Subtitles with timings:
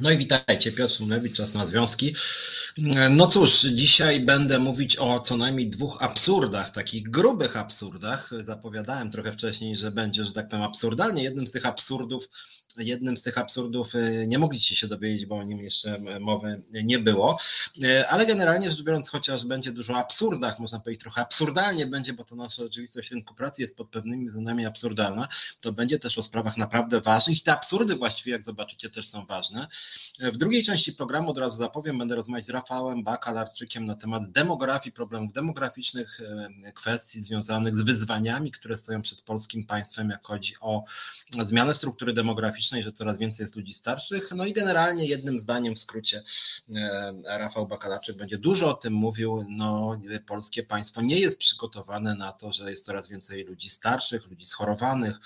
[0.00, 2.14] No i witajcie, Piotr Szumlewicz, czas na związki.
[3.10, 8.30] No cóż, dzisiaj będę mówić o co najmniej dwóch absurdach, takich grubych absurdach.
[8.44, 11.22] Zapowiadałem trochę wcześniej, że będzie, że tak powiem, absurdalnie.
[11.22, 12.28] Jednym z tych absurdów,
[12.76, 16.98] jednym z tych absurdów y, nie mogliście się dowiedzieć, bo o nim jeszcze mowy nie
[16.98, 17.38] było.
[17.84, 22.24] Y, ale generalnie rzecz biorąc, chociaż będzie dużo absurdach, można powiedzieć trochę absurdalnie będzie, bo
[22.24, 25.28] to nasza rzeczywistość rynku pracy jest pod pewnymi względami absurdalna,
[25.60, 29.26] to będzie też o sprawach naprawdę ważnych i te absurdy właściwie, jak zobaczycie, też są
[29.26, 29.66] ważne.
[30.20, 34.92] W drugiej części programu od razu zapowiem, będę rozmawiać z Rafałem Bakalarczykiem na temat demografii,
[34.92, 36.20] problemów demograficznych,
[36.64, 40.84] e, kwestii związanych z wyzwaniami, które stoją przed polskim państwem, jak chodzi o
[41.46, 44.28] zmianę struktury demograficznej, że coraz więcej jest ludzi starszych.
[44.36, 46.22] No i generalnie jednym zdaniem w skrócie
[46.76, 49.44] e, Rafał Bakalarczyk będzie dużo o tym mówił.
[49.48, 54.46] No, polskie państwo nie jest przygotowane na to, że jest coraz więcej ludzi starszych, ludzi
[54.46, 55.16] schorowanych,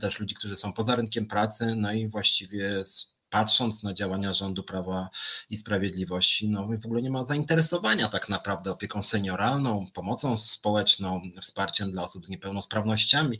[0.00, 2.84] też ludzi, którzy są poza rynkiem pracy, no i właściwie
[3.34, 5.10] patrząc na działania rządu Prawa
[5.50, 11.92] i Sprawiedliwości, no w ogóle nie ma zainteresowania tak naprawdę opieką senioralną, pomocą społeczną, wsparciem
[11.92, 13.38] dla osób z niepełnosprawnościami.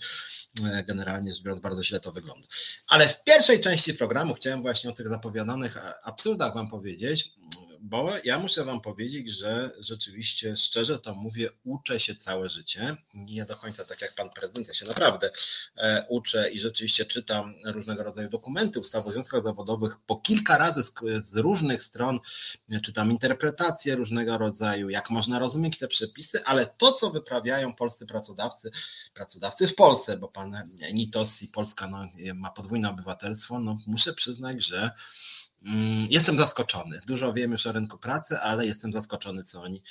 [0.65, 2.47] E, generalnie rzecz biorąc, bardzo źle to wygląda.
[2.89, 7.33] Ale w pierwszej części programu chciałem właśnie o tych zapowiadanych absurdach Wam powiedzieć
[7.85, 12.97] bo ja muszę Wam powiedzieć, że rzeczywiście, szczerze to mówię, uczę się całe życie.
[13.15, 15.31] Nie do końca tak jak Pan Prezydent, ja się naprawdę
[15.77, 20.85] e, uczę i rzeczywiście czytam różnego rodzaju dokumenty, ustawy o związkach zawodowych po kilka razy
[20.85, 22.21] z, z różnych stron,
[22.83, 28.71] czytam interpretacje różnego rodzaju, jak można rozumieć te przepisy, ale to, co wyprawiają polscy pracodawcy,
[29.15, 34.65] pracodawcy w Polsce, bo Pan Nitos i Polska no, ma podwójne obywatelstwo, no muszę przyznać,
[34.65, 34.91] że
[36.09, 37.01] jestem zaskoczony.
[37.07, 39.83] Dużo wiem już o rynku pracy, ale jestem zaskoczony, co oni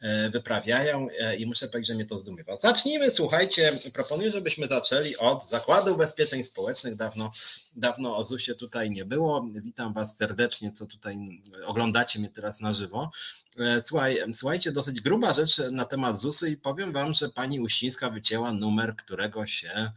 [0.00, 2.56] e, wyprawiają e, i muszę powiedzieć, że mnie to zdumiewa.
[2.62, 6.96] Zacznijmy, słuchajcie, proponuję, żebyśmy zaczęli od Zakładu Ubezpieczeń Społecznych.
[6.96, 7.30] Dawno,
[7.76, 9.48] dawno o ZUS-ie tutaj nie było.
[9.50, 11.18] Witam Was serdecznie, co tutaj
[11.64, 13.10] oglądacie mnie teraz na żywo.
[13.58, 18.10] E, słuchaj, słuchajcie, dosyć gruba rzecz na temat ZUS-u i powiem Wam, że pani Uścińska
[18.10, 19.92] wycięła numer, którego się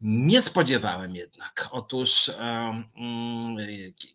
[0.00, 1.68] nie spodziewałem jednak.
[1.70, 3.56] Otóż mm,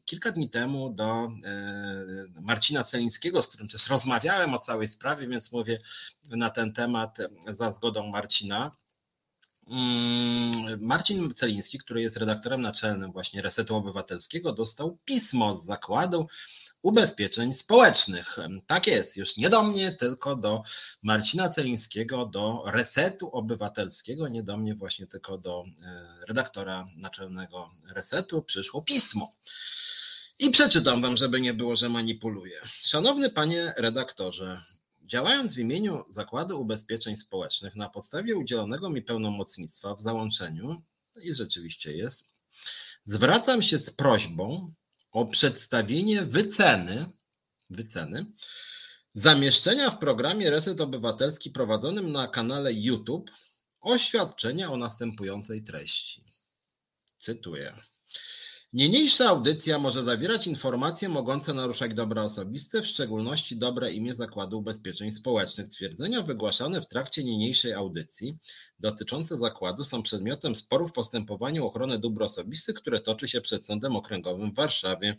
[0.06, 5.51] kilka dni temu do e, Marcina Celińskiego, z którym też rozmawiałem o całej sprawie, więc
[5.51, 5.79] mówię
[6.31, 7.18] na ten temat
[7.57, 8.75] za zgodą Marcina.
[9.68, 16.28] Mm, Marcin Celiński, który jest redaktorem naczelnym właśnie Resetu Obywatelskiego, dostał pismo z zakładu,
[16.85, 18.38] ubezpieczeń społecznych.
[18.68, 20.63] Tak jest, już nie do mnie, tylko do
[21.03, 28.41] Marcina Celińskiego, do Resetu Obywatelskiego, nie do mnie właśnie, tylko do e, redaktora naczelnego Resetu
[28.41, 29.31] przyszło pismo.
[30.40, 32.62] I przeczytam wam, żeby nie było, że manipuluję.
[32.66, 34.62] Szanowny panie redaktorze,
[35.01, 40.81] Działając w imieniu Zakładu Ubezpieczeń Społecznych na podstawie udzielonego mi pełnomocnictwa w załączeniu,
[41.22, 42.34] i rzeczywiście jest,
[43.06, 44.74] zwracam się z prośbą
[45.16, 47.06] o przedstawienie wyceny,
[47.70, 48.26] wyceny
[49.14, 53.31] zamieszczenia w programie Reset Obywatelski prowadzonym na kanale YouTube
[53.81, 56.24] oświadczenia o następującej treści.
[57.18, 57.75] Cytuję.
[58.75, 65.12] Niniejsza audycja może zawierać informacje mogące naruszać dobra osobiste, w szczególności dobre imię Zakładu Ubezpieczeń
[65.12, 65.69] Społecznych.
[65.69, 68.38] Twierdzenia wygłaszane w trakcie niniejszej audycji
[68.80, 73.96] dotyczące zakładu są przedmiotem sporu w postępowaniu ochrony dóbr osobistych, które toczy się przed Sądem
[73.96, 75.16] Okręgowym w Warszawie.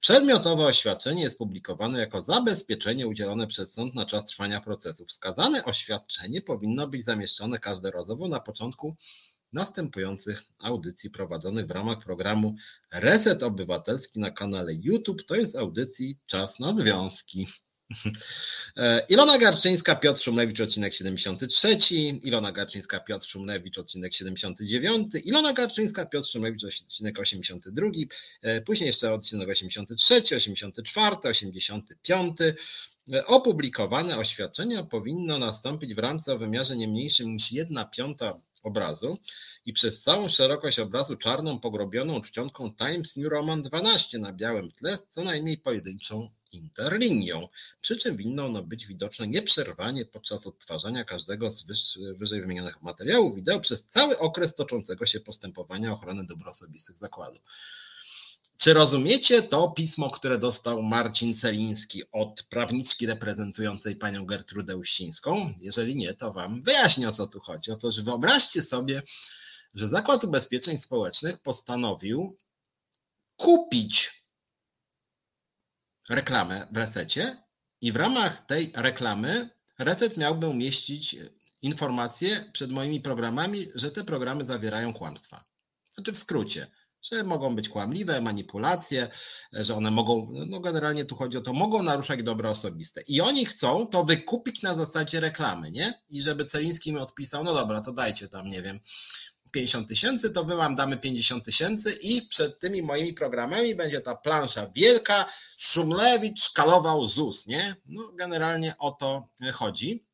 [0.00, 5.06] Przedmiotowe oświadczenie jest publikowane jako zabezpieczenie udzielone przez sąd na czas trwania procesu.
[5.06, 8.96] Wskazane oświadczenie powinno być zamieszczone każdorazowo na początku
[9.54, 12.56] następujących audycji prowadzonych w ramach programu
[12.92, 15.26] Reset Obywatelski na kanale YouTube.
[15.26, 17.46] To jest audycji Czas na Związki.
[18.76, 21.78] E, Ilona Garczyńska, Piotr Szumlewicz, odcinek 73.
[22.22, 25.12] Ilona Garczyńska, Piotr Szumlewicz, odcinek 79.
[25.24, 27.86] Ilona Garczyńska, Piotr Szumlewicz, odcinek 82.
[28.42, 32.38] E, później jeszcze odcinek 83, 84, 85.
[33.26, 39.18] Opublikowane oświadczenia powinno nastąpić w ramce o wymiarze nie mniejszym niż 1 piąta obrazu
[39.66, 44.96] i przez całą szerokość obrazu czarną pogrobioną czcionką Times New Roman 12 na białym tle
[44.96, 47.48] z co najmniej pojedynczą interlinią,
[47.80, 51.64] przy czym winno ono być widoczne nieprzerwanie podczas odtwarzania każdego z
[52.16, 57.38] wyżej wymienionych materiałów wideo przez cały okres toczącego się postępowania ochrony dóbr osobistych zakładu.
[58.58, 65.54] Czy rozumiecie to pismo, które dostał Marcin Celiński od prawniczki reprezentującej panią Gertrudę Uścińską?
[65.58, 67.70] Jeżeli nie, to wam wyjaśnię o co tu chodzi.
[67.70, 69.02] Otóż wyobraźcie sobie,
[69.74, 72.36] że Zakład Ubezpieczeń Społecznych postanowił
[73.36, 74.24] kupić
[76.08, 77.42] reklamę w resecie
[77.80, 81.16] i w ramach tej reklamy reset miałby umieścić
[81.62, 85.44] informacje przed moimi programami, że te programy zawierają kłamstwa.
[85.90, 86.66] Znaczy w skrócie,
[87.04, 89.08] że mogą być kłamliwe, manipulacje,
[89.52, 93.02] że one mogą, no generalnie tu chodzi o to, mogą naruszać dobro osobiste.
[93.08, 96.02] I oni chcą to wykupić na zasadzie reklamy, nie?
[96.08, 98.80] I żeby Celiński mi odpisał, no dobra, to dajcie tam, nie wiem,
[99.54, 104.16] 50 tysięcy, to wy wam damy 50 tysięcy i przed tymi moimi programami będzie ta
[104.16, 105.26] plansza wielka,
[105.58, 107.76] Szumlewicz szkalował ZUS, nie?
[107.86, 110.04] No generalnie o to chodzi.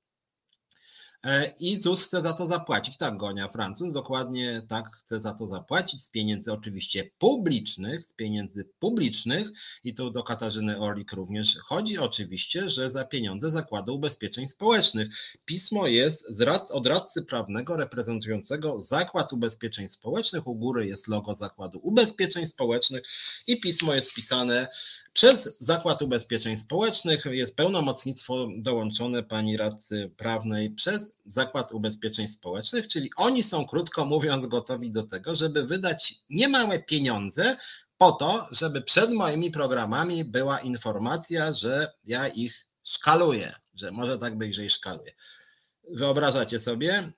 [1.25, 2.97] E, I ZUS chce za to zapłacić.
[2.97, 8.71] Tak, Gonia Francuz, dokładnie tak chce za to zapłacić z pieniędzy oczywiście publicznych, z pieniędzy
[8.79, 9.49] publicznych
[9.85, 15.09] i tu do Katarzyny Orlik również chodzi oczywiście, że za pieniądze Zakładu Ubezpieczeń Społecznych.
[15.45, 16.27] Pismo jest
[16.71, 20.47] od radcy prawnego reprezentującego Zakład Ubezpieczeń Społecznych.
[20.47, 23.03] U góry jest logo Zakładu Ubezpieczeń Społecznych
[23.47, 24.69] i pismo jest pisane
[25.13, 33.11] przez Zakład Ubezpieczeń Społecznych jest pełnomocnictwo dołączone pani radcy prawnej przez Zakład Ubezpieczeń Społecznych, czyli
[33.17, 37.57] oni są, krótko mówiąc, gotowi do tego, żeby wydać niemałe pieniądze
[37.99, 44.39] po to, żeby przed moimi programami była informacja, że ja ich szkaluję, że może tak
[44.39, 45.13] być, że ich szkaluję.
[45.95, 47.13] Wyobrażacie sobie?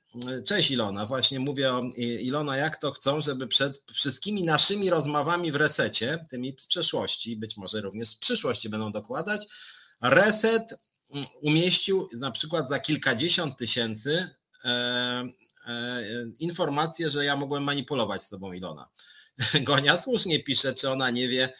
[0.46, 5.56] Cześć Ilona, właśnie mówię o Ilona, jak to chcą, żeby przed wszystkimi naszymi rozmowami w
[5.56, 9.46] resecie, tymi z przeszłości, być może również z przyszłości będą dokładać,
[10.02, 10.74] reset
[11.42, 14.30] umieścił na przykład za kilkadziesiąt tysięcy
[14.64, 16.02] e, e,
[16.38, 18.88] informację, że ja mogłem manipulować z tobą Ilona.
[19.60, 21.52] Gonia słusznie pisze, czy ona nie wie,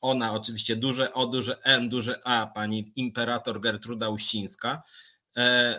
[0.00, 4.82] ona oczywiście duże O, duże N, duże A, pani imperator Gertruda Uścińska,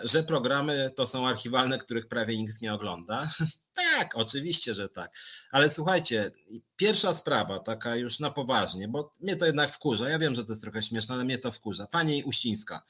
[0.02, 3.30] że programy to są archiwalne, których prawie nikt nie ogląda.
[3.74, 5.10] tak, oczywiście, że tak.
[5.50, 6.30] Ale słuchajcie,
[6.76, 10.08] pierwsza sprawa, taka już na poważnie, bo mnie to jednak wkurza.
[10.08, 11.86] Ja wiem, że to jest trochę śmieszne, ale mnie to wkurza.
[11.86, 12.82] Pani Uścińska.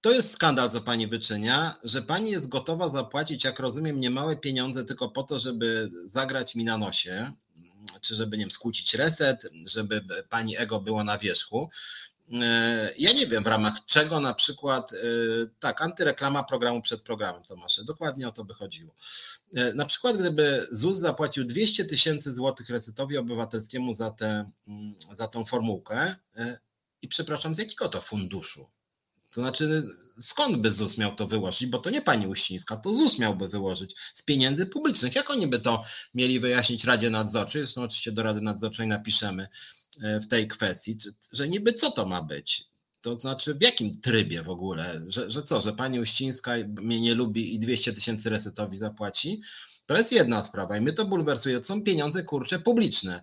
[0.00, 4.84] To jest skandal, co pani wyczynia, że pani jest gotowa zapłacić, jak rozumiem, niemałe pieniądze
[4.84, 7.32] tylko po to, żeby zagrać mi na nosie,
[8.00, 11.70] czy żeby nie wiem, skłócić reset, żeby pani ego było na wierzchu.
[12.32, 14.96] E, ja nie wiem w ramach czego na przykład, e,
[15.58, 18.94] tak, antyreklama programu przed programem, Tomasze, dokładnie o to by chodziło.
[19.54, 25.28] E, na przykład gdyby ZUS zapłacił 200 tysięcy złotych resetowi obywatelskiemu za, tę mm, za
[25.28, 26.16] tą formułkę
[27.02, 28.66] i przepraszam, z jakiego to funduszu?
[29.30, 29.82] To znaczy,
[30.20, 31.66] skąd by ZUS miał to wyłożyć?
[31.66, 35.14] Bo to nie pani Uścińska, to ZUS miałby wyłożyć z pieniędzy publicznych.
[35.14, 35.84] Jak oni by to
[36.14, 37.62] mieli wyjaśnić Radzie Nadzorczej?
[37.62, 39.48] Zresztą oczywiście do Rady Nadzorczej napiszemy
[40.22, 40.98] w tej kwestii,
[41.32, 42.64] że niby co to ma być?
[43.00, 45.00] To znaczy w jakim trybie w ogóle?
[45.08, 46.52] Że, że co, że pani Uścińska
[46.82, 49.40] mnie nie lubi i 200 tysięcy resetowi zapłaci?
[49.86, 51.60] To jest jedna sprawa i my to bulwersuje.
[51.60, 53.22] To są pieniądze kurcze publiczne.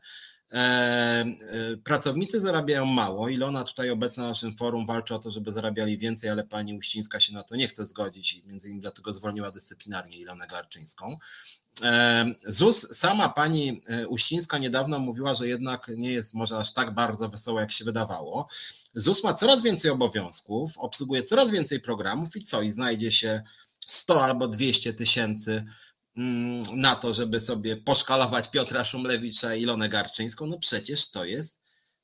[0.53, 3.29] E, e, pracownicy zarabiają mało.
[3.29, 7.19] Ilona tutaj obecna na naszym forum walczy o to, żeby zarabiali więcej, ale pani Uścińska
[7.19, 11.17] się na to nie chce zgodzić i między innymi dlatego zwolniła dyscyplinarnie Ilonę Garczyńską.
[11.83, 17.29] E, ZUS, sama pani Uścińska niedawno mówiła, że jednak nie jest może aż tak bardzo
[17.29, 18.47] wesoło, jak się wydawało.
[18.95, 22.61] ZUS ma coraz więcej obowiązków, obsługuje coraz więcej programów i co?
[22.61, 23.43] I znajdzie się
[23.87, 25.65] 100 albo 200 tysięcy
[26.73, 31.57] na to, żeby sobie poszkalować Piotra Szumlewicza i Ilonę Garczyńską, no przecież to jest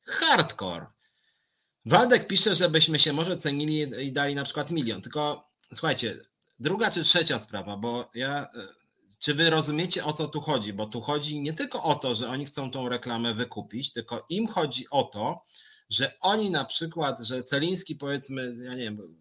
[0.03, 0.85] hardcore.
[1.85, 5.01] Waldek pisze, żebyśmy się może cenili i dali na przykład milion.
[5.01, 6.17] Tylko słuchajcie,
[6.59, 8.47] druga czy trzecia sprawa, bo ja.
[8.55, 8.79] E,
[9.19, 10.73] czy wy rozumiecie o co tu chodzi?
[10.73, 14.47] Bo tu chodzi nie tylko o to, że oni chcą tą reklamę wykupić, tylko im
[14.47, 15.43] chodzi o to,
[15.89, 19.15] że oni na przykład, że Celiński powiedzmy, ja nie wiem,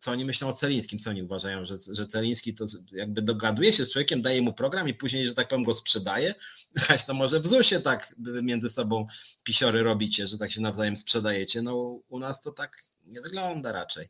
[0.00, 3.84] co oni myślą o Celińskim, co oni uważają, że, że Celiński to jakby dogaduje się
[3.84, 6.34] z człowiekiem, daje mu program i później, że tak powiem, go sprzedaje.
[6.88, 9.06] Choć to może w ZUS-ie tak między sobą
[9.42, 11.62] pisiory robicie, że tak się nawzajem sprzedajecie.
[11.62, 14.08] No u nas to tak nie wygląda raczej.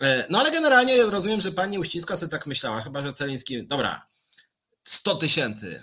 [0.00, 4.06] E, no ale generalnie rozumiem, że pani Uścińska sobie tak myślała, chyba że Celiński, dobra,
[4.84, 5.82] 100 tysięcy,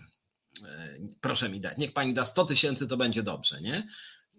[0.65, 3.87] e, proszę mi dać, niech pani da 100 tysięcy, to będzie dobrze, nie?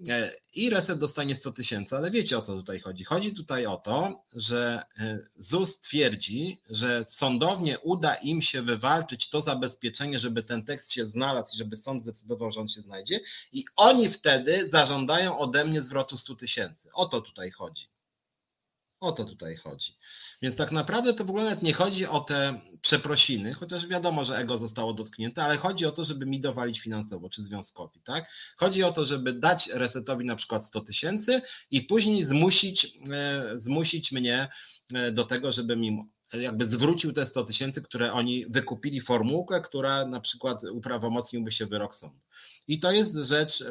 [0.09, 3.05] E, i reset dostanie 100 tysięcy, ale wiecie o co tutaj chodzi.
[3.05, 9.41] Chodzi tutaj o to, że e, ZUS twierdzi, że sądownie uda im się wywalczyć to
[9.41, 13.21] zabezpieczenie, żeby ten tekst się znalazł i żeby sąd zdecydował, że on się znajdzie
[13.53, 16.89] i oni wtedy zażądają ode mnie zwrotu 100 tysięcy.
[16.93, 17.89] O to tutaj chodzi.
[19.01, 19.95] O to tutaj chodzi.
[20.43, 24.59] Więc tak naprawdę to w ogóle nie chodzi o te przeprosiny, chociaż wiadomo, że ego
[24.59, 28.31] zostało dotknięte, ale chodzi o to, żeby mi dowalić finansowo, czy związkowi, tak?
[28.57, 34.13] Chodzi o to, żeby dać resetowi na przykład 100 tysięcy i później zmusić, e, zmusić
[34.13, 34.49] mnie
[34.95, 36.03] e, do tego, żeby mi
[36.33, 41.95] jakby zwrócił te 100 tysięcy, które oni wykupili formułkę, która na przykład uprawomocniłby się wyrok
[41.95, 42.21] sądu.
[42.69, 43.65] I to jest rzecz,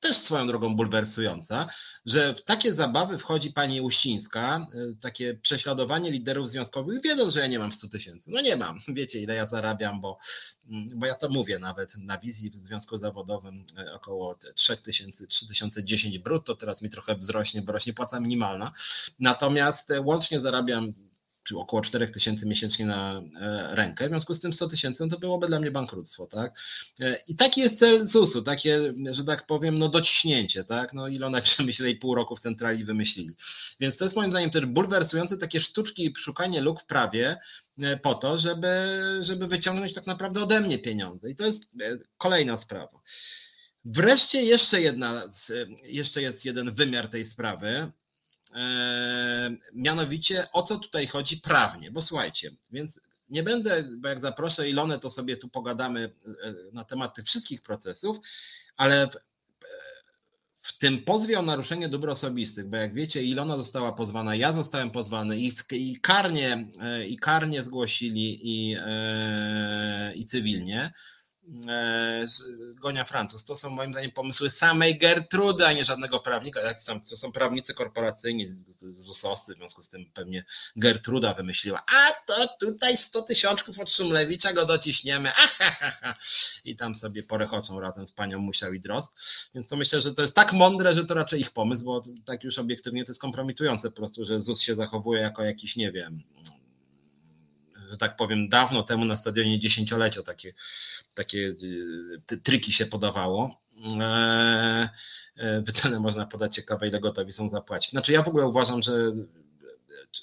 [0.00, 1.66] też swoją drogą bulwersująca,
[2.06, 7.46] że w takie zabawy wchodzi pani Uścińska, y, takie prześladowanie liderów związkowych, wiedząc, że ja
[7.46, 8.30] nie mam 100 tysięcy.
[8.30, 10.18] No nie mam, wiecie ile ja zarabiam, bo,
[10.68, 15.26] mm, bo ja to mówię nawet na wizji w związku zawodowym y, około 3 tysięcy,
[15.26, 18.72] 3010 brutto, teraz mi trochę wzrośnie, bo rośnie płaca minimalna.
[19.20, 21.05] Natomiast y, łącznie zarabiam
[21.54, 25.18] około 4 tysięcy miesięcznie na e, rękę, w związku z tym 100 tysięcy no to
[25.18, 26.52] byłoby dla mnie bankructwo, tak?
[27.00, 30.92] E, I taki jest cel ZUS-u, takie, że tak powiem, no dociśnięcie, tak?
[30.92, 33.36] No Ilona przemyśleli pół roku w centrali wymyślili.
[33.80, 37.36] Więc to jest moim zdaniem też bulwersujące takie sztuczki i szukanie luk w prawie
[37.82, 41.30] e, po to, żeby, żeby wyciągnąć tak naprawdę ode mnie pieniądze.
[41.30, 41.64] I to jest
[42.18, 43.00] kolejna sprawa.
[43.84, 45.22] Wreszcie jeszcze jedna,
[45.82, 47.92] jeszcze jest jeden wymiar tej sprawy,
[49.72, 54.98] mianowicie o co tutaj chodzi prawnie, bo słuchajcie, więc nie będę, bo jak zaproszę Ilonę,
[54.98, 58.16] to sobie tu pogadamy e, na temat tych wszystkich procesów,
[58.76, 59.16] ale w,
[60.56, 64.90] w tym pozwie o naruszenie dóbr osobistych, bo jak wiecie, Ilona została pozwana, ja zostałem
[64.90, 68.76] pozwany i, i karnie, e, i karnie zgłosili i,
[70.14, 71.15] i cywilnie, E,
[72.80, 73.44] Gonia Francuz.
[73.44, 76.60] To są moim zdaniem pomysły samej Gertrudy, a nie żadnego prawnika.
[77.10, 78.46] To są prawnicy korporacyjni
[78.96, 80.44] z USOSy, w związku z tym pewnie
[80.76, 85.30] Gertruda wymyśliła, a to tutaj 100 tysiączków od Szumlewicza go dociśniemy.
[86.64, 89.12] I tam sobie porechoczą razem z panią Musiał i Drost.
[89.54, 92.44] Więc to myślę, że to jest tak mądre, że to raczej ich pomysł, bo tak
[92.44, 96.22] już obiektywnie to jest kompromitujące po prostu, że ZUS się zachowuje jako jakiś, nie wiem,
[97.90, 100.54] że tak powiem, dawno temu na stadionie dziesięciolecia takie,
[101.16, 101.38] takie
[102.32, 103.60] y, triki się podawało.
[104.00, 104.88] E,
[105.36, 107.90] e, wycenę można podać ciekawe, ile gotowi są zapłacić.
[107.90, 109.12] Znaczy ja w ogóle uważam, że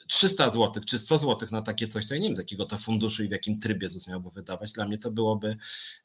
[0.08, 3.24] 300 zł czy 100 zł na takie coś, to ja nie wiem, takiego to funduszu
[3.24, 4.74] i w jakim trybie ZUS miałby wydawać.
[4.74, 5.58] Dla mnie to byłoby,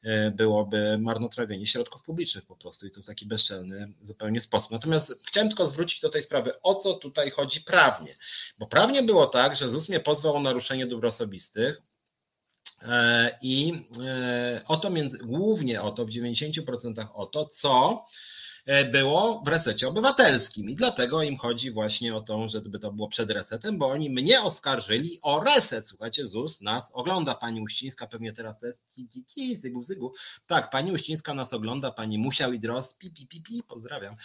[0.03, 4.71] e, byłoby marnotrawienie środków publicznych po prostu i to w taki bezczelny zupełnie sposób.
[4.71, 8.17] Natomiast chciałem tylko zwrócić do tej sprawy, o co tutaj chodzi prawnie.
[8.59, 11.83] Bo prawnie było tak, że ZUS mnie pozwał o naruszenie dóbr osobistych,
[13.43, 18.38] i e, o to między, głównie o to, w 90% o to, co E,
[18.91, 23.31] było w resecie obywatelskim i dlatego im chodzi właśnie o to, żeby to było przed
[23.31, 25.89] resetem, bo oni mnie oskarżyli o reset.
[25.89, 28.79] Słuchajcie, ZUS nas ogląda, pani Uścińska pewnie teraz to jest
[29.35, 30.13] ki, zygu, zygu.
[30.47, 34.17] Tak, pani Uścińska nas ogląda, pani Musiał i Dros, pi, pi, pi, pi, pozdrawiam,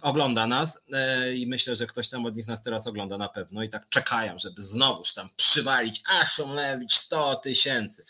[0.00, 3.62] ogląda nas e, i myślę, że ktoś tam od nich nas teraz ogląda na pewno
[3.62, 8.04] i tak czekają, żeby znowuż tam przywalić, a Szumlewicz 100 tysięcy.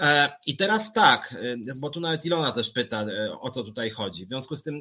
[0.00, 1.36] E, I teraz tak,
[1.68, 4.26] e, bo tu nawet Ilona też pyta, e, o co tutaj chodzi.
[4.26, 4.80] W związku z tym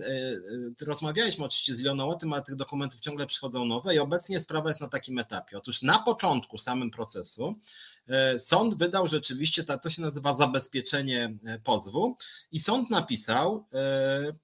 [0.82, 4.70] rozmawialiśmy oczywiście z Iloną o tym, ale tych dokumentów ciągle przychodzą nowe i obecnie sprawa
[4.70, 5.58] jest na takim etapie.
[5.58, 7.56] Otóż na początku samym procesu
[8.38, 12.18] sąd wydał rzeczywiście, to się nazywa zabezpieczenie pozwu
[12.52, 13.66] i sąd napisał,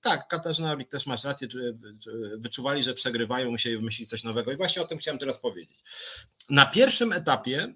[0.01, 1.47] tak, Katarzyna też masz rację,
[2.37, 5.79] wyczuwali, że przegrywają, musieli wymyślić coś nowego i właśnie o tym chciałem teraz powiedzieć.
[6.49, 7.75] Na pierwszym etapie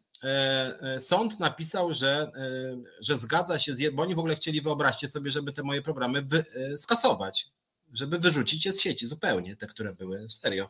[1.00, 5.32] sąd napisał, że, e, że zgadza się, z, bo oni w ogóle chcieli, wyobraźcie sobie,
[5.32, 6.46] żeby te moje programy wy,
[6.78, 7.48] skasować,
[7.94, 10.70] żeby wyrzucić je z sieci zupełnie, te, które były serio.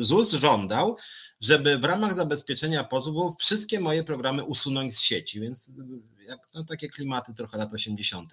[0.00, 0.96] ZUS żądał,
[1.40, 5.70] żeby w ramach zabezpieczenia pozwu wszystkie moje programy usunąć z sieci, więc
[6.26, 8.30] jak, no, takie klimaty trochę lat 80.,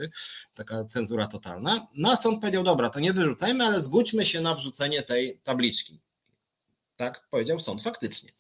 [0.56, 1.88] taka cenzura totalna.
[1.94, 6.00] No a sąd powiedział, dobra, to nie wyrzucajmy, ale zgódźmy się na wrzucenie tej tabliczki.
[6.96, 8.32] Tak powiedział sąd faktycznie.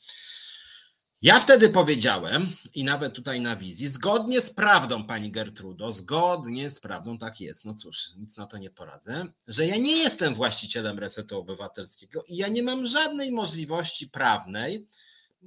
[1.21, 6.79] Ja wtedy powiedziałem, i nawet tutaj na wizji, zgodnie z prawdą, pani Gertrudo, zgodnie z
[6.79, 10.99] prawdą, tak jest, no cóż, nic na to nie poradzę, że ja nie jestem właścicielem
[10.99, 14.87] resetu obywatelskiego i ja nie mam żadnej możliwości prawnej.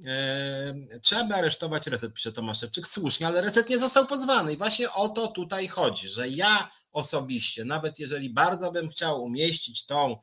[0.05, 5.09] E, trzeba aresztować reset, pisze Tomaszewczyk, słusznie, ale reset nie został pozwany i właśnie o
[5.09, 10.17] to tutaj chodzi, że ja osobiście, nawet jeżeli bardzo bym chciał umieścić tą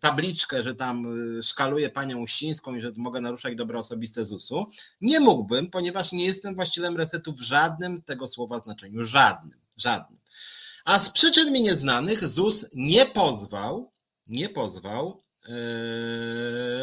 [0.00, 1.06] tabliczkę, że tam
[1.38, 4.66] e, szkaluję panią Uścińską i że mogę naruszać dobro osobiste ZUS-u.
[5.00, 9.04] Nie mógłbym, ponieważ nie jestem właścicielem resetu w żadnym tego słowa znaczeniu.
[9.04, 10.20] Żadnym, żadnym.
[10.84, 13.92] A z przyczyn mi nieznanych ZUS nie pozwał,
[14.26, 15.22] nie pozwał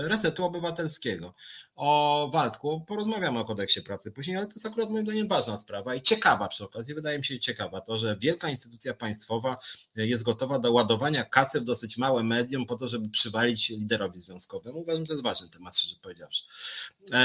[0.08, 1.34] resetu obywatelskiego.
[1.76, 5.96] O Waldku porozmawiamy o kodeksie pracy później, ale to jest akurat moim zdaniem ważna sprawa
[5.96, 9.58] i ciekawa przy okazji, wydaje mi się ciekawa to, że wielka instytucja państwowa
[9.96, 14.80] jest gotowa do ładowania kasy w dosyć małe medium po to, żeby przywalić liderowi związkowemu.
[14.80, 16.44] Uważam, że to jest ważny temat, szczerze powiedziawszy.
[17.12, 17.16] E,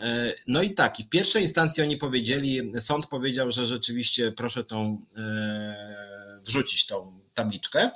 [0.00, 4.64] e, no i tak, i w pierwszej instancji oni powiedzieli, sąd powiedział, że rzeczywiście proszę
[4.64, 7.90] tą e, wrzucić tą tabliczkę.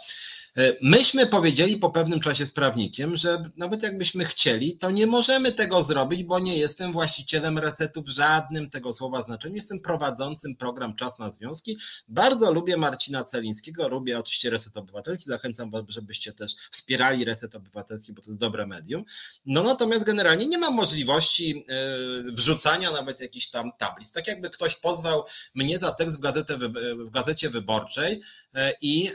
[0.57, 5.53] E, myśmy powiedzieli po pewnym czasie z prawnikiem, że nawet jakbyśmy chcieli, to nie możemy
[5.53, 9.55] tego zrobić, bo nie jestem właścicielem resetu w żadnym tego słowa znaczeniu.
[9.55, 11.79] Jestem prowadzącym program Czas na Związki.
[12.09, 15.31] Bardzo lubię Marcina Celińskiego, lubię oczywiście Reset Obywatelski.
[15.31, 19.05] Zachęcam Was, żebyście też wspierali Reset Obywatelski, bo to jest dobre medium.
[19.47, 24.13] No natomiast generalnie nie ma możliwości e, wrzucania nawet jakichś tam tablic.
[24.13, 26.59] Tak jakby ktoś pozwał mnie za tekst w, gazetę,
[26.97, 28.21] w gazecie wyborczej
[28.55, 29.11] e, i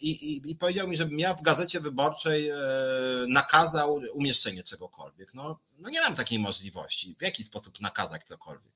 [0.00, 2.56] i, i, i powiedział mi, żebym ja w gazecie wyborczej e,
[3.28, 5.34] nakazał umieszczenie czegokolwiek.
[5.34, 7.16] No, no nie mam takiej możliwości.
[7.18, 8.72] W jaki sposób nakazać cokolwiek?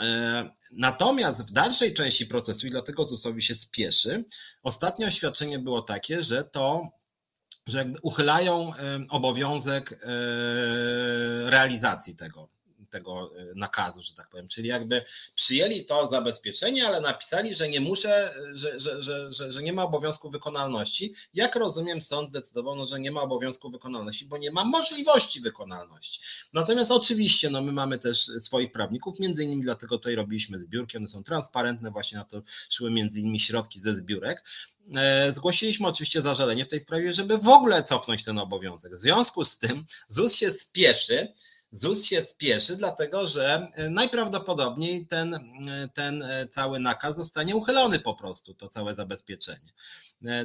[0.00, 4.24] E, natomiast w dalszej części procesu, i dlatego ZUS-owi się spieszy,
[4.62, 6.88] ostatnie oświadczenie było takie, że to
[7.66, 10.00] że jakby uchylają e, obowiązek
[11.46, 12.55] realizacji tego
[12.90, 14.48] tego e, nakazu, że tak powiem.
[14.48, 15.02] Czyli jakby
[15.34, 19.82] przyjęli to zabezpieczenie, ale napisali, że nie muszę, że, że, że, że, że nie ma
[19.82, 21.14] obowiązku wykonalności.
[21.34, 26.20] Jak rozumiem, sąd zdecydował, no, że nie ma obowiązku wykonalności, bo nie ma możliwości wykonalności.
[26.52, 31.08] Natomiast oczywiście no, my mamy też swoich prawników, między innymi dlatego tutaj robiliśmy zbiórki, one
[31.08, 34.44] są transparentne, właśnie na to szły między innymi środki ze zbiórek.
[34.96, 38.92] E, zgłosiliśmy oczywiście zażalenie w tej sprawie, żeby w ogóle cofnąć ten obowiązek.
[38.92, 41.32] W związku z tym ZUS się spieszy,
[41.76, 45.40] ZUS się spieszy, dlatego że e, najprawdopodobniej ten, e,
[45.94, 49.72] ten e, cały nakaz zostanie uchylony po prostu, to całe zabezpieczenie.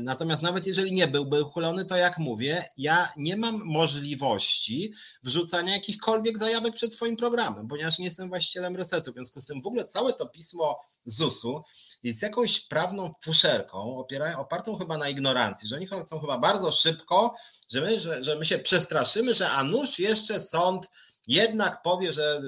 [0.02, 6.38] Natomiast nawet jeżeli nie byłby uchylony, to jak mówię, ja nie mam możliwości wrzucania jakichkolwiek
[6.38, 9.12] zajawek przed swoim programem, ponieważ nie jestem właścicielem resetu.
[9.12, 11.64] W związku z tym w ogóle całe to pismo ZUS-u
[12.04, 14.06] jest jakąś prawną fuszerką,
[14.38, 17.36] opartą chyba na ignorancji, że oni chcą chyba bardzo szybko,
[17.70, 20.88] że my, że, że my się przestraszymy, że a nuż jeszcze sąd
[21.32, 22.42] jednak powie, że,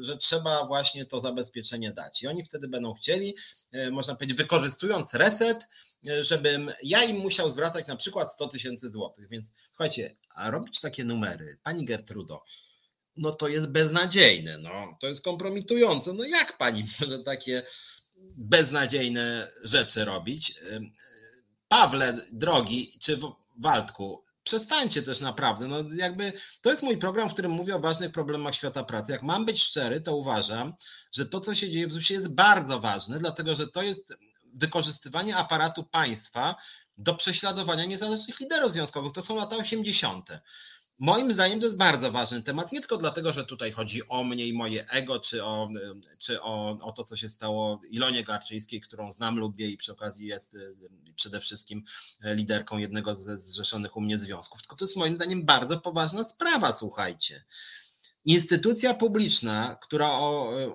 [0.00, 2.22] że trzeba właśnie to zabezpieczenie dać.
[2.22, 3.36] I oni wtedy będą chcieli,
[3.72, 5.68] e, można powiedzieć, wykorzystując reset,
[6.08, 9.28] e, żebym ja im musiał zwracać na przykład 100 tysięcy złotych.
[9.28, 12.42] Więc słuchajcie, a robić takie numery, pani Gertrudo,
[13.16, 16.12] no to jest beznadziejne, no, to jest kompromitujące.
[16.12, 17.62] No jak pani może takie
[18.36, 20.50] beznadziejne rzeczy robić?
[20.50, 20.80] E,
[21.68, 23.18] Pawle, drogi, czy
[23.58, 25.68] Waldku, przestańcie też naprawdę.
[25.68, 29.12] No jakby to jest mój program, w którym mówię o ważnych problemach świata pracy.
[29.12, 30.74] Jak mam być szczery, to uważam,
[31.12, 34.14] że to, co się dzieje w ZUS-ie jest bardzo ważne, dlatego że to jest
[34.54, 36.56] wykorzystywanie aparatu państwa
[36.98, 39.12] do prześladowania niezależnych liderów związkowych.
[39.12, 40.30] To są lata 80.
[41.00, 44.46] Moim zdaniem to jest bardzo ważny temat, nie tylko dlatego, że tutaj chodzi o mnie
[44.46, 45.68] i moje ego, czy o,
[46.18, 50.26] czy o, o to, co się stało Ilonie Garczyńskiej, którą znam, lubię i przy okazji
[50.26, 50.74] jest y,
[51.16, 51.82] przede wszystkim
[52.22, 56.72] liderką jednego ze zrzeszonych u mnie związków, tylko to jest moim zdaniem bardzo poważna sprawa,
[56.72, 57.44] słuchajcie.
[58.24, 60.10] Instytucja publiczna, która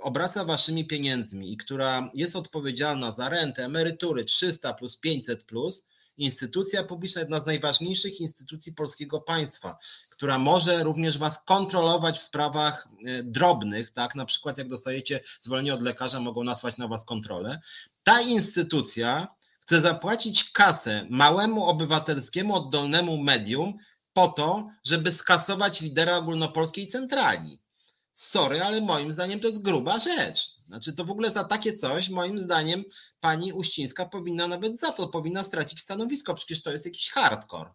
[0.02, 6.84] obraca waszymi pieniędzmi i która jest odpowiedzialna za rentę, emerytury 300 plus 500 plus, instytucja
[6.84, 9.78] publiczna, jedna z najważniejszych instytucji polskiego państwa,
[10.10, 14.16] która może również was kontrolować w sprawach e, drobnych, tak?
[14.16, 17.62] Na przykład jak dostajecie zwolnienie od lekarza, mogą nasłać na was kontrolę.
[18.04, 19.28] Ta instytucja
[19.60, 23.74] chce zapłacić kasę małemu obywatelskiemu oddolnemu medium
[24.14, 27.65] po to, żeby skasować lidera ogólnopolskiej centrali.
[28.18, 30.56] Sorry, ale moim zdaniem to jest gruba rzecz.
[30.68, 32.84] Znaczy, to w ogóle za takie coś, moim zdaniem,
[33.20, 36.36] pani Uścińska powinna nawet za to powinna stracić stanowisko.
[36.36, 37.70] Przecież to jest jakiś hardcore.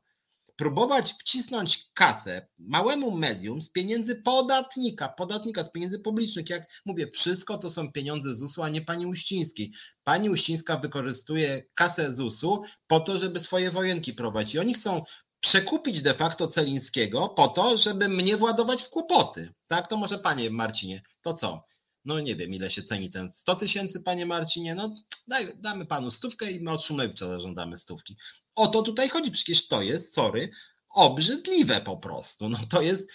[0.57, 6.50] Próbować wcisnąć kasę małemu medium z pieniędzy podatnika, podatnika z pieniędzy publicznych.
[6.50, 9.72] Jak mówię, wszystko to są pieniądze ZUS-u, a nie pani Uścińskiej.
[10.05, 14.55] Pani Uścińska wykorzystuje kasę ZUS-u po to, żeby swoje wojenki prowadzić.
[14.55, 15.05] I oni chcą
[15.40, 19.53] przekupić de facto Celińskiego po to, żeby mnie władować w kłopoty.
[19.66, 21.64] Tak, to może panie Marcinie, to co?
[22.05, 24.96] No nie wiem, ile się ceni ten 100 tysięcy, panie Marcinie, no
[25.29, 28.16] daj, damy panu stówkę i my od Szumlewicza zażądamy stówki.
[28.55, 30.50] O to tutaj chodzi, przecież to jest, sorry,
[30.90, 32.48] obrzydliwe po prostu.
[32.48, 33.07] No to jest,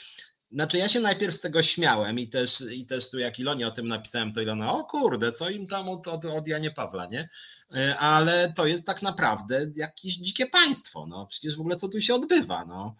[0.51, 3.71] znaczy ja się najpierw z tego śmiałem i też, i też tu jak Ilonie o
[3.71, 7.29] tym napisałem, to Ilona, o kurde, co im tam od, od, od Janie Pawła, nie?
[7.75, 12.01] E, ale to jest tak naprawdę jakieś dzikie państwo, no przecież w ogóle co tu
[12.01, 12.95] się odbywa, no.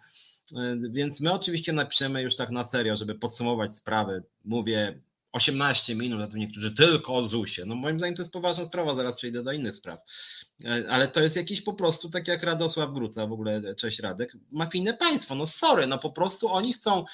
[0.56, 4.22] E, więc my oczywiście napiszemy już tak na serio, żeby podsumować sprawę.
[4.44, 5.00] Mówię
[5.36, 7.66] 18 minut, a tu niektórzy tylko o ZUS-ie.
[7.66, 10.00] No moim zdaniem to jest poważna sprawa, zaraz przejdę do innych spraw.
[10.64, 14.32] E, ale to jest jakiś po prostu, tak jak Radosław Gruca, w ogóle cześć Radek,
[14.52, 15.34] mafijne państwo.
[15.34, 17.04] No sorry, no po prostu oni chcą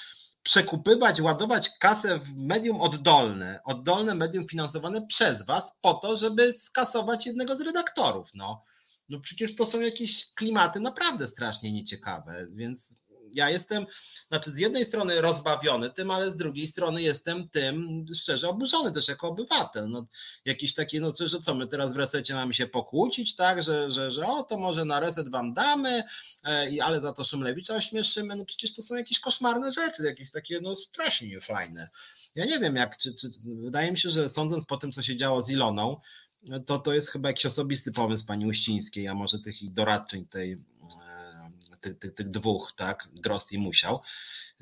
[0.43, 7.25] przekupywać, ładować kasę w medium oddolne, oddolne medium finansowane przez was po to, żeby skasować
[7.25, 8.29] jednego z redaktorów.
[8.33, 8.63] No,
[9.09, 13.02] no przecież to są jakieś klimaty naprawdę strasznie nieciekawe, więc
[13.33, 13.85] ja jestem,
[14.27, 19.07] znaczy z jednej strony rozbawiony tym, ale z drugiej strony jestem tym szczerze oburzony też
[19.07, 19.89] jako obywatel.
[19.89, 20.05] No,
[20.45, 24.11] jakieś takie, no że co, my teraz w resecie mamy się pokłócić, tak, że, że,
[24.11, 26.03] że o, to może na reset wam damy,
[26.45, 30.59] e, ale za to Szymlewicza ośmieszymy, no przecież to są jakieś koszmarne rzeczy, jakieś takie
[30.61, 31.89] no strasznie niefajne.
[32.35, 35.17] Ja nie wiem jak, czy, czy wydaje mi się, że sądząc po tym, co się
[35.17, 35.97] działo z Iloną,
[36.65, 40.57] to to jest chyba jakiś osobisty pomysł pani Uścińskiej, a może tych doradczyń tej,
[41.83, 44.01] tych, tych, tych dwóch, tak, Drost i Musiał,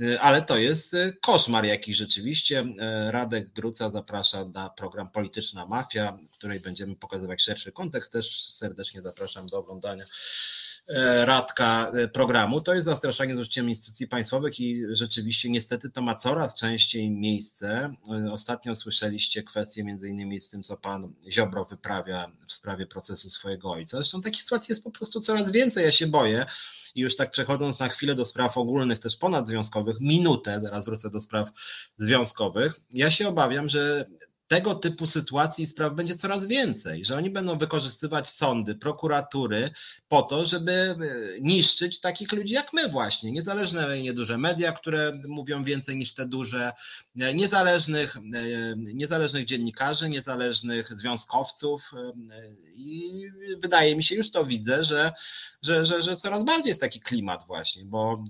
[0.02, 2.64] e, ale to jest e, koszmar jakiś rzeczywiście.
[3.10, 9.02] Radek Gruca zaprasza na program Polityczna Mafia, w której będziemy pokazywać szerszy kontekst, też serdecznie
[9.02, 10.06] zapraszam do oglądania.
[10.96, 16.02] E, radka e, programu, to jest zastraszanie z użyciem instytucji państwowych i rzeczywiście niestety to
[16.02, 17.96] ma coraz częściej miejsce.
[18.28, 23.30] E, ostatnio słyszeliście kwestie między innymi z tym, co pan Ziobro wyprawia w sprawie procesu
[23.30, 23.98] swojego ojca.
[23.98, 26.46] Zresztą takich sytuacji jest po prostu coraz więcej, ja się boję.
[26.96, 31.22] I już tak przechodząc na chwilę do spraw ogólnych, też ponadzwiązkowych, minutę, zaraz wrócę do
[31.22, 31.50] spraw
[31.98, 34.06] związkowych, ja się obawiam, że
[34.52, 39.72] tego typu sytuacji i spraw będzie coraz więcej, że oni będą wykorzystywać sądy, prokuratury
[40.08, 40.96] po to, żeby e,
[41.42, 46.72] niszczyć takich ludzi jak my właśnie, niezależne nieduże media, które mówią więcej niż te duże,
[47.20, 48.22] e, niezależnych, e,
[48.78, 51.92] niezależnych dziennikarzy, niezależnych związkowców
[52.76, 53.24] i
[53.58, 55.14] wydaje mi się, już to widzę, że,
[55.62, 58.24] że, że, że coraz bardziej jest taki klimat właśnie, bo,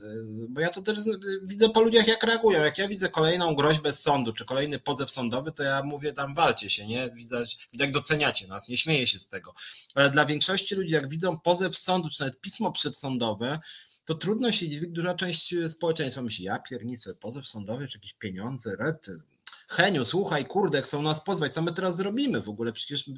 [0.50, 1.00] bo ja to też
[1.44, 5.12] widzę po ludziach jak reagują, jak ja widzę kolejną groźbę z sądu, czy kolejny pozew
[5.12, 7.10] sądowy, to ja mówię tam walcie się, nie?
[7.12, 9.54] Widać, widać doceniacie nas, nie śmieję się z tego.
[9.96, 13.60] Ale dla większości ludzi, jak widzą pozew sądu, czy nawet pismo przedsądowe,
[14.06, 18.76] to trudno się dziwić, duża część społeczeństwa myśli, ja pierniczę, pozew sądowy, czy jakieś pieniądze,
[18.76, 19.22] rety,
[19.68, 22.74] Heniu, słuchaj, kurde, chcą nas pozwać, co my teraz zrobimy w ogóle?
[22.74, 23.10] Przecież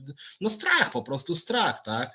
[0.42, 2.12] no strach, po prostu strach, tak?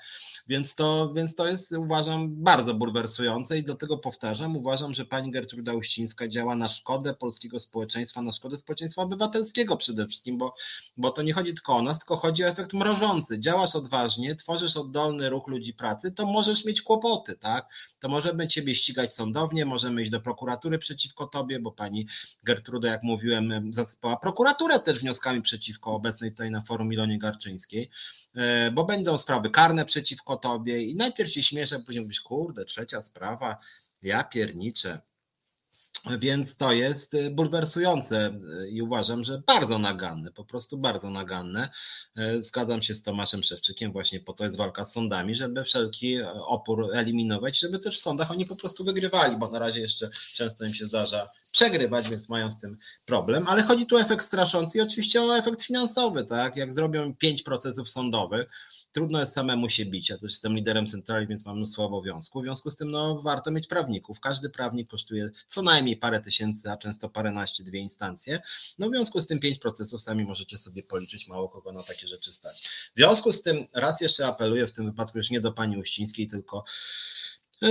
[0.47, 5.31] Więc to, więc to jest, uważam, bardzo bulwersujące i do tego powtarzam, uważam, że pani
[5.31, 10.55] Gertruda Uścińska działa na szkodę polskiego społeczeństwa, na szkodę społeczeństwa obywatelskiego przede wszystkim, bo,
[10.97, 13.39] bo to nie chodzi tylko o nas, tylko chodzi o efekt mrożący.
[13.39, 17.67] Działasz odważnie, tworzysz oddolny ruch ludzi pracy, to możesz mieć kłopoty, tak?
[17.99, 22.07] To możemy ciebie ścigać sądownie, możemy iść do prokuratury przeciwko tobie, bo pani
[22.43, 27.89] Gertruda, jak mówiłem, zasypała prokuraturę też wnioskami przeciwko obecnej tutaj na forum Ilonie Garczyńskiej,
[28.35, 32.65] e, bo będą sprawy karne przeciwko tobie i najpierw się śmieszę, a później mówisz, kurde,
[32.65, 33.57] trzecia sprawa,
[34.01, 35.01] ja pierniczę.
[36.19, 41.69] Więc to jest y, bulwersujące y, i uważam, że bardzo naganne, po prostu bardzo naganne.
[42.19, 46.21] Y, zgadzam się z Tomaszem Szewczykiem, właśnie po to jest walka z sądami, żeby wszelki
[46.47, 50.65] opór eliminować, żeby też w sądach oni po prostu wygrywali, bo na razie jeszcze często
[50.65, 54.77] im się zdarza przegrywać, więc mają z tym problem, ale chodzi tu o efekt straszący
[54.77, 56.55] i oczywiście o efekt finansowy, tak?
[56.55, 58.49] Jak zrobią pięć procesów sądowych,
[58.91, 60.09] trudno jest samemu się bić.
[60.09, 62.43] Ja też jestem liderem centrali, więc mam mnóstwo obowiązków.
[62.43, 64.19] W związku z tym no, warto mieć prawników.
[64.19, 68.41] Każdy prawnik kosztuje co najmniej parę tysięcy, a często paręnaście, dwie instancje.
[68.79, 72.07] No w związku z tym pięć procesów sami możecie sobie policzyć, mało kogo na takie
[72.07, 72.69] rzeczy stać.
[72.95, 76.27] W związku z tym raz jeszcze apeluję w tym wypadku już nie do pani Uścińskiej,
[76.27, 76.63] tylko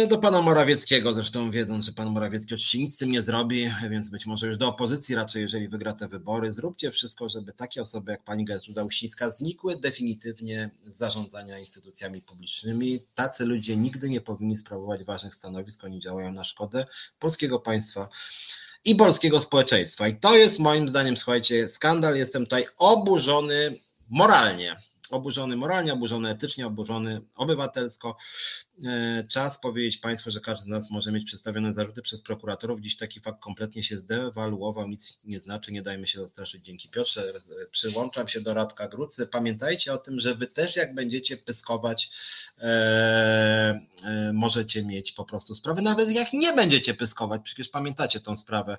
[0.08, 4.10] do pana Morawieckiego, zresztą wiedząc, że pan Morawiecki oczywiście nic z tym nie zrobi, więc
[4.10, 8.12] być może już do opozycji raczej, jeżeli wygra te wybory, zróbcie wszystko, żeby takie osoby
[8.12, 13.04] jak pani Gertruda Uścińska znikły definitywnie z zarządzania instytucjami publicznymi.
[13.14, 16.86] Tacy ludzie nigdy nie powinni sprawować ważnych stanowisk, oni działają na szkodę
[17.18, 18.08] polskiego państwa
[18.84, 20.08] i polskiego społeczeństwa.
[20.08, 22.16] I to jest moim zdaniem, słuchajcie, skandal.
[22.16, 24.76] Jestem tutaj oburzony moralnie
[25.10, 28.16] oburzony moralnie, oburzony etycznie, oburzony obywatelsko.
[28.86, 32.80] E, czas powiedzieć Państwu, że każdy z nas może mieć przedstawione zarzuty przez prokuratorów.
[32.80, 36.64] Dziś taki fakt kompletnie się zdewaluował, nic nie znaczy, nie dajmy się zastraszyć.
[36.64, 37.32] Dzięki Piotrze,
[37.70, 39.26] przyłączam się do Radka Grucy.
[39.26, 42.10] Pamiętajcie o tym, że Wy też jak będziecie pyskować,
[42.58, 42.66] e,
[44.04, 48.78] e, możecie mieć po prostu sprawę, nawet jak nie będziecie pyskować, przecież pamiętacie tą sprawę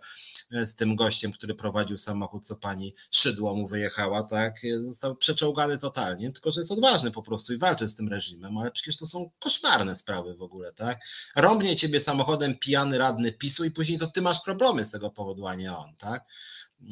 [0.51, 5.77] e, z tym gościem, który prowadził samochód, co pani Szydło mu wyjechała, tak, został przeczołgany
[5.77, 9.05] totalnie, tylko że jest odważny po prostu i walczy z tym reżimem, ale przecież to
[9.05, 10.99] są koszmarne sprawy w ogóle, tak?
[11.35, 15.47] Rąbnie ciebie samochodem pijany radny PiSu i później to ty masz problemy z tego powodu,
[15.47, 16.25] a nie on, tak?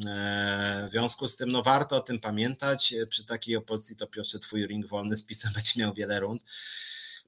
[0.06, 2.94] E, w związku z tym no warto o tym pamiętać.
[3.08, 6.42] Przy takiej opozycji to Piotrze twój ring wolny z PiSem będzie miał wiele rund.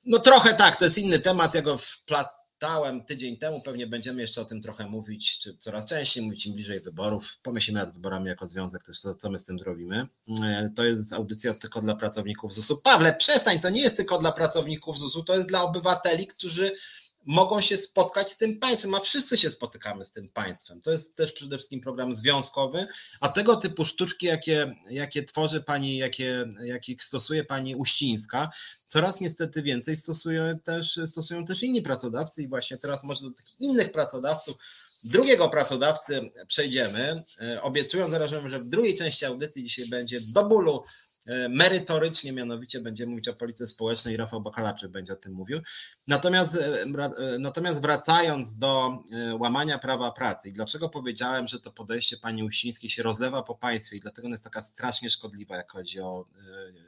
[0.04, 2.28] No trochę tak, to jest inny temat, ja go wplat,
[2.61, 6.55] Dałem tydzień temu, pewnie będziemy jeszcze o tym trochę mówić, czy coraz częściej mówić im
[6.55, 7.38] bliżej wyborów.
[7.42, 10.07] Pomyślimy nad wyborami jako związek też, co, co my z tym zrobimy.
[10.42, 12.83] E, to jest audycja tylko dla pracowników ZUS-u.
[12.83, 16.73] Pawle, przestań, to nie jest tylko dla pracowników ZUS-u, to jest dla obywateli, którzy
[17.26, 20.80] mogą się spotkać z tym państwem, a wszyscy się spotykamy z tym państwem.
[20.80, 22.87] To jest też przede wszystkim program związkowy,
[23.20, 26.44] a tego typu sztuczki, jakie, jakie tworzy pani, jakie,
[27.00, 28.50] stosuje pani Uścińska,
[28.87, 33.61] coraz niestety więcej stosują też, stosują też inni pracodawcy i właśnie teraz może do tych
[33.61, 34.56] innych pracodawców
[35.04, 40.85] drugiego pracodawcy przejdziemy, e, obiecując zarazem, że w drugiej części audycji dzisiaj będzie do bólu
[41.48, 45.61] merytorycznie, mianowicie będziemy mówić o polityce społecznej, Rafał Bakalaczyk będzie o tym mówił.
[46.06, 49.02] Natomiast, e, e, natomiast wracając do
[49.38, 53.96] łamania prawa pracy i dlaczego powiedziałem, że to podejście pani Uścińskiej się rozlewa po państwie
[53.96, 56.24] i dlatego jest taka strasznie szkodliwa, jak chodzi o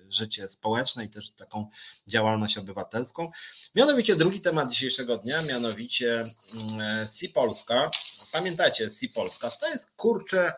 [0.08, 1.70] życie społeczne i też taką
[2.06, 3.30] działalność obywatelską.
[3.74, 7.90] Mianowicie drugi temat dzisiejszego dnia, mianowicie mm, Si Polska.
[8.32, 10.52] Pamiętacie Si Polska, to jest kurczę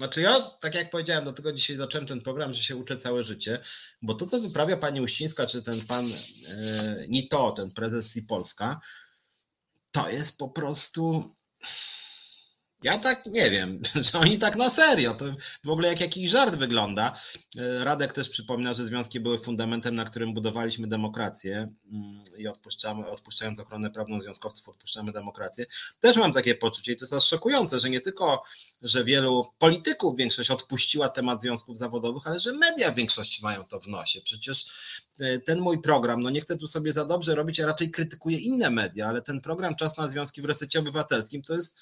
[0.00, 3.22] znaczy ja, tak jak powiedziałem, do tego dzisiaj zacząłem ten program, że się uczę całe
[3.22, 3.60] życie,
[4.02, 8.80] bo to, co wyprawia pani Uścińska, czy ten pan e, Nito, ten prezes i Polska,
[9.90, 11.34] to jest po prostu
[12.84, 15.24] ja tak nie wiem, że oni tak na serio, to
[15.64, 17.20] w ogóle jak jakiś żart wygląda.
[17.58, 21.56] E, Radek też przypomina, że związki były fundamentem, na którym budowaliśmy demokrację
[21.92, 25.66] mm, i odpuszczamy, odpuszczając ochronę prawną związkowców, odpuszczamy demokrację.
[26.00, 28.42] Też mam takie poczucie i to jest szokujące, że nie tylko,
[28.82, 33.80] że wielu polityków większość odpuściła temat związków zawodowych, ale że media w większości mają to
[33.80, 34.20] w nosie.
[34.20, 34.64] Przecież
[35.20, 38.38] e, ten mój program, no nie chcę tu sobie za dobrze robić, a raczej krytykuję
[38.38, 41.74] inne media, ale ten program Czas na Związki w Resecie Obywatelskim to jest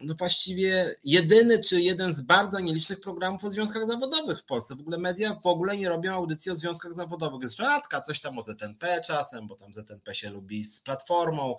[0.00, 4.76] no właściwie jedyny czy jeden z bardzo nielicznych programów o związkach zawodowych w Polsce.
[4.76, 7.42] W ogóle media w ogóle nie robią audycji o związkach zawodowych.
[7.42, 11.56] Jest rzadka, coś tam o ZNP czasem, bo tam ZNP się lubi z platformą.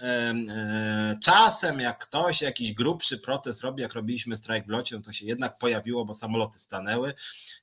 [0.00, 0.34] E,
[1.22, 5.26] czasem jak ktoś jakiś grubszy protest robi, jak robiliśmy strajk w locie, no to się
[5.26, 7.14] jednak pojawiło, bo samoloty stanęły.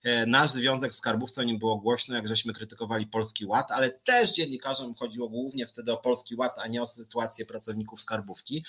[0.04, 3.90] E, nasz związek w skarbówce o nim było głośno, jak żeśmy krytykowali Polski Ład, ale
[3.90, 8.66] też dziennikarzom chodziło głównie wtedy o Polski Ład, a nie o sytuację pracowników skarbówki.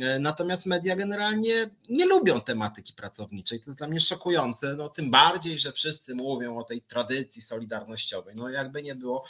[0.00, 0.66] E, natomiast
[0.96, 6.14] generalnie nie lubią tematyki pracowniczej, to jest dla mnie szokujące, no tym bardziej, że wszyscy
[6.14, 8.34] mówią o tej tradycji solidarnościowej.
[8.36, 9.24] No jakby nie było,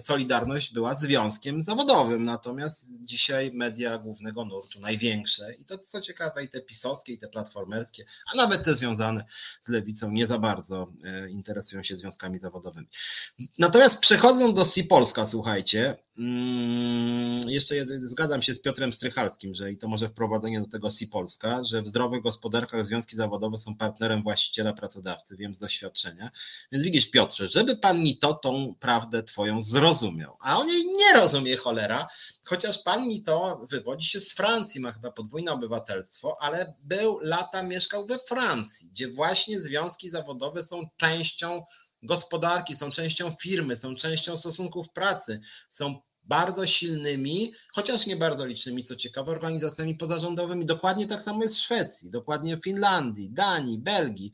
[0.00, 6.48] Solidarność była związkiem zawodowym, natomiast dzisiaj media głównego nurtu, największe i to co ciekawe i
[6.48, 9.24] te pisowskie i te platformerskie, a nawet te związane
[9.62, 12.86] z lewicą nie za bardzo e, interesują się związkami zawodowymi.
[13.58, 19.76] Natomiast przechodząc do Si Polska, słuchajcie, Mm, jeszcze zgadzam się z Piotrem Strychalskim, że i
[19.78, 24.22] to może wprowadzenie do tego Si Polska, że w zdrowych gospodarkach związki zawodowe są partnerem
[24.22, 26.30] właściciela pracodawcy, wiem z doświadczenia.
[26.72, 31.56] Więc widzisz Piotrze, żeby pan Nito tą prawdę twoją zrozumiał, a on jej nie rozumie
[31.56, 32.08] cholera,
[32.44, 38.06] chociaż pan Nito wywodzi się z Francji, ma chyba podwójne obywatelstwo, ale był lata mieszkał
[38.06, 41.62] we Francji, gdzie właśnie związki zawodowe są częścią
[42.02, 45.40] gospodarki, są częścią firmy, są częścią stosunków pracy,
[45.70, 50.66] są bardzo silnymi, chociaż nie bardzo licznymi, co ciekawe, organizacjami pozarządowymi.
[50.66, 54.32] Dokładnie tak samo jest w Szwecji, dokładnie w Finlandii, Danii, Belgii.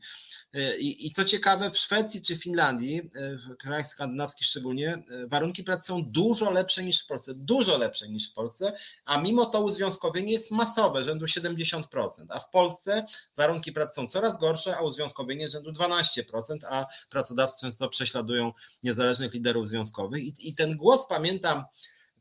[0.55, 5.27] Y, I, I, co ciekawe, w Szwecji czy Finlandii, y, w krajach skandynawskich szczególnie, y,
[5.27, 8.73] warunki pracy są dużo lepsze niż w Polsce, dużo lepsze niż w Polsce,
[9.05, 11.83] a mimo to uzwiązkowienie jest masowe, rzędu 70%,
[12.29, 13.05] a w Polsce
[13.37, 19.67] warunki pracy są coraz gorsze, a uzwiązkowienie rzędu 12%, a pracodawcy często prześladują niezależnych liderów
[19.67, 20.23] związkowych.
[20.23, 21.63] I, i ten głos pamiętam,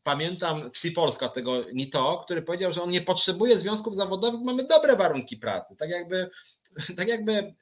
[0.08, 4.96] pamiętam Twi Polska, tego to, który powiedział, że on nie potrzebuje związków zawodowych, mamy dobre
[4.96, 5.76] warunki pracy.
[5.76, 6.30] Tak jakby,
[6.96, 7.54] tak jakby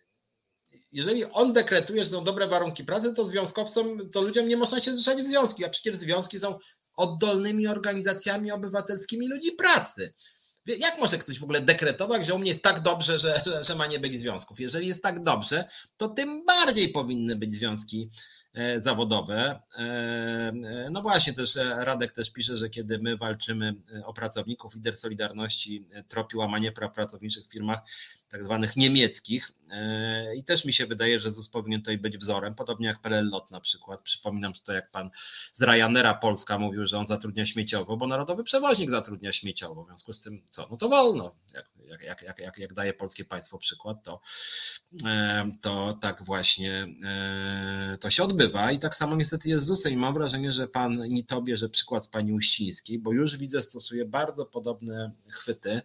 [0.92, 4.96] jeżeli on dekretuje, że są dobre warunki pracy, to związkowcom, to ludziom nie można się
[4.96, 6.58] zrzeszać w związki, a przecież związki są
[6.96, 10.14] oddolnymi organizacjami obywatelskimi ludzi pracy.
[10.66, 13.86] Jak może ktoś w ogóle dekretować, że u mnie jest tak dobrze, że, że ma
[13.86, 14.60] nie być związków?
[14.60, 18.10] Jeżeli jest tak dobrze, to tym bardziej powinny być związki
[18.82, 19.60] zawodowe.
[19.78, 24.96] E, e, no właśnie, też Radek też pisze, że kiedy my walczymy o pracowników, lider
[24.96, 27.80] Solidarności tropi łamanie praw pracowniczych w firmach
[28.28, 29.52] tak zwanych niemieckich
[30.36, 33.50] i też mi się wydaje, że ZUS powinien tutaj być wzorem, podobnie jak PLL Lot
[33.50, 34.02] na przykład.
[34.02, 35.10] Przypominam tutaj, jak pan
[35.52, 40.12] z Ryanaira Polska mówił, że on zatrudnia śmieciowo, bo narodowy przewoźnik zatrudnia śmieciowo, w związku
[40.12, 40.68] z tym co?
[40.70, 41.34] No to wolno.
[41.54, 44.20] Jak, jak, jak, jak, jak daje polskie państwo przykład, to,
[45.60, 46.86] to tak właśnie
[48.00, 50.68] to się odbywa bywa i tak samo niestety jest z ZUS-em i mam wrażenie, że
[50.68, 55.82] pan nie to bierze przykład z pani Uścińskiej, bo już widzę, stosuje bardzo podobne chwyty.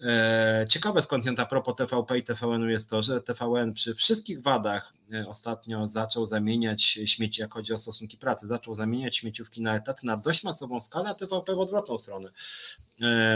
[0.00, 4.92] E, ciekawe skąd a TVP i TVN-u jest to, że TVN przy wszystkich wadach
[5.28, 10.16] ostatnio zaczął zamieniać śmieci, jak chodzi o stosunki pracy, zaczął zamieniać śmieciówki na etat na
[10.16, 12.32] dość masową skalę, a TVP w odwrotną stronę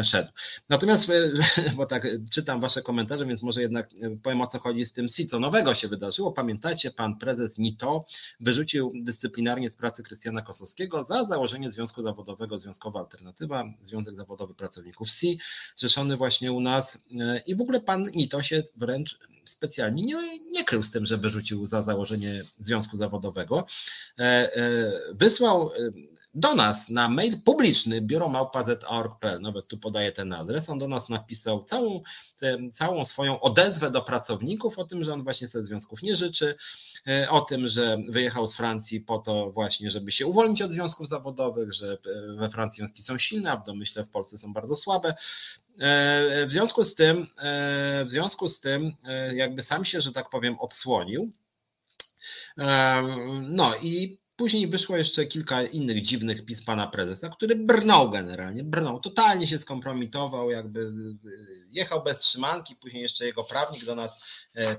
[0.02, 0.30] szedł.
[0.68, 1.08] Natomiast,
[1.76, 3.90] bo tak czytam wasze komentarze, więc może jednak
[4.22, 6.32] powiem o co chodzi z tym SI, co nowego się wydarzyło.
[6.32, 8.04] Pamiętacie, pan prezes NITO
[8.40, 15.10] wyrzucił dyscyplinarnie z pracy Krystiana Kosowskiego za założenie Związku Zawodowego Związkowa Alternatywa, Związek Zawodowy Pracowników
[15.10, 15.38] SI,
[15.76, 16.98] zrzeszony właśnie u nas
[17.46, 21.66] i w ogóle pan NITO się wręcz specjalnie nie, nie krył z tym, że wyrzucił
[21.66, 23.66] za założenie związku zawodowego.
[24.18, 25.72] E, e, wysłał e,
[26.34, 31.64] do nas na mail publiczny biuromałpa.org.pl, nawet tu podaję ten adres, on do nas napisał
[31.64, 32.02] całą,
[32.72, 36.54] całą swoją odezwę do pracowników o tym, że on właśnie sobie związków nie życzy,
[37.30, 41.72] o tym, że wyjechał z Francji po to właśnie, żeby się uwolnić od związków zawodowych,
[41.72, 41.98] że
[42.36, 45.14] we Francji związki są silne, a w domyśle w Polsce są bardzo słabe,
[46.46, 50.30] w związku z tym, e, w związku z tym, e, jakby sam się, że tak
[50.30, 51.32] powiem, odsłonił.
[53.42, 59.00] No i Później wyszło jeszcze kilka innych dziwnych pism pana prezesa, który brnął generalnie, brnął,
[59.00, 60.92] totalnie się skompromitował, jakby
[61.70, 62.76] jechał bez trzymanki.
[62.76, 64.10] Później jeszcze jego prawnik do nas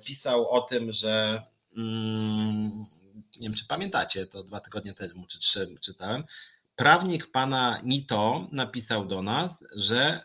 [0.05, 1.43] pisał o tym, że
[1.77, 2.85] mm,
[3.39, 6.23] nie wiem, czy pamiętacie, to dwa tygodnie temu czy trzy czytałem.
[6.75, 10.23] Prawnik pana Nito napisał do nas, że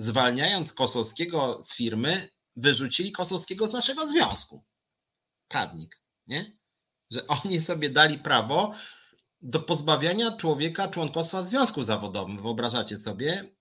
[0.00, 4.64] zwalniając Kosowskiego z firmy, wyrzucili Kosowskiego z naszego związku.
[5.48, 6.58] Prawnik, nie?
[7.10, 8.74] Że oni sobie dali prawo
[9.42, 12.42] do pozbawiania człowieka członkostwa w związku zawodowym.
[12.42, 13.54] Wyobrażacie sobie?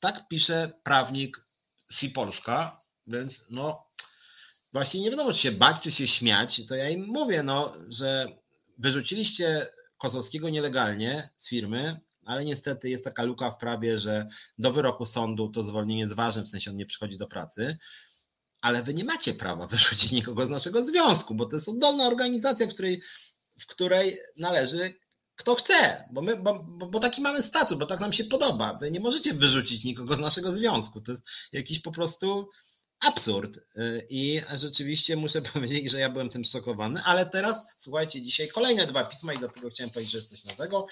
[0.00, 1.46] Tak pisze prawnik
[1.90, 3.86] Si Polska, więc no
[4.72, 6.66] właśnie nie wiadomo, czy się bać, czy się śmiać.
[6.68, 8.28] To ja im mówię, no, że
[8.78, 9.66] wyrzuciliście
[9.98, 15.48] Kosowskiego nielegalnie z firmy, ale niestety jest taka luka w prawie, że do wyroku sądu
[15.48, 17.78] to zwolnienie jest ważne, w sensie on nie przychodzi do pracy,
[18.60, 22.66] ale wy nie macie prawa wyrzucić nikogo z naszego związku, bo to jest oddolna organizacja,
[22.66, 23.02] w której,
[23.60, 24.94] w której należy
[25.36, 28.74] kto chce, bo, my, bo, bo, bo, taki mamy statut, bo tak nam się podoba.
[28.74, 31.00] Wy nie możecie wyrzucić nikogo z naszego związku.
[31.00, 32.48] To jest jakiś po prostu
[33.00, 33.58] absurd.
[34.08, 39.04] I rzeczywiście muszę powiedzieć, że ja byłem tym szokowany, ale teraz słuchajcie, dzisiaj kolejne dwa
[39.04, 40.86] pisma i dlatego chciałem powiedzieć, że jest coś nowego.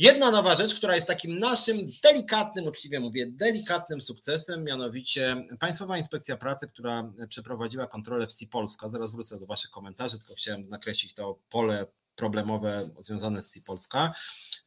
[0.00, 6.36] Jedna nowa rzecz, która jest takim naszym delikatnym, uczciwie mówię, delikatnym sukcesem, mianowicie Państwowa Inspekcja
[6.36, 8.88] Pracy, która przeprowadziła kontrolę w SI Polska.
[8.88, 11.86] Zaraz wrócę do Waszych komentarzy, tylko chciałem nakreślić to pole
[12.18, 14.12] problemowe związane z Polska.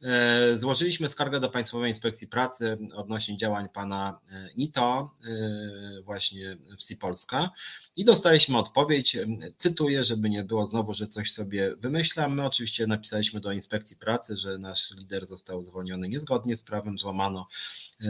[0.02, 6.98] E, złożyliśmy skargę do Państwowej Inspekcji Pracy odnośnie działań pana e, Nito e, właśnie w
[6.98, 7.50] Polska
[7.96, 9.16] i dostaliśmy odpowiedź,
[9.56, 12.34] cytuję, żeby nie było znowu, że coś sobie wymyślam.
[12.34, 17.48] My oczywiście napisaliśmy do Inspekcji Pracy, że nasz lider został zwolniony niezgodnie z prawem, złamano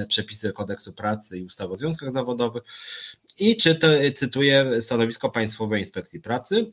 [0.09, 2.62] przepisy kodeksu pracy i ustawy o związkach zawodowych
[3.38, 6.72] i czytę, cytuję stanowisko Państwowej Inspekcji Pracy.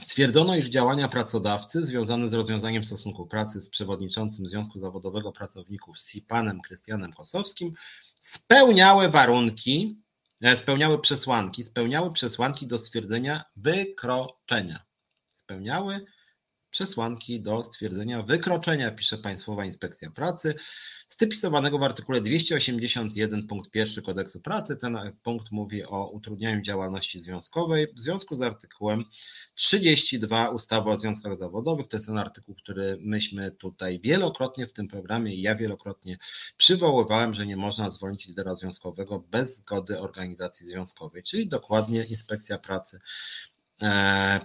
[0.00, 6.22] Stwierdzono, iż działania pracodawcy związane z rozwiązaniem stosunku pracy z przewodniczącym Związku Zawodowego Pracowników SI
[6.22, 7.74] panem Krystianem Kosowskim
[8.20, 10.00] spełniały warunki,
[10.40, 14.84] e, spełniały przesłanki, spełniały przesłanki do stwierdzenia wykroczenia.
[15.34, 16.06] Spełniały
[16.74, 20.54] przesłanki do stwierdzenia wykroczenia, pisze Państwowa Inspekcja Pracy,
[21.08, 24.76] stypizowanego w artykule 281 punkt 1 kodeksu pracy.
[24.76, 29.04] Ten punkt mówi o utrudnianiu działalności związkowej w związku z artykułem
[29.54, 31.88] 32 ustawy o związkach zawodowych.
[31.88, 36.18] To jest ten artykuł, który myśmy tutaj wielokrotnie w tym programie i ja wielokrotnie
[36.56, 43.00] przywoływałem, że nie można zwolnić lidera związkowego bez zgody organizacji związkowej, czyli dokładnie Inspekcja Pracy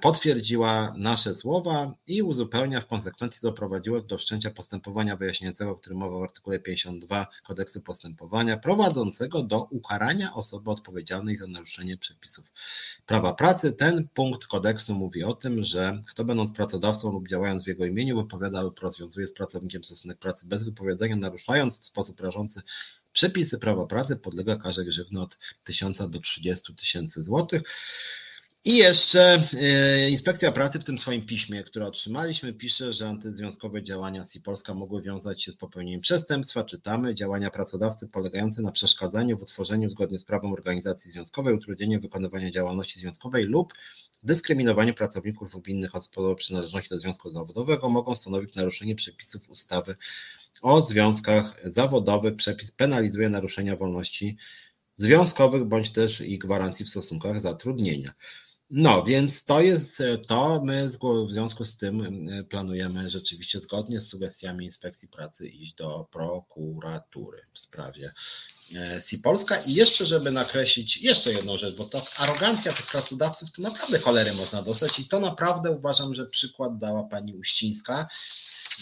[0.02, 6.20] potwierdziła nasze słowa i uzupełnia w konsekwencji doprowadziło do wszczęcia postępowania wyjaśniającego, o którym mowa
[6.20, 12.52] w artykule 52 kodeksu postępowania, prowadzącego do ukarania osoby odpowiedzialnej za naruszenie przepisów
[13.06, 13.74] prawa pracy.
[13.74, 18.18] Ten punkt kodeksu mówi o tym, że kto będąc pracodawcą lub działając w jego imieniu
[18.18, 22.62] wypowiada lub rozwiązuje z pracownikiem stosunek pracy bez wypowiedzenia, naruszając w sposób rażący
[23.12, 27.62] przepisy prawa pracy, podlega karze grzywny od 1000 do 30 tysięcy złotych.
[28.70, 34.24] I jeszcze e, Inspekcja Pracy w tym swoim piśmie, które otrzymaliśmy, pisze, że antyzwiązkowe działania
[34.24, 36.64] SI Polska mogły wiązać się z popełnieniem przestępstwa.
[36.64, 42.52] Czytamy działania pracodawcy polegające na przeszkadzaniu w utworzeniu zgodnie z prawem organizacji związkowej, utrudnieniu wykonywania
[42.52, 43.74] działalności związkowej lub
[44.24, 49.96] dyskryminowaniu pracowników lub innych osób o przynależności do związku zawodowego mogą stanowić naruszenie przepisów ustawy
[50.62, 52.36] o związkach zawodowych.
[52.36, 54.38] Przepis penalizuje naruszenia wolności
[54.98, 58.14] związkowych bądź też i gwarancji w stosunkach zatrudnienia.
[58.72, 60.62] No, więc to jest to.
[60.66, 60.90] My
[61.28, 67.60] w związku z tym planujemy rzeczywiście zgodnie z sugestiami inspekcji pracy iść do prokuratury w
[67.60, 68.14] sprawie
[68.76, 69.58] e, Si Polska.
[69.58, 74.34] I jeszcze, żeby nakreślić jeszcze jedną rzecz, bo ta arogancja tych pracodawców to naprawdę cholery
[74.34, 78.08] można dostać i to naprawdę uważam, że przykład dała pani Uścińska,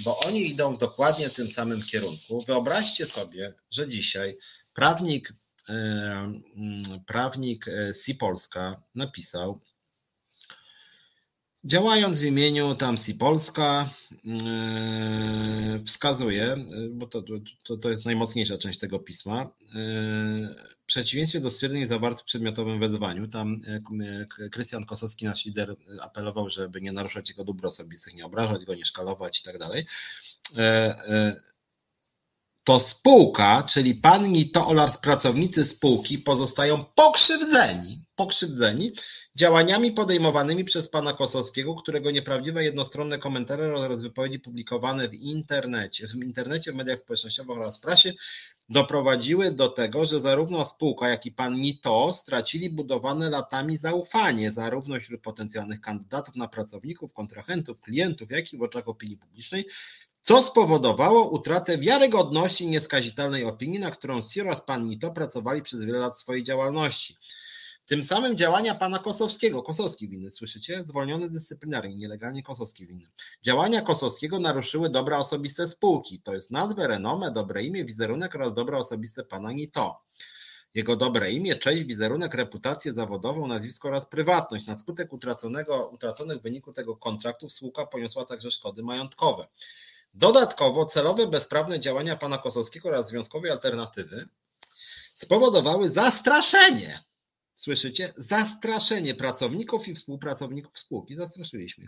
[0.06, 2.42] bo oni idą w dokładnie tym samym kierunku.
[2.48, 4.38] Wyobraźcie sobie, że dzisiaj
[4.74, 5.34] prawnik,
[5.70, 6.34] e,
[7.06, 9.60] prawnik e, Si Polska napisał,
[11.64, 13.90] Działając w imieniu Tamsi Polska,
[14.24, 16.56] yy, wskazuje,
[16.92, 17.24] bo to,
[17.64, 19.76] to, to jest najmocniejsza część tego pisma, yy,
[20.82, 23.62] w przeciwieństwie do stwierdzeń zawartych w przedmiotowym wezwaniu, tam
[24.40, 28.76] yy, Krystian Kosowski, nasz lider, apelował, żeby nie naruszać jego dóbr osobistych, nie obrażać go,
[28.76, 29.86] nie szkalować i tak dalej.
[32.64, 38.92] To spółka, czyli pan to oraz pracownicy spółki pozostają pokrzywdzeni, pokrzywdzeni
[39.36, 46.16] działaniami podejmowanymi przez pana Kosowskiego, którego nieprawdziwe jednostronne komentarze oraz wypowiedzi publikowane w internecie, w
[46.16, 48.14] internecie, w mediach społecznościowych oraz w prasie
[48.70, 55.00] doprowadziły do tego, że zarówno spółka, jak i pan Nito stracili budowane latami zaufanie zarówno
[55.00, 59.66] wśród potencjalnych kandydatów na pracowników, kontrahentów, klientów, jak i w oczach opinii publicznej,
[60.22, 65.86] co spowodowało utratę wiarygodności i nieskazitelnej opinii, na którą Sir oraz pan Nito pracowali przez
[65.86, 67.18] wiele lat swojej działalności.
[67.88, 70.84] Tym samym działania pana Kosowskiego, Kosowski winny, słyszycie?
[70.88, 73.10] Zwolniony dyscyplinarnie, nielegalnie Kosowski winny.
[73.44, 78.78] Działania Kosowskiego naruszyły dobra osobiste spółki, to jest nazwę, renomę, dobre imię, wizerunek oraz dobra
[78.78, 80.02] osobiste pana Nito.
[80.74, 84.68] Jego dobre imię, cześć, wizerunek, reputację zawodową, nazwisko oraz prywatność.
[84.68, 89.48] Na skutek utraconego, utraconych w wyniku tego kontraktu spółka poniosła także szkody majątkowe.
[90.14, 94.28] Dodatkowo celowe bezprawne działania pana Kosowskiego oraz związkowej alternatywy
[95.16, 97.07] spowodowały zastraszenie
[97.58, 98.14] Słyszycie?
[98.18, 101.16] Zastraszenie pracowników i współpracowników spółki.
[101.16, 101.88] Zastraszyliśmy.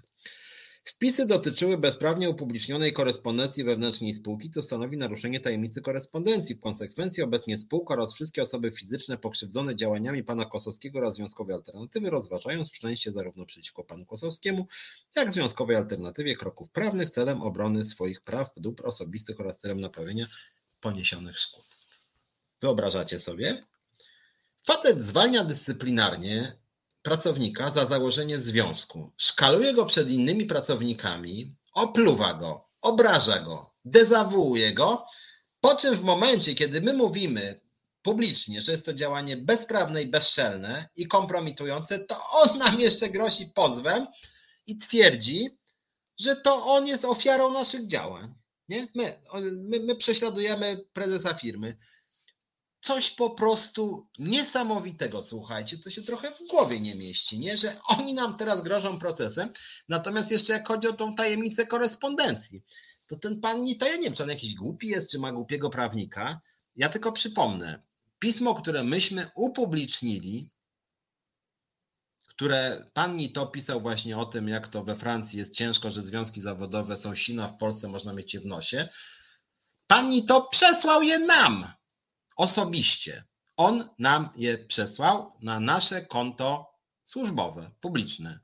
[0.83, 6.55] Wpisy dotyczyły bezprawnie upublicznionej korespondencji wewnętrznej spółki, co stanowi naruszenie tajemnicy korespondencji.
[6.55, 12.09] W konsekwencji obecnie spółka oraz wszystkie osoby fizyczne pokrzywdzone działaniami pana Kosowskiego oraz Związkowej Alternatywy
[12.09, 14.67] rozważają szczęście zarówno przeciwko panu Kosowskiemu,
[15.15, 20.27] jak Związkowej Alternatywie kroków prawnych celem obrony swoich praw, dóbr osobistych oraz celem naprawienia
[20.81, 21.65] poniesionych szkód.
[22.61, 23.63] Wyobrażacie sobie?
[24.69, 26.59] Facet zwalnia dyscyplinarnie
[27.01, 35.05] pracownika za założenie związku, szkaluje go przed innymi pracownikami, opluwa go, obraża go, dezawuuje go,
[35.61, 37.61] po czym w momencie, kiedy my mówimy
[38.01, 43.51] publicznie, że jest to działanie bezprawne i bezczelne i kompromitujące, to on nam jeszcze grozi
[43.55, 44.07] pozwem
[44.67, 45.49] i twierdzi,
[46.19, 48.33] że to on jest ofiarą naszych działań.
[48.67, 48.87] Nie?
[48.95, 49.21] My,
[49.61, 51.77] my, my prześladujemy prezesa firmy
[52.81, 57.57] coś po prostu niesamowitego, słuchajcie, co się trochę w głowie nie mieści, nie?
[57.57, 59.49] Że oni nam teraz grożą procesem,
[59.89, 62.63] natomiast jeszcze jak chodzi o tą tajemnicę korespondencji,
[63.07, 65.31] to ten pan nie, to ja nie wiem, czy on jakiś głupi jest, czy ma
[65.31, 66.41] głupiego prawnika.
[66.75, 67.81] Ja tylko przypomnę,
[68.19, 70.51] pismo, które myśmy upublicznili,
[72.27, 76.41] które pan Nito pisał właśnie o tym, jak to we Francji jest ciężko, że związki
[76.41, 78.89] zawodowe są silne, a w Polsce można mieć je w nosie.
[79.87, 81.78] Pan Nito przesłał je nam
[82.39, 83.23] osobiście.
[83.57, 88.39] On nam je przesłał na nasze konto służbowe, publiczne.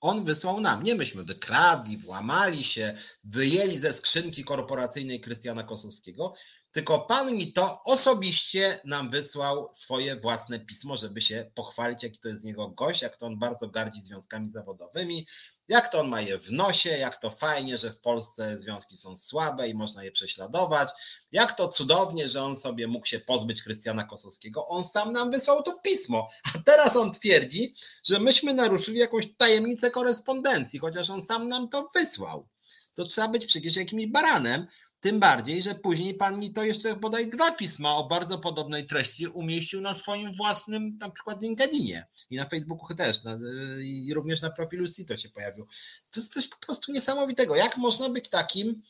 [0.00, 0.82] On wysłał nam.
[0.82, 2.94] Nie myśmy wykradli, włamali się,
[3.24, 6.34] wyjęli ze skrzynki korporacyjnej Krystiana Kosowskiego,
[6.72, 12.28] tylko pan mi to osobiście nam wysłał swoje własne pismo, żeby się pochwalić, jaki to
[12.28, 15.26] jest z niego gość, jak to on bardzo gardzi związkami zawodowymi,
[15.68, 19.16] jak to on ma je w nosie, jak to fajnie, że w Polsce związki są
[19.16, 20.88] słabe i można je prześladować,
[21.32, 24.68] jak to cudownie, że on sobie mógł się pozbyć Krystiana Kosowskiego.
[24.68, 29.90] On sam nam wysłał to pismo, a teraz on twierdzi, że myśmy naruszyli jakąś tajemnicę
[29.90, 32.48] korespondencji, chociaż on sam nam to wysłał.
[32.94, 34.66] To trzeba być przecież jakimś baranem,
[35.02, 39.26] tym bardziej, że później pan mi to jeszcze bodaj dwa pisma o bardzo podobnej treści
[39.26, 43.38] umieścił na swoim własnym na przykład LinkedInie i na Facebooku też na,
[43.82, 45.66] i również na profilu Sito się pojawił.
[46.10, 47.56] To jest coś po prostu niesamowitego.
[47.56, 48.82] Jak można być takim,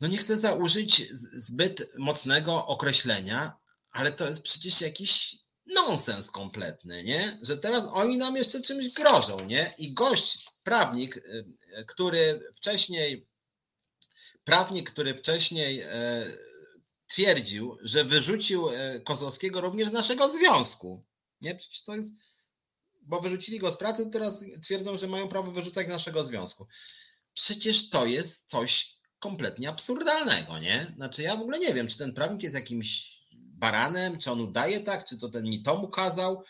[0.00, 3.56] no nie chcę założyć zbyt mocnego określenia,
[3.90, 7.38] ale to jest przecież jakiś nonsens kompletny, nie?
[7.42, 9.74] Że teraz oni nam jeszcze czymś grożą, nie?
[9.78, 11.44] I gość, prawnik, y,
[11.86, 13.29] który wcześniej
[14.44, 16.26] prawnik, który wcześniej e,
[17.06, 21.04] twierdził, że wyrzucił e, Kozłowskiego również z naszego związku.
[21.40, 22.10] Nie, przecież to jest.
[23.02, 26.66] Bo wyrzucili go z pracy, teraz twierdzą, że mają prawo wyrzucać z naszego związku.
[27.34, 30.92] Przecież to jest coś kompletnie absurdalnego, nie?
[30.96, 34.80] Znaczy, ja w ogóle nie wiem, czy ten prawnik jest jakimś baranem, czy on udaje
[34.80, 36.44] tak, czy to ten mi to mu kazał,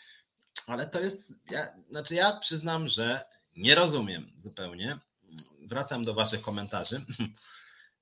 [0.67, 3.25] ale to jest, ja, znaczy ja przyznam, że
[3.55, 4.99] nie rozumiem zupełnie.
[5.59, 7.01] Wracam do Waszych komentarzy.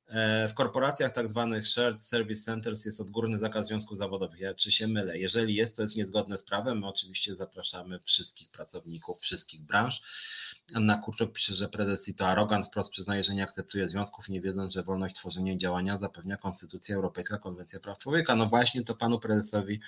[0.09, 4.39] E, w korporacjach tak zwanych shared service centers jest odgórny zakaz związków zawodowych.
[4.39, 5.17] Ja czy się mylę?
[5.17, 6.79] Jeżeli jest, to jest niezgodne z prawem.
[6.79, 10.01] My oczywiście zapraszamy wszystkich pracowników, wszystkich branż.
[10.73, 14.41] Anna Kurczok pisze, że prezes i to arogant wprost przyznaje, że nie akceptuje związków, nie
[14.41, 18.35] wiedząc, że wolność tworzenia i działania zapewnia Konstytucja Europejska, Konwencja Praw Człowieka.
[18.35, 19.79] No właśnie to panu prezesowi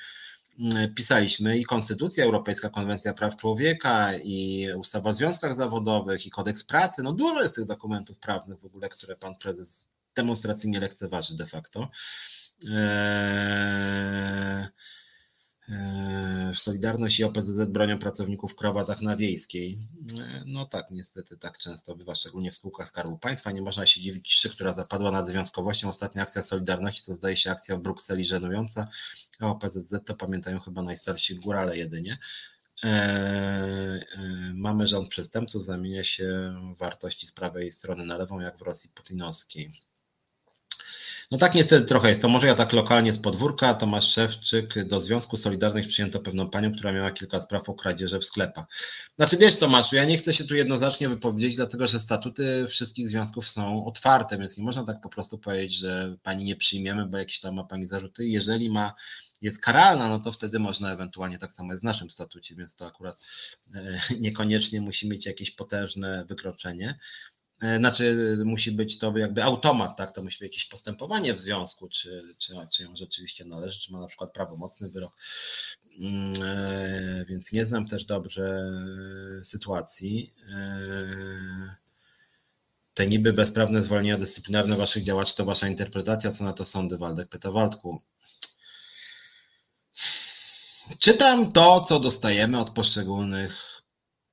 [0.59, 6.63] mm, pisaliśmy i Konstytucja Europejska, Konwencja Praw Człowieka, i ustawa o związkach zawodowych, i kodeks
[6.63, 7.03] pracy.
[7.03, 11.89] No dużo jest tych dokumentów prawnych w ogóle, które pan prezes demonstracyjnie lekceważy de facto.
[12.69, 14.67] Eee,
[15.69, 19.79] eee, Solidarność i OPZZ bronią pracowników w krowatach na wiejskiej.
[20.19, 23.51] Eee, no tak, niestety tak często bywa, szczególnie w spółkach Skarbu Państwa.
[23.51, 25.89] Nie można się dziwić ciszy, która zapadła nad związkowością.
[25.89, 28.87] Ostatnia akcja Solidarności to zdaje się akcja w Brukseli żenująca,
[29.39, 32.17] a OPZZ to pamiętają chyba najstarsi górale jedynie.
[34.53, 39.90] Mamy rząd przestępców, zamienia się wartości z prawej strony na lewą, jak w Rosji putinowskiej.
[41.31, 42.21] No tak niestety trochę jest.
[42.21, 43.73] To może ja tak lokalnie z podwórka.
[43.73, 48.25] Tomasz Szewczyk do Związku Solidarność przyjęto pewną panią, która miała kilka spraw o kradzieże w
[48.25, 48.65] sklepach.
[49.15, 53.49] Znaczy wiesz Tomaszu, ja nie chcę się tu jednoznacznie wypowiedzieć, dlatego że statuty wszystkich związków
[53.49, 57.39] są otwarte, więc nie można tak po prostu powiedzieć, że pani nie przyjmiemy, bo jakieś
[57.39, 58.27] tam ma pani zarzuty.
[58.27, 58.93] Jeżeli ma
[59.41, 62.87] jest karalna, no to wtedy można ewentualnie tak samo jest w naszym statucie, więc to
[62.87, 63.17] akurat
[63.73, 66.99] e, niekoniecznie musi mieć jakieś potężne wykroczenie.
[67.61, 70.11] E, znaczy musi być to jakby automat, tak?
[70.11, 73.99] To musi być jakieś postępowanie w związku, czy, czy, czy ją rzeczywiście należy, czy ma
[73.99, 75.13] na przykład prawomocny wyrok.
[75.99, 78.71] Mm, e, więc nie znam też dobrze
[79.43, 80.33] sytuacji.
[80.49, 81.75] E,
[82.93, 87.29] te niby bezprawne zwolnienia dyscyplinarne waszych działaczy to wasza interpretacja, co na to sądy, Waldek
[87.29, 88.01] pyta Waldku.
[90.99, 93.81] Czytam to, co dostajemy od poszczególnych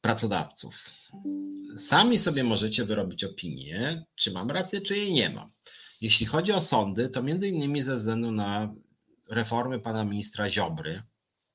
[0.00, 0.90] pracodawców
[1.76, 5.52] Sami sobie możecie wyrobić opinię, czy mam rację, czy jej nie mam.
[6.00, 8.74] Jeśli chodzi o sądy, to między innymi ze względu na
[9.30, 11.02] reformy pana ministra Ziobry,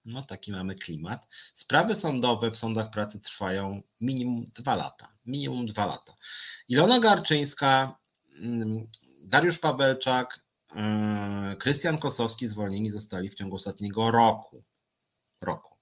[0.06, 5.14] no taki mamy klimat, sprawy sądowe w sądach pracy trwają minimum dwa lata.
[5.26, 6.16] Minimum dwa lata.
[6.68, 7.98] Ilona Garczyńska,
[8.40, 8.88] mm,
[9.22, 10.40] Dariusz Pawelczak,
[10.76, 14.64] yy, Krystian Kosowski zwolnieni zostali w ciągu ostatniego roku.
[15.42, 15.73] Roku.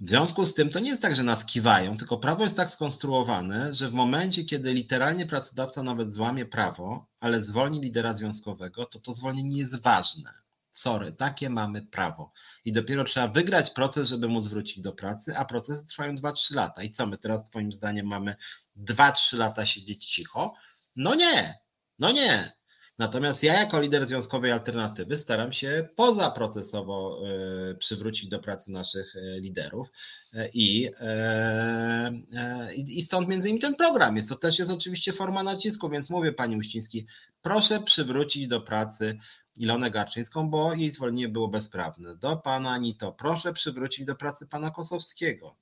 [0.00, 2.70] W związku z tym to nie jest tak, że nas kiwają, tylko prawo jest tak
[2.70, 9.00] skonstruowane, że w momencie, kiedy literalnie pracodawca nawet złamie prawo, ale zwolni lidera związkowego, to
[9.00, 10.32] to zwolnienie jest ważne.
[10.70, 12.32] Sorry, takie mamy prawo.
[12.64, 16.82] I dopiero trzeba wygrać proces, żeby móc wrócić do pracy, a procesy trwają 2-3 lata.
[16.82, 18.36] I co my teraz, Twoim zdaniem, mamy
[18.76, 20.54] 2-3 lata siedzieć cicho?
[20.96, 21.58] No nie,
[21.98, 22.57] no nie.
[22.98, 27.22] Natomiast ja jako lider związkowej alternatywy staram się pozaprocesowo
[27.70, 29.88] e, przywrócić do pracy naszych e, liderów
[30.34, 30.90] e, i,
[32.76, 34.28] i stąd między innymi ten program jest.
[34.28, 37.06] To też jest oczywiście forma nacisku, więc mówię Pani Uściński,
[37.42, 39.18] proszę przywrócić do pracy
[39.56, 42.16] Ilonę Garczyńską, bo jej zwolnienie było bezprawne.
[42.16, 45.56] Do Pana Anito, proszę przywrócić do pracy Pana Kosowskiego.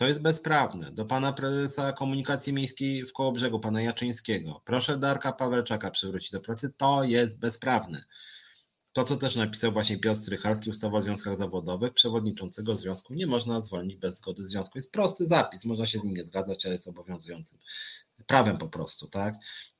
[0.00, 0.92] To jest bezprawne.
[0.92, 4.62] Do pana prezesa komunikacji miejskiej w Kołobrzegu, pana Jaczyńskiego.
[4.64, 6.72] Proszę Darka Pawelczaka przywrócić do pracy.
[6.76, 8.04] To jest bezprawne.
[8.92, 13.60] To, co też napisał właśnie Piotr Strychalski, ustawa o związkach zawodowych, przewodniczącego związku nie można
[13.60, 14.78] zwolnić bez zgody związku.
[14.78, 17.58] Jest prosty zapis, można się z nim nie zgadzać, ale jest obowiązującym
[18.26, 19.34] prawem po prostu, tak?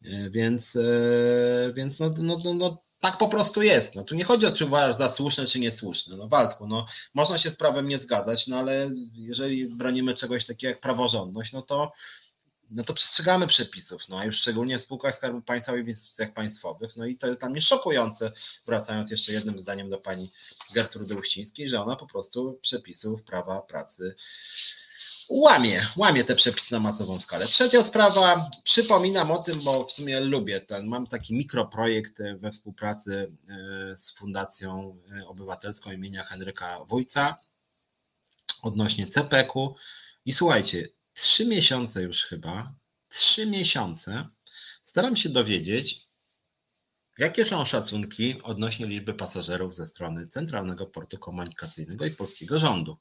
[0.04, 3.94] E, więc, e, więc no, no, no, no tak po prostu jest.
[3.94, 6.16] No tu nie chodzi o czy uważasz za słuszne, czy niesłuszne.
[6.16, 10.70] No Waldku, no można się z prawem nie zgadzać, no ale jeżeli bronimy czegoś takiego
[10.70, 11.92] jak praworządność, no to
[12.70, 16.32] no to przestrzegamy przepisów, no a już szczególnie w spółkach Skarbu Państwa i w instytucjach
[16.32, 18.32] państwowych, no i to jest dla mnie szokujące,
[18.66, 20.30] wracając jeszcze jednym zdaniem do pani
[20.74, 24.14] Gertrudy Uścińskiej, że ona po prostu przepisów prawa pracy
[25.30, 27.46] łamie, łamie te przepisy na masową skalę.
[27.46, 33.32] Trzecia sprawa, przypominam o tym, bo w sumie lubię ten, mam taki mikroprojekt we współpracy
[33.48, 37.38] e, z Fundacją e, Obywatelską imienia Henryka Wójca
[38.62, 39.74] odnośnie CPK-u
[40.24, 42.74] i słuchajcie, trzy miesiące już chyba,
[43.08, 44.28] trzy miesiące
[44.82, 46.06] staram się dowiedzieć,
[47.18, 52.98] jakie są szacunki odnośnie liczby pasażerów ze strony Centralnego Portu Komunikacyjnego i polskiego rządu.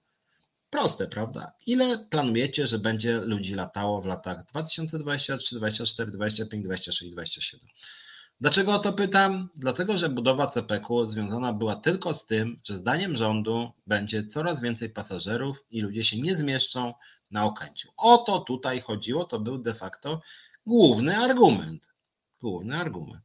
[0.70, 1.52] Proste, prawda?
[1.66, 7.70] Ile planujecie, że będzie ludzi latało w latach 2023, 2024, 2025, 2026, 2027?
[8.42, 9.50] Dlaczego o to pytam?
[9.56, 14.90] Dlatego, że budowa CPK związana była tylko z tym, że zdaniem rządu będzie coraz więcej
[14.90, 16.94] pasażerów i ludzie się nie zmieszczą
[17.32, 17.90] na Okęciu.
[17.98, 20.22] O to tutaj chodziło, to był de facto
[20.66, 21.88] główny argument.
[22.42, 23.24] Główny argument.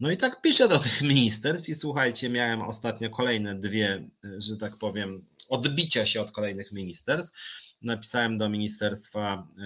[0.00, 4.08] No i tak piszę do tych ministerstw i słuchajcie, miałem ostatnio kolejne dwie,
[4.38, 7.38] że tak powiem, odbicia się od kolejnych ministerstw.
[7.82, 9.64] Napisałem do Ministerstwa e,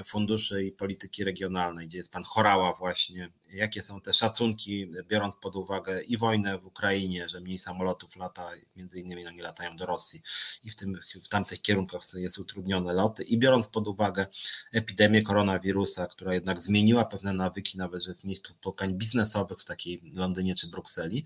[0.00, 5.36] e, Funduszy i Polityki Regionalnej, gdzie jest pan Chorała właśnie, jakie są te szacunki, biorąc
[5.36, 9.76] pod uwagę i wojnę w Ukrainie, że mniej samolotów lata, między innymi no nie latają
[9.76, 10.22] do Rosji
[10.62, 14.26] i w, tym, w tamtych kierunkach jest utrudnione loty i biorąc pod uwagę
[14.72, 20.02] epidemię koronawirusa, która jednak zmieniła pewne nawyki, nawet że jest mniej spotkań biznesowych w takiej
[20.14, 21.24] Londynie czy Brukseli,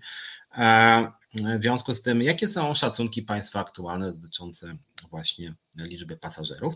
[1.33, 4.77] w związku z tym, jakie są szacunki państwa aktualne dotyczące
[5.09, 6.75] właśnie liczby pasażerów?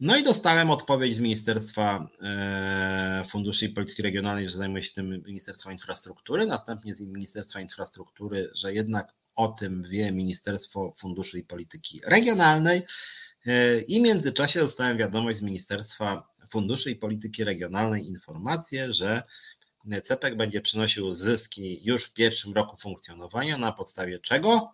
[0.00, 5.22] No i dostałem odpowiedź z Ministerstwa e, Funduszy i Polityki Regionalnej, że zajmuje się tym
[5.26, 12.00] Ministerstwo Infrastruktury, następnie z Ministerstwa Infrastruktury, że jednak o tym wie Ministerstwo Funduszy i Polityki
[12.06, 12.82] Regionalnej.
[13.46, 19.22] E, I w międzyczasie dostałem wiadomość z Ministerstwa Funduszy i Polityki Regionalnej informację, że
[20.04, 24.72] CEPEK będzie przynosił zyski już w pierwszym roku funkcjonowania, na podstawie czego?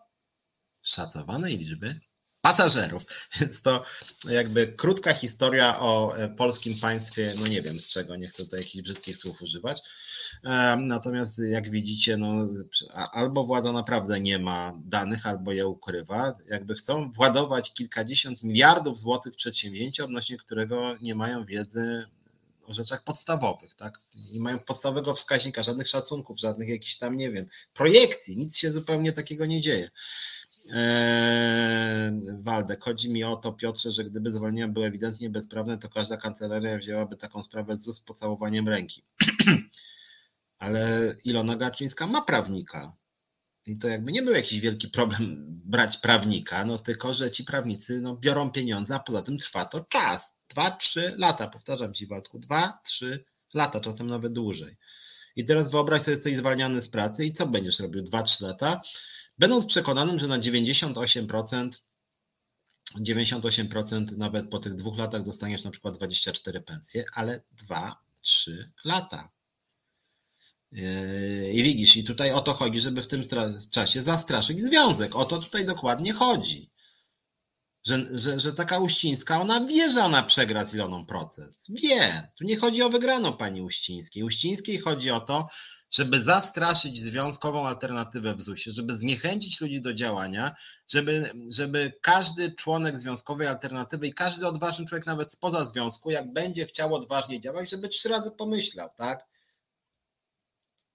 [0.83, 2.01] Szacowanej liczby
[2.41, 3.03] pasażerów.
[3.41, 3.85] Więc to
[4.29, 8.57] jakby krótka historia o e, polskim państwie, no nie wiem z czego, nie chcę tu
[8.57, 9.83] jakichś brzydkich słów używać.
[10.79, 12.49] Natomiast jak widzicie, no,
[13.13, 16.35] albo władza naprawdę nie ma danych, albo je ukrywa.
[16.49, 22.07] Jakby chcą władować kilkadziesiąt miliardów złotych w odnośnie którego nie mają wiedzy
[22.67, 23.99] o rzeczach podstawowych, tak?
[24.33, 29.13] Nie mają podstawowego wskaźnika, żadnych szacunków, żadnych jakichś tam, nie wiem, projekcji, nic się zupełnie
[29.13, 29.91] takiego nie dzieje.
[30.75, 32.13] Eee,
[32.43, 36.79] Waldek, chodzi mi o to, Piotrze, że gdyby zwolnienia były ewidentnie bezprawne, to każda kancelaria
[36.79, 39.05] wzięłaby taką sprawę z pocałowaniem ręki.
[40.59, 42.93] Ale Ilona Garczyńska ma prawnika.
[43.67, 48.01] I to jakby nie był jakiś wielki problem brać prawnika, no tylko, że ci prawnicy
[48.01, 50.35] no, biorą pieniądze, a poza tym trwa to czas.
[50.49, 54.77] Dwa, trzy lata, powtarzam Ci Waldku, dwa, trzy lata, czasem nawet dłużej.
[55.37, 58.81] I teraz wyobraź sobie, jesteś zwalniany z pracy i co będziesz robił dwa, trzy lata,
[59.41, 61.71] będąc przekonanym, że na 98%,
[62.97, 69.31] 98% nawet po tych dwóch latach dostaniesz na przykład 24 pensje, ale dwa, trzy lata.
[70.73, 73.23] Yy, I widzisz, i tutaj o to chodzi, żeby w tym
[73.71, 75.17] czasie zastraszyć związek.
[75.17, 76.71] O to tutaj dokładnie chodzi
[77.87, 81.67] że, że, że taka Uścińska, ona wie, że ona przegra z Iloną proces.
[81.69, 82.29] Wie.
[82.39, 84.23] Tu nie chodzi o wygraną pani Uścińskiej.
[84.23, 85.49] Uścińskiej chodzi o to,
[85.91, 90.55] żeby zastraszyć związkową alternatywę w ZUS-ie, żeby zniechęcić ludzi do działania,
[90.89, 96.67] żeby, żeby każdy członek związkowej alternatywy i każdy odważny człowiek nawet spoza związku, jak będzie
[96.67, 99.27] chciał odważnie działać, żeby trzy razy pomyślał, tak?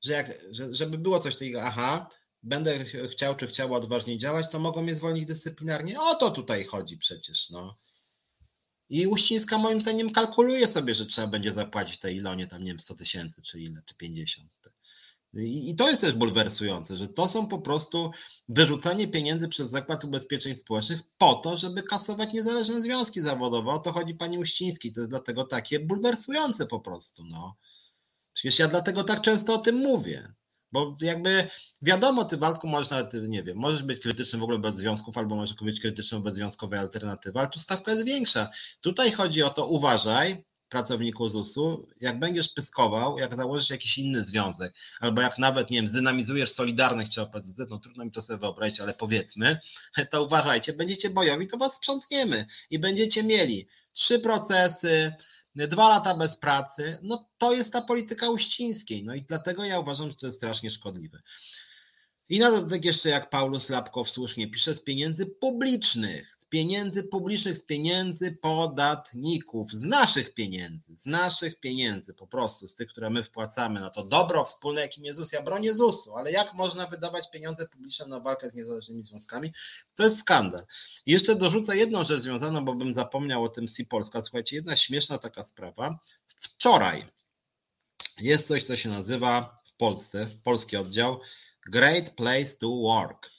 [0.03, 2.09] Że jak, że, żeby było coś takiego, aha,
[2.43, 6.01] będę chciał czy chciała odważnie działać, to mogą mnie zwolnić dyscyplinarnie.
[6.01, 7.49] O to tutaj chodzi przecież.
[7.49, 7.77] No.
[8.89, 12.79] I Uścińska moim zdaniem kalkuluje sobie, że trzeba będzie zapłacić tej Ilonie tam, nie wiem,
[12.79, 14.49] 100 tysięcy czy ile, czy 50.
[15.35, 18.11] I, I to jest też bulwersujące, że to są po prostu
[18.49, 23.71] wyrzucanie pieniędzy przez Zakład Ubezpieczeń Społecznych po to, żeby kasować niezależne związki zawodowe.
[23.71, 24.93] O to chodzi pani Uściński.
[24.93, 27.23] To jest dlatego takie bulwersujące po prostu.
[27.25, 27.55] No.
[28.33, 30.33] Przecież ja dlatego tak często o tym mówię.
[30.71, 31.47] Bo jakby
[31.81, 35.35] wiadomo, ty Waldku możesz nawet, nie wiem, możesz być krytyczny w ogóle bez związków, albo
[35.35, 38.49] możesz być krytyczny wobec związkowej alternatywy, ale tu stawka jest większa.
[38.81, 44.73] Tutaj chodzi o to, uważaj, pracowniku ZUS-u, jak będziesz pyskował, jak założysz jakiś inny związek,
[44.99, 48.79] albo jak nawet, nie wiem, zdynamizujesz Solidarność czy OPZZ, no trudno mi to sobie wyobrazić,
[48.79, 49.59] ale powiedzmy,
[50.11, 55.13] to uważajcie, będziecie bojowi, to was sprzątniemy i będziecie mieli trzy procesy,
[55.55, 59.03] dwa lata bez pracy, no to jest ta polityka Uścińskiej.
[59.03, 61.21] No i dlatego ja uważam, że to jest strasznie szkodliwe.
[62.29, 67.63] I na dodatek jeszcze, jak Paulus Lapkow słusznie pisze, z pieniędzy publicznych pieniędzy publicznych, z
[67.63, 73.79] pieniędzy podatników, z naszych pieniędzy, z naszych pieniędzy po prostu, z tych, które my wpłacamy
[73.79, 75.31] na to dobro wspólne, jakim Jezus.
[75.31, 79.53] Ja bronię ZUS-u, ale jak można wydawać pieniądze publiczne na walkę z niezależnymi związkami?
[79.95, 80.65] To jest skandal.
[81.05, 84.21] I jeszcze dorzucę jedną rzecz związaną, bo bym zapomniał o tym Si Polska.
[84.21, 85.99] Słuchajcie, jedna śmieszna taka sprawa.
[86.37, 87.05] Wczoraj
[88.21, 91.19] jest coś, co się nazywa w Polsce, w polski oddział
[91.65, 93.35] Great Place to Work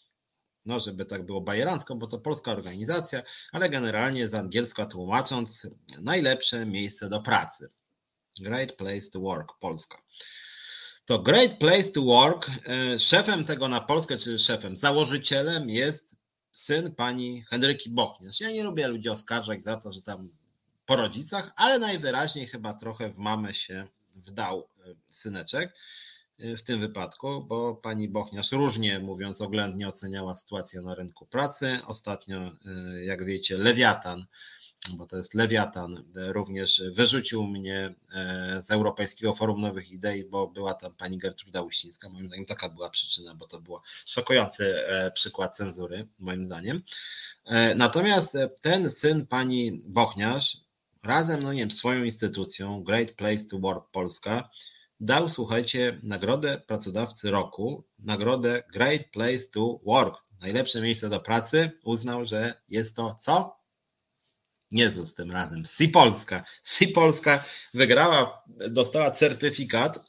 [0.66, 5.66] no żeby tak było bajerancko, bo to polska organizacja, ale generalnie z angielska tłumacząc,
[5.98, 7.68] najlepsze miejsce do pracy.
[8.40, 10.02] Great Place to Work, Polska.
[11.04, 16.10] To Great Place to Work, e, szefem tego na Polskę, czy szefem, założycielem jest
[16.52, 18.40] syn pani Henryki Bochniarz.
[18.40, 20.30] Ja nie lubię ludzi oskarżać za to, że tam
[20.86, 25.74] po rodzicach, ale najwyraźniej chyba trochę w mamę się wdał e, syneczek
[26.38, 31.78] w tym wypadku, bo pani Bochniarz różnie mówiąc oględnie oceniała sytuację na rynku pracy.
[31.86, 32.52] Ostatnio,
[32.96, 34.26] y, jak wiecie, Lewiatan
[34.94, 40.74] bo to jest Lewiatan, również wyrzucił mnie e, z Europejskiego Forum Nowych Idei, bo była
[40.74, 42.08] tam pani Gertruda Uścińska.
[42.08, 44.74] Moim zdaniem taka była przyczyna, bo to był szokujący
[45.14, 46.82] przykład cenzury, moim zdaniem.
[47.76, 50.56] Natomiast ten syn pani Bochniarz,
[51.02, 54.50] razem, no nie wiem, swoją instytucją, Great Place to Work Polska,
[55.00, 62.24] dał, słuchajcie, nagrodę pracodawcy roku, nagrodę Great Place to Work, najlepsze miejsce do pracy, uznał,
[62.24, 63.56] że jest to co?
[64.70, 65.64] Jezus tym razem.
[65.64, 66.44] Si Polska.
[66.64, 67.44] Si Polska
[67.74, 70.04] wygrała, dostała certyfikat.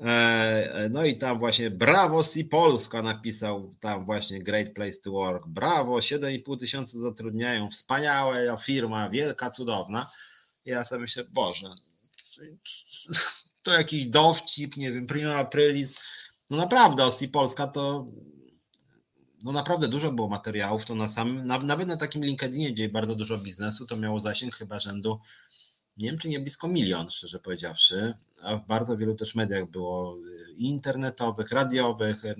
[0.00, 5.46] E, no i tam właśnie brawo Si Polska napisał tam właśnie Great Place to Work.
[5.46, 10.10] Brawo, 7,5 tysiąca zatrudniają, wspaniała firma, wielka, cudowna.
[10.64, 11.68] I ja sobie myślę, Boże,
[13.66, 15.94] to jakiś dowcip, nie wiem, prima aprilis.
[16.50, 18.06] No naprawdę, Osi Polska to
[19.44, 23.38] no naprawdę dużo było materiałów, to na samym, nawet na takim LinkedInie, gdzie bardzo dużo
[23.38, 25.20] biznesu, to miało zasięg chyba rzędu,
[25.96, 30.18] nie wiem czy nie blisko milion, szczerze powiedziawszy, a w bardzo wielu też mediach było
[30.18, 32.36] y, internetowych, radiowych, y,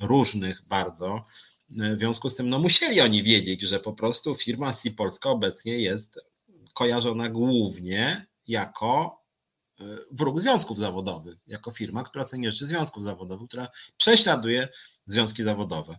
[0.00, 1.24] różnych bardzo.
[1.70, 5.78] W związku z tym no musieli oni wiedzieć, że po prostu firma Si Polska obecnie
[5.78, 6.20] jest
[6.74, 9.23] kojarzona głównie jako y,
[10.10, 14.68] wróg związków zawodowych, jako firma, która sobie związków zawodowych, która prześladuje
[15.06, 15.98] związki zawodowe.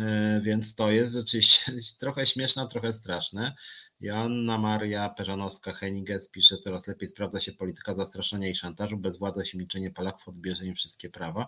[0.00, 3.54] E, więc to jest rzeczywiście trochę śmieszne, trochę straszne.
[4.00, 9.90] Joanna Maria Peżanowska-Heniges pisze, coraz lepiej sprawdza się polityka zastraszania i szantażu, bezwładność i milczenie
[9.90, 11.46] Polaków odbierze im wszystkie prawa.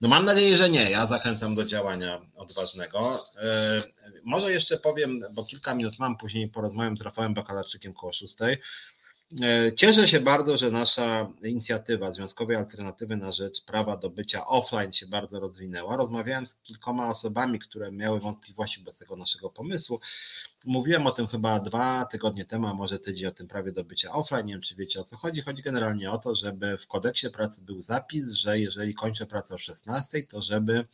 [0.00, 0.90] No mam nadzieję, że nie.
[0.90, 3.20] Ja zachęcam do działania odważnego.
[3.36, 3.82] E,
[4.24, 8.56] może jeszcze powiem, bo kilka minut mam, później porozmawiam z Rafałem Bakalarczykiem koło szóstej.
[9.42, 14.92] E, cieszę się bardzo, że nasza inicjatywa Związkowej Alternatywy na Rzecz Prawa do Bycia Offline
[14.92, 15.96] się bardzo rozwinęła.
[15.96, 20.00] Rozmawiałem z kilkoma osobami, które miały wątpliwości bez tego naszego pomysłu.
[20.64, 24.12] Mówiłem o tym chyba dwa tygodnie temu, a może tydzień o tym prawie do bycia
[24.12, 24.46] offline.
[24.46, 25.40] Nie wiem, czy wiecie o co chodzi.
[25.40, 29.58] Chodzi generalnie o to, żeby w kodeksie pracy był zapis, że jeżeli kończę pracę o
[29.58, 30.86] 16, to żeby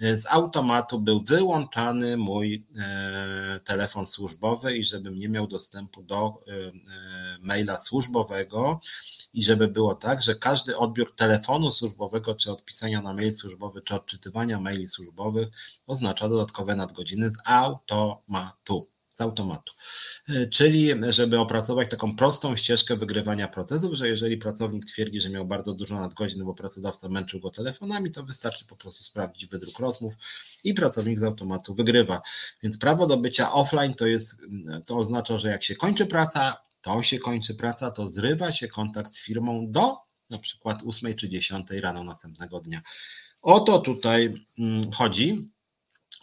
[0.00, 6.38] e, z automatu był wyłączany mój e, telefon służbowy i żebym nie miał dostępu do
[7.40, 8.80] maila służbowego
[9.34, 13.94] i żeby było tak, że każdy odbiór telefonu służbowego, czy odpisania na mail służbowy, czy
[13.94, 15.48] odczytywania maili służbowych
[15.86, 18.92] oznacza dodatkowe nadgodziny z automatu
[19.22, 19.72] automatu.
[20.28, 25.44] E, czyli, żeby opracować taką prostą ścieżkę wygrywania procesów, że jeżeli pracownik twierdzi, że miał
[25.44, 30.14] bardzo dużo nadgodzin, bo pracodawca męczył go telefonami, to wystarczy po prostu sprawdzić wydruk rozmów
[30.64, 32.22] i pracownik z automatu wygrywa.
[32.62, 34.36] Więc prawo do bycia offline to jest,
[34.86, 39.12] to oznacza, że jak się kończy praca, to się kończy praca, to zrywa się kontakt
[39.12, 39.96] z firmą do
[40.32, 42.82] na przykład 8 czy 10 rano następnego dnia.
[43.42, 45.48] O to tutaj mm, chodzi.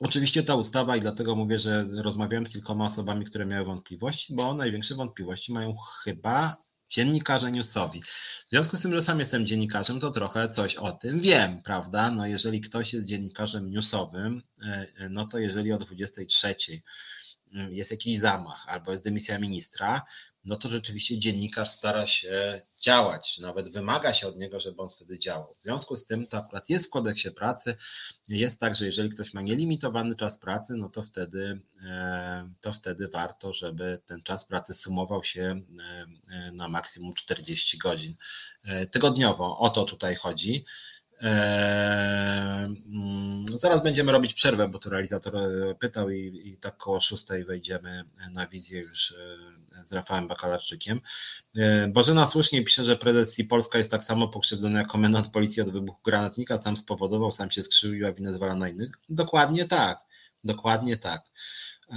[0.01, 4.53] Oczywiście ta ustawa, i dlatego mówię, że rozmawiałem z kilkoma osobami, które miały wątpliwości, bo
[4.53, 6.57] największe wątpliwości mają chyba
[6.89, 8.01] dziennikarze newsowi.
[8.47, 12.11] W związku z tym, że sam jestem dziennikarzem, to trochę coś o tym wiem, prawda?
[12.11, 16.55] No jeżeli ktoś jest dziennikarzem newsowym, e, e, no to jeżeli o 23
[17.53, 20.01] mm, jest jakiś zamach albo jest dymisja ministra,
[20.49, 25.19] no to rzeczywiście dziennikarz stara się działać, nawet wymaga się od niego, żeby on wtedy
[25.19, 25.55] działał.
[25.59, 27.75] W związku z tym to akurat jest w kodeksie pracy.
[28.27, 33.07] Jest tak, że jeżeli ktoś ma nielimitowany czas pracy, no to wtedy, e, to wtedy
[33.07, 38.15] warto, żeby ten czas pracy sumował się e, e, na maksimum 40 godzin
[38.91, 39.57] tygodniowo.
[39.57, 40.65] O to tutaj chodzi.
[41.21, 46.99] Eee, mm, zaraz będziemy robić przerwę, bo tu realizator e, pytał i, i tak koło
[46.99, 51.01] szóstej wejdziemy na wizję już e, z Rafałem Bakalarczykiem.
[51.57, 55.61] E, Bożena słusznie pisze, że prezes i Polska jest tak samo pokrzywdzony jak komendant policji
[55.61, 58.91] od wybuchu granatnika, sam spowodował, sam się skrzywił, a winę zwala na innych.
[59.09, 59.99] Dokładnie tak,
[60.43, 61.21] dokładnie tak.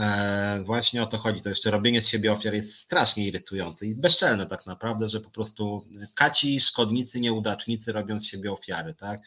[0.00, 1.42] E, właśnie o to chodzi.
[1.42, 5.30] To jeszcze robienie z siebie ofiar jest strasznie irytujące i bezczelne tak naprawdę, że po
[5.30, 9.20] prostu kaci, szkodnicy, nieudacznicy robią z siebie ofiary, tak?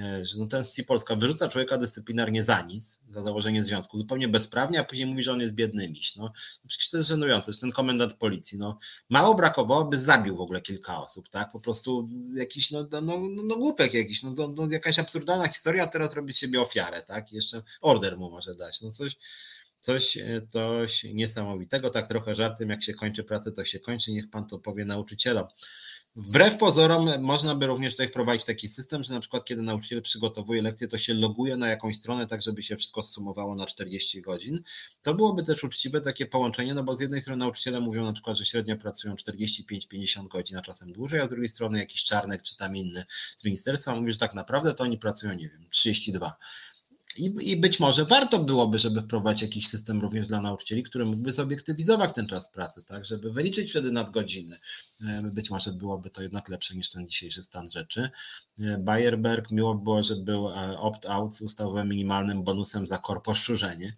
[0.00, 4.80] E, no ten C Polska wyrzuca człowieka dyscyplinarnie za nic, za założenie związku, zupełnie bezprawnie,
[4.80, 6.16] a później mówi, że on jest biedny miś.
[6.16, 6.32] No,
[6.68, 8.78] przecież to jest żenujące, że ten komendant policji, no,
[9.08, 11.52] mało brakowało, by zabił w ogóle kilka osób, tak?
[11.52, 15.82] Po prostu jakiś, no, no, no, no głupek jakiś, no, no, no jakaś absurdalna historia,
[15.82, 17.32] a teraz robi z siebie ofiarę, tak?
[17.32, 19.16] I jeszcze order mu może dać, no coś,
[19.84, 24.30] Coś, e, coś niesamowitego, tak trochę żartem, jak się kończy pracę, to się kończy, niech
[24.30, 25.46] pan to powie nauczycielom.
[26.16, 30.62] Wbrew pozorom można by również tutaj wprowadzić taki system, że na przykład kiedy nauczyciel przygotowuje
[30.62, 34.62] lekcję, to się loguje na jakąś stronę, tak żeby się wszystko sumowało na 40 godzin.
[35.02, 38.38] To byłoby też uczciwe takie połączenie, no bo z jednej strony nauczyciele mówią na przykład,
[38.38, 42.56] że średnio pracują 45-50 godzin, a czasem dłużej, a z drugiej strony jakiś czarnek czy
[42.56, 43.04] tam inny
[43.36, 46.36] z ministerstwa mówi, że tak naprawdę to oni pracują, nie wiem, 32
[47.18, 51.32] I, I być może warto byłoby, żeby wprowadzić jakiś system również dla nauczycieli, który mógłby
[51.32, 54.58] zobiektywizować ten czas pracy, tak, żeby wyliczyć wtedy nadgodziny.
[55.08, 58.10] E, być może byłoby to jednak lepsze niż ten dzisiejszy stan rzeczy.
[58.60, 63.96] E, Bayerberg miło było, że był e, opt-out z ustawowym minimalnym bonusem za korposzczurzenie.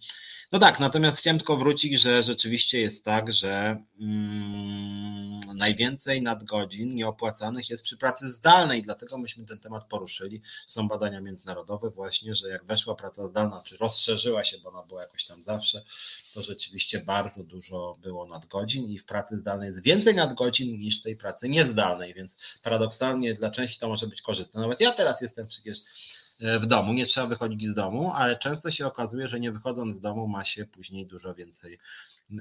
[0.53, 7.71] No tak, natomiast chciałem tylko wrócić, że rzeczywiście jest tak, że mm, najwięcej nadgodzin nieopłacanych
[7.71, 10.41] jest przy pracy zdalnej, dlatego myśmy ten temat poruszyli.
[10.67, 15.03] Są badania międzynarodowe właśnie, że jak weszła praca zdalna, czy rozszerzyła się, bo ona była
[15.03, 15.83] jakoś tam zawsze,
[16.35, 21.17] to rzeczywiście bardzo dużo było nadgodzin i w pracy zdalnej jest więcej nadgodzin niż tej
[21.17, 24.61] pracy niezdalnej, więc paradoksalnie dla części to może być korzystne.
[24.61, 25.79] Nawet ja teraz jestem przecież
[26.41, 29.95] e, w domu, nie trzeba wychodzić z domu, ale często się okazuje, że nie wychodząc
[29.95, 31.79] z domu ma się później dużo więcej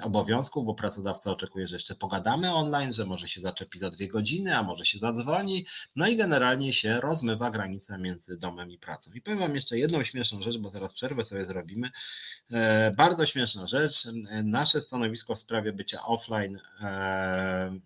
[0.02, 4.58] obowiązków, bo pracodawca oczekuje, że jeszcze pogadamy online, że może się zaczepi za dwie godziny,
[4.58, 9.12] a może się zadzwoni, no i generalnie się rozmywa granica między domem i pracą.
[9.14, 11.92] I powiem Wam jeszcze jedną śmieszną rzecz, bo zaraz przerwę sobie zrobimy.
[12.52, 14.08] E, bardzo śmieszna rzecz.
[14.44, 17.80] Nasze stanowisko w sprawie bycia offline e,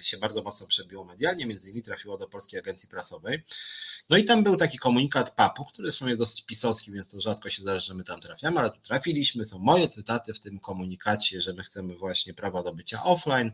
[0.00, 3.42] się bardzo mocno przebiło medialnie, między innymi trafiło do Polskiej Agencji Prasowej.
[4.10, 7.50] No i tam był taki komunikat PAP-u, który zresztą jest dosyć pisowski, więc to rzadko
[7.50, 11.40] się zdarza, że my tam trafiamy, ale tu trafiliśmy, są moje cytaty w tym komunikacie,
[11.40, 13.52] że my chcemy właśnie prawa do bycia offline,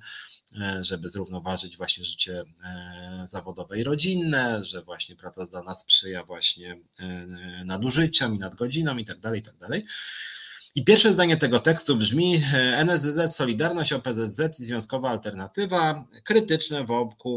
[0.60, 6.80] e, żeby zrównoważyć właśnie życie e, zawodowe i rodzinne, że właśnie praca zdalna sprzyja właśnie
[6.98, 7.06] e,
[7.64, 9.84] nadużyciom i nadgodzinom i tak dalej, i tak dalej.
[10.76, 12.42] I pierwsze zdanie tego tekstu brzmi
[12.76, 16.86] NSZZ Solidarność, OPZZ i Związkowa Alternatywa krytyczne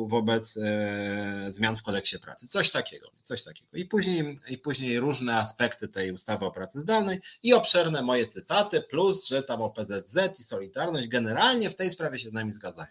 [0.07, 2.47] wobec e, zmian w kodeksie pracy.
[2.47, 3.77] Coś takiego, coś takiego.
[3.77, 8.81] I później, I później różne aspekty tej ustawy o pracy zdalnej i obszerne moje cytaty,
[8.81, 12.87] plus, że tam OPZZ i Solidarność generalnie w tej sprawie się z nami zgadzają.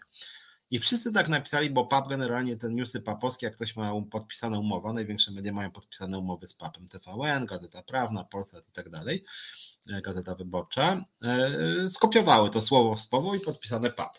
[0.71, 4.93] I wszyscy tak napisali, bo PAP generalnie te newsy papowskie, jak ktoś ma podpisane umowy,
[4.93, 9.23] największe media mają podpisane umowy z PAPem, TVN, Gazeta Prawna, Polsat i tak dalej,
[9.75, 14.17] e, Gazeta Wyborcza, e, skopiowały to słowo w słowo i podpisane PAP.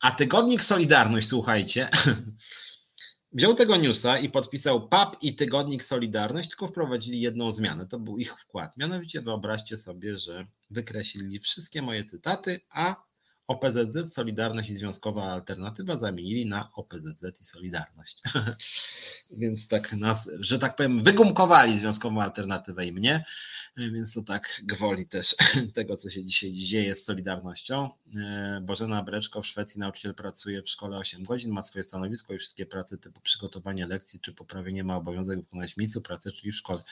[0.00, 1.88] A tygodnik Solidarność, słuchajcie,
[3.32, 7.86] wziął tego newsa i podpisał PAP i tygodnik Solidarność, tylko wprowadzili jedną zmianę.
[7.86, 8.76] To był ich wkład.
[8.76, 13.05] Mianowicie wyobraźcie sobie, że wykreślili wszystkie moje cytaty, a
[13.48, 18.22] OPZZ, Solidarność i Związkowa Alternatywa zamienili na OPZZ i Solidarność.
[19.40, 23.24] więc tak nas, że tak powiem, wygumkowali Związkową Alternatywę i mnie,
[23.76, 25.36] więc to tak gwoli też
[25.74, 27.90] tego, co się dzisiaj dzieje z Solidarnością.
[28.14, 32.38] E, Bożena Breczko w Szwecji nauczyciel pracuje w szkole 8 godzin, ma swoje stanowisko i
[32.38, 36.56] wszystkie prace typu przygotowanie lekcji czy poprawienie ma obowiązek wykonać w miejscu pracy, czyli w
[36.56, 36.82] szkole.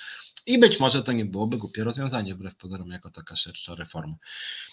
[0.47, 4.15] I być może to nie byłoby głupie rozwiązanie, wbrew pozorom, jako taka szersza reforma.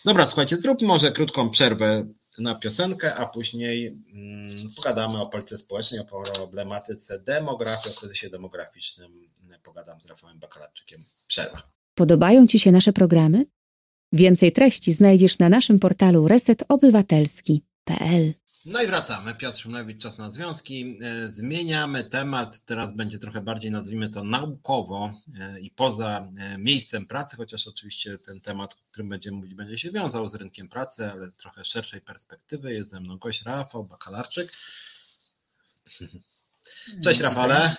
[0.06, 6.02] Dobra, słuchajcie, zróbmy może krótką przerwę na piosenkę, a później mm, pogadamy o polityce społecznej,
[6.02, 9.32] o problematyce demografii, o kryzysie demograficznym.
[9.64, 11.04] Pogadam z Rafałem Bakalarczykiem.
[11.28, 11.72] Przerwa.
[11.96, 13.46] Podobają Ci się nasze programy?
[14.14, 18.34] Więcej treści znajdziesz na naszym portalu resetobywatelski.pl.
[18.66, 19.36] No i wracamy.
[19.36, 21.00] Piotr Szymlewicz, czas na związki.
[21.02, 22.62] E, zmieniamy temat.
[22.66, 28.18] Teraz będzie trochę bardziej, nazwijmy to naukowo e, i poza e, miejscem pracy, chociaż oczywiście
[28.18, 32.02] ten temat, o którym będziemy mówić, będzie się wiązał z rynkiem pracy, ale trochę szerszej
[32.02, 32.74] perspektywy.
[32.74, 34.52] Jest ze mną gość Rafał Bakalarczyk.
[37.04, 37.76] Cześć Rafale.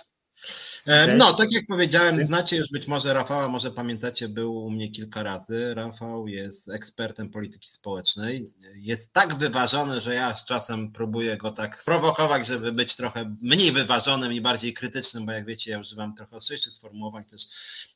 [0.87, 4.91] E, no, tak jak powiedziałem, znacie już być może Rafała, może pamiętacie, był u mnie
[4.91, 5.75] kilka razy.
[5.75, 8.55] Rafał jest ekspertem polityki społecznej.
[8.75, 13.73] Jest tak wyważony, że ja z czasem próbuję go tak prowokować, żeby być trochę mniej
[13.73, 17.43] wyważonym i bardziej krytycznym, bo jak wiecie, ja używam trochę ostrzejszych sformułowań też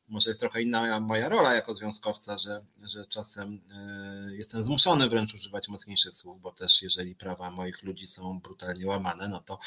[0.08, 5.34] może jest trochę inna moja rola jako związkowca, że, że czasem e, jestem zmuszony wręcz
[5.34, 9.58] używać mocniejszych słów, bo też jeżeli prawa moich ludzi są brutalnie łamane, no to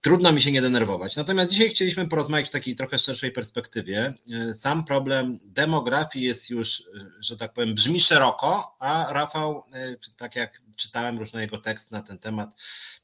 [0.00, 1.16] trudno mi się nie denerwować.
[1.16, 4.14] Natomiast dzisiaj chcieliśmy porozmawiać w takiej trochę szerszej perspektywie.
[4.32, 6.82] E, sam problem demografii jest już, e,
[7.20, 9.64] że tak powiem, brzmi szeroko, a Rafał,
[10.16, 12.54] tak jak czytałem różne jego teksty na ten temat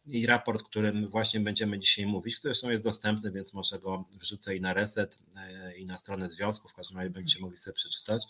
[0.07, 4.57] i raport, którym właśnie będziemy dzisiaj mówić, który zresztą jest dostępny, więc może go wrzucę
[4.57, 8.23] i na reset, e, i na stronę związku, w każdym razie będziecie mogli sobie przeczytać.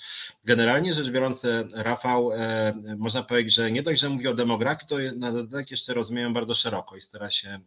[0.45, 4.88] Generalnie rzecz biorąc, e, Rafał, e, można powiedzieć, że nie dość, że mówi o demografii,
[4.88, 7.61] to na dodatek jeszcze rozumieją bardzo szeroko i stara się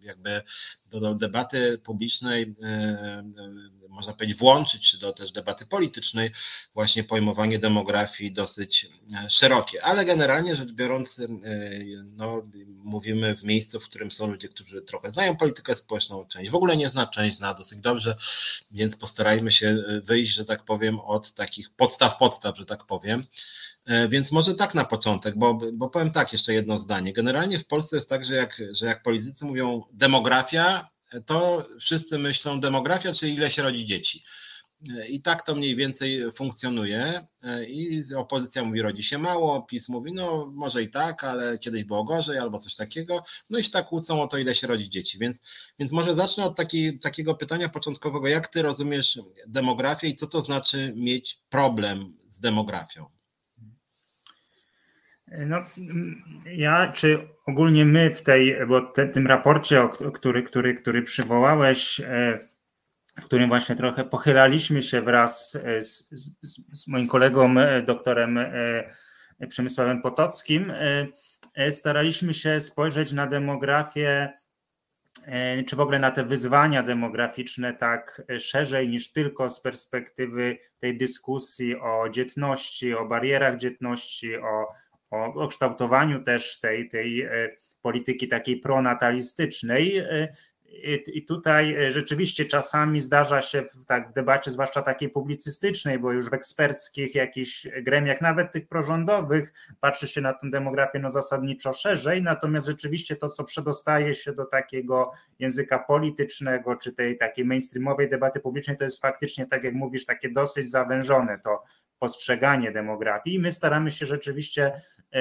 [0.00, 0.42] jakby
[0.90, 2.54] do, debaty publicznej,
[3.88, 6.30] można powiedzieć, włączyć, czy do też debaty politycznej,
[6.74, 9.84] właśnie pojmowanie demografii dosyć e, szerokie.
[9.84, 11.20] Ale generalnie rzecz biorąc,
[12.04, 16.54] no, mówimy w miejscu, w którym są ludzie, którzy trochę znają politykę społeczną, część w
[16.54, 18.16] ogóle nie zna, część zna dosyć dobrze,
[18.70, 23.26] więc postarajmy się wyjść, że tak powiem, od takich podstaw, podstaw, że tak powiem.
[23.88, 27.12] E, więc może tak na początek, bo, bo powiem tak, jeszcze jedno zdanie.
[27.12, 30.88] Generalnie w Polsce jest tak, że jak, że jak politycy mówią demografia,
[31.26, 34.24] to wszyscy myślą demografia, czyli ile się rodzi dzieci.
[35.08, 37.26] I tak to mniej więcej funkcjonuje.
[37.68, 42.04] I opozycja mówi, rodzi się mało, PiS mówi, no może i tak, ale kiedyś było
[42.04, 43.24] gorzej albo coś takiego.
[43.50, 45.18] No i się tak kłócą o to, ile się rodzi dzieci.
[45.18, 45.42] Więc,
[45.78, 48.28] więc może zacznę od taki, takiego pytania początkowego.
[48.28, 53.17] Jak ty rozumiesz demografię i co to znaczy mieć problem z demografią?
[55.30, 55.58] No,
[56.46, 62.38] ja, czy ogólnie my w tej, bo te, tym raporcie, który, który, który przywołałeś, e,
[63.20, 68.84] w którym właśnie trochę pochylaliśmy się wraz z, z, z moim kolegą, e, doktorem e,
[69.48, 70.72] Przemysławem Potockim,
[71.70, 74.32] staraliśmy się spojrzeć na demografię,
[75.66, 81.80] czy w ogóle na te wyzwania demograficzne tak szerzej niż tylko z perspektywy tej dyskusji
[81.80, 84.66] o dzietności, o barierach dzietności, o
[85.10, 87.30] o, o kształtowaniu też tej, tej e,
[87.82, 90.02] polityki takiej pronatalistycznej.
[91.06, 96.12] I tutaj e, rzeczywiście czasami zdarza się w, tak, w debacie, zwłaszcza takiej publicystycznej, bo
[96.12, 101.72] już w eksperckich jakichś gremiach, nawet tych prorządowych, patrzy się na tę demografię no, zasadniczo
[101.72, 108.10] szerzej, natomiast rzeczywiście to, co przedostaje się do takiego języka politycznego, czy tej takiej mainstreamowej
[108.10, 111.62] debaty publicznej, to jest faktycznie, tak jak mówisz, takie dosyć zawężone to
[111.98, 113.36] postrzeganie demografii.
[113.36, 114.72] I my staramy się rzeczywiście
[115.12, 115.20] e,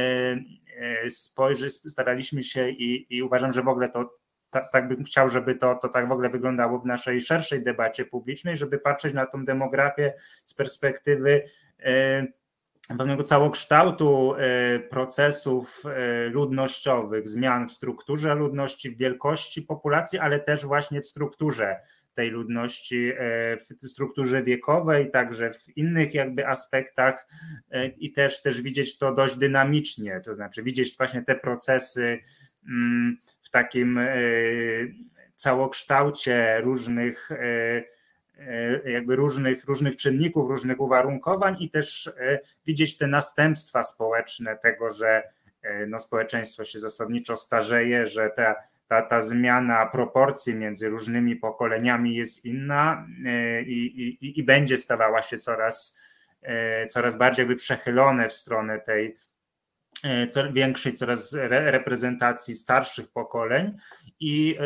[0.77, 4.16] e, spojrzeć, staraliśmy się i, i uważam, że w ogóle to
[4.49, 8.05] tak, tak bym chciał, żeby to, to tak w ogóle wyglądało w naszej szerszej debacie
[8.05, 11.43] publicznej, żeby patrzeć na tą demografię z perspektywy
[11.79, 12.27] e,
[12.87, 14.33] pewnego całokształtu
[14.89, 15.83] procesów
[16.31, 21.79] ludnościowych, zmian w strukturze ludności, w wielkości populacji, ale też właśnie w strukturze
[22.17, 27.27] tej ludności e, w strukturze wiekowej, także w innych jakby aspektach
[27.71, 32.19] e, i też, też widzieć to dość dynamicznie, to znaczy widzieć właśnie te procesy
[33.43, 34.07] w takim e,
[35.35, 37.29] całokształcie różnych
[38.85, 42.11] jakby różnych, różnych czynników, różnych uwarunkowań i też
[42.65, 45.23] widzieć te następstwa społeczne tego, że
[45.87, 48.55] no, społeczeństwo się zasadniczo starzeje, że ta
[48.87, 55.21] ta, ta zmiana proporcji między różnymi pokoleniami jest inna e, i, i, i będzie stawała
[55.21, 55.99] się coraz,
[56.41, 59.13] e, coraz bardziej jakby przechylone w stronę tej e,
[60.53, 63.73] większej coraz reprezentacji starszych pokoleń
[64.19, 64.57] i,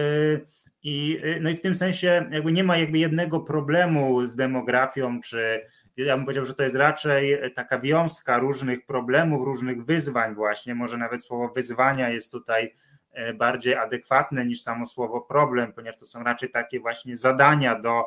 [0.84, 5.62] i, no i w tym sensie jakby nie ma jakby jednego problemu z demografią, czy
[5.98, 10.98] ja bym powiedział, że to jest raczej taka wiązka różnych problemów, różnych wyzwań właśnie, może
[10.98, 12.74] nawet słowo wyzwania jest tutaj
[13.14, 18.00] E, bardziej adekwatne niż samo słowo problem, ponieważ to są raczej takie właśnie zadania do,
[18.00, 18.06] e,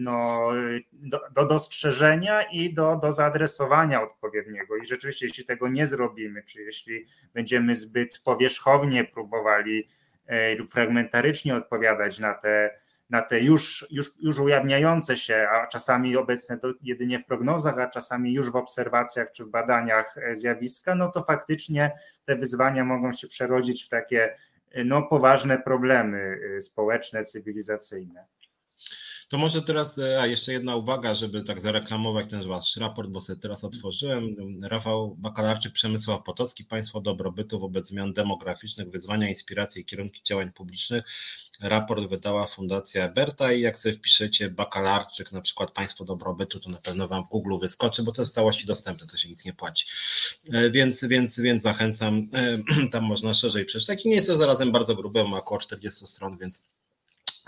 [0.00, 0.50] no,
[0.92, 4.76] do, do dostrzeżenia i do, do zaadresowania odpowiedniego.
[4.76, 7.04] I rzeczywiście, jeśli tego nie zrobimy, czy jeśli
[7.34, 9.86] będziemy zbyt powierzchownie próbowali
[10.26, 12.70] e, lub fragmentarycznie odpowiadać na te
[13.10, 17.86] na te już, już, już ujawniające się, a czasami obecne to jedynie w prognozach, a
[17.86, 21.92] czasami już w obserwacjach czy w badaniach zjawiska, no to faktycznie
[22.24, 24.34] te wyzwania mogą się przerodzić w takie
[24.84, 28.26] no, poważne problemy społeczne, cywilizacyjne.
[29.28, 33.20] To może teraz, e, a jeszcze jedna uwaga, żeby tak zareklamować ten wasz raport, bo
[33.20, 34.36] sobie teraz otworzyłem.
[34.62, 41.04] Rafał Bakalarczyk, Przemysław Potocki, Państwo dobrobytu wobec zmian demograficznych, wyzwania, inspiracje i kierunki działań publicznych.
[41.60, 46.78] Raport wydała Fundacja Berta i jak sobie wpiszecie Bakalarczyk, na przykład Państwo dobrobytu, to na
[46.78, 49.52] pewno Wam w Google wyskoczy, bo to jest w całości dostępne, to się nic nie
[49.52, 49.86] płaci.
[50.52, 52.58] E, więc, więc, więc zachęcam, e,
[52.92, 54.04] tam można szerzej przeczytać.
[54.04, 56.62] I nie jest to zarazem bardzo grube, ma około 40 stron, więc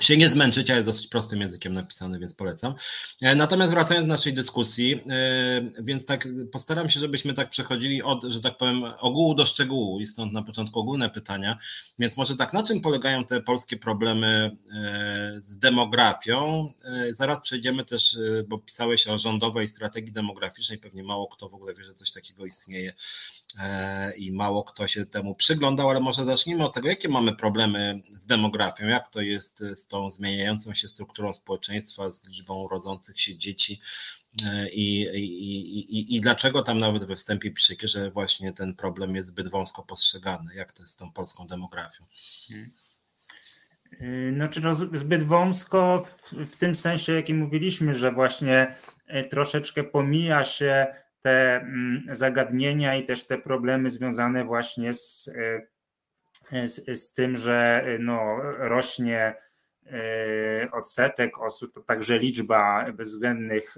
[0.01, 2.75] się nie zmęczyć, ale jest dosyć prostym językiem napisany, więc polecam.
[3.21, 8.25] E, natomiast wracając do naszej dyskusji, e, więc tak postaram się, żebyśmy tak przechodzili od,
[8.25, 11.59] że tak powiem, ogółu do szczegółu i stąd na początku ogólne pytania.
[11.99, 16.73] Więc może tak, na czym polegają te polskie problemy e, z demografią?
[17.11, 18.17] Zaraz przejdziemy też,
[18.49, 22.47] bo pisałeś o rządowej strategii demograficznej, pewnie mało kto w ogóle wie, że coś takiego
[22.47, 22.93] istnieje
[24.17, 28.27] i mało kto się temu przyglądał, ale może zacznijmy od tego, jakie mamy problemy z
[28.27, 33.81] demografią, jak to jest z tą zmieniającą się strukturą społeczeństwa, z liczbą rodzących się dzieci.
[34.73, 39.29] I, i, i, I dlaczego tam nawet we wstępie piszecie, że właśnie ten problem jest
[39.29, 40.55] zbyt wąsko postrzegany?
[40.55, 42.05] Jak to jest z tą polską demografią?
[42.49, 42.71] Hmm.
[44.35, 48.75] Znaczy no, zbyt wąsko w, w tym sensie, jakim mówiliśmy, że właśnie
[49.07, 50.87] e, troszeczkę pomija się
[51.23, 55.31] te mm, zagadnienia i też te problemy związane właśnie z,
[56.53, 59.50] e, z, z tym, że no, rośnie e,
[60.73, 63.77] odsetek osób, to także liczba bezwzględnych,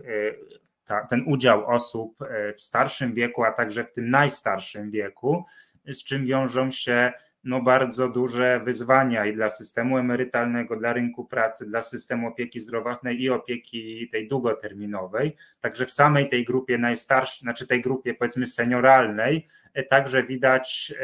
[0.88, 2.18] e, ten udział osób
[2.56, 5.44] w starszym wieku, a także w tym najstarszym wieku,
[5.86, 7.12] z czym wiążą się
[7.44, 13.22] no bardzo duże wyzwania i dla systemu emerytalnego, dla rynku pracy, dla systemu opieki zdrowotnej
[13.22, 15.36] i opieki tej długoterminowej.
[15.60, 19.46] Także w samej tej grupie najstarszej, znaczy tej grupie powiedzmy senioralnej,
[19.88, 20.94] także widać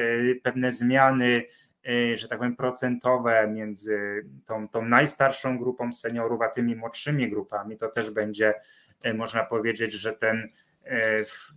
[0.42, 1.67] pewne zmiany E,
[2.14, 7.88] że tak powiem, procentowe między tą, tą najstarszą grupą seniorów, a tymi młodszymi grupami, to
[7.88, 8.54] też będzie,
[9.02, 10.48] e, można powiedzieć, że ten
[10.84, 11.50] e, w,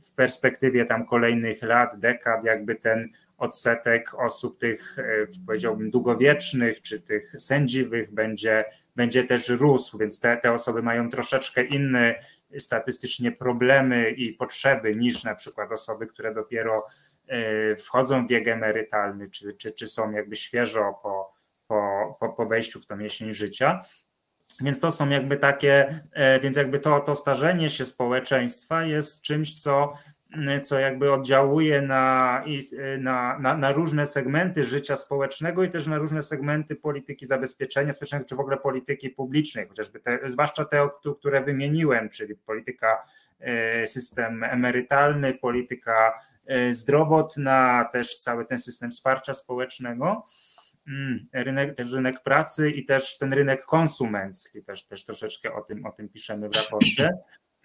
[0.00, 3.08] w perspektywie tam kolejnych lat, dekad, jakby ten
[3.38, 4.96] odsetek osób tych,
[5.46, 8.64] powiedziałbym, długowiecznych czy tych sędziwych będzie,
[8.96, 12.14] będzie też rósł, więc te, te osoby mają troszeczkę inne
[12.58, 17.11] statystycznie problemy i potrzeby niż na przykład osoby, które dopiero E,
[17.78, 21.32] wchodzą w wiek emerytalny, czy, czy, czy są jakby świeżo po,
[22.20, 23.80] po, po wejściu w tą jesień życia.
[24.60, 29.62] Więc to są jakby takie, e, więc jakby to, to starzenie się społeczeństwa jest czymś,
[29.62, 29.92] co,
[30.62, 32.44] co jakby oddziałuje na,
[32.98, 38.24] na, na, na, różne segmenty życia społecznego i też na różne segmenty polityki zabezpieczenia społecznego,
[38.24, 43.31] czy w ogóle polityki publicznej, chociażby te, zwłaszcza te, które wymieniłem, czyli polityka, e,
[43.86, 46.12] system emerytalny, polityka
[46.46, 50.24] E, zdrowotna, też cały ten system wsparcia społecznego,
[50.88, 55.92] mm, rynek, rynek pracy i też ten rynek konsumencki, też, też troszeczkę o tym, o
[55.92, 57.10] tym piszemy w raporcie.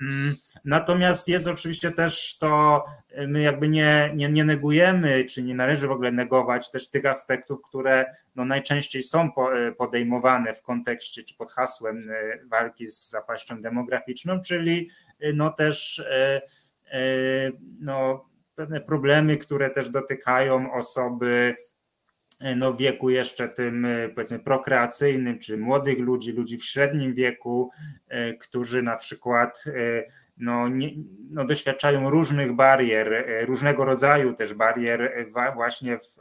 [0.01, 5.55] Mm, natomiast jest oczywiście też to, e, my jakby nie, nie, nie negujemy, czy nie
[5.55, 8.05] należy w ogóle negować też tych aspektów, które
[8.35, 12.09] no najczęściej są e, podejmowane w kontekście czy pod hasłem
[12.45, 14.89] walki z zapaścią demograficzną, czyli
[15.33, 16.03] no też
[17.81, 21.55] no, pewne problemy, które też dotykają osoby
[22.55, 27.71] no, wieku jeszcze tym powiedzmy prokreacyjnym, czy młodych ludzi, ludzi w średnim wieku,
[28.39, 29.63] którzy na przykład
[30.37, 30.89] no, nie,
[31.29, 36.17] no, doświadczają różnych barier, różnego rodzaju też barier właśnie w,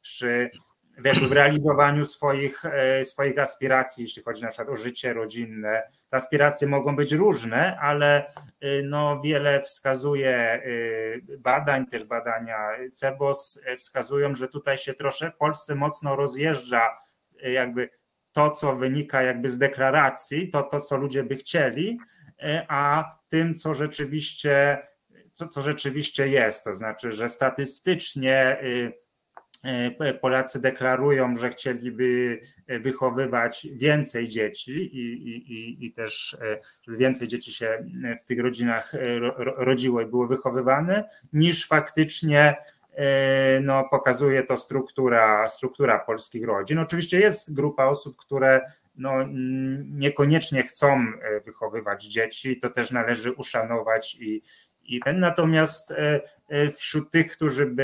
[0.00, 0.50] przy
[0.98, 5.82] w realizowaniu swoich, e, swoich aspiracji, jeśli chodzi na przykład o życie rodzinne.
[6.08, 8.26] Te aspiracje mogą być różne, ale
[8.60, 10.60] e, no, wiele wskazuje e,
[11.38, 16.98] badań, też badania CEBOS wskazują, że tutaj się troszkę w Polsce mocno rozjeżdża
[17.42, 17.88] jakby
[18.32, 21.98] to, co wynika jakby z deklaracji, to, to co ludzie by chcieli,
[22.68, 24.78] a tym, co rzeczywiście,
[25.32, 26.64] co, co rzeczywiście jest.
[26.64, 29.03] To znaczy, że statystycznie E,
[30.20, 36.36] Polacy deklarują, że chcieliby e, wychowywać więcej dzieci i, i, i też
[36.88, 37.84] e, więcej dzieci się
[38.20, 38.92] w tych rodzinach
[39.56, 42.56] rodziło i było wychowywane, niż faktycznie
[43.62, 46.78] no, pokazuje to struktura, struktura polskich rodzin.
[46.78, 48.60] Oczywiście jest grupa osób, które
[48.96, 49.12] no,
[49.90, 51.04] niekoniecznie chcą
[51.44, 54.42] wychowywać dzieci, to też należy uszanować i,
[55.04, 57.82] ten natomiast e, e, wśród tych, którzy by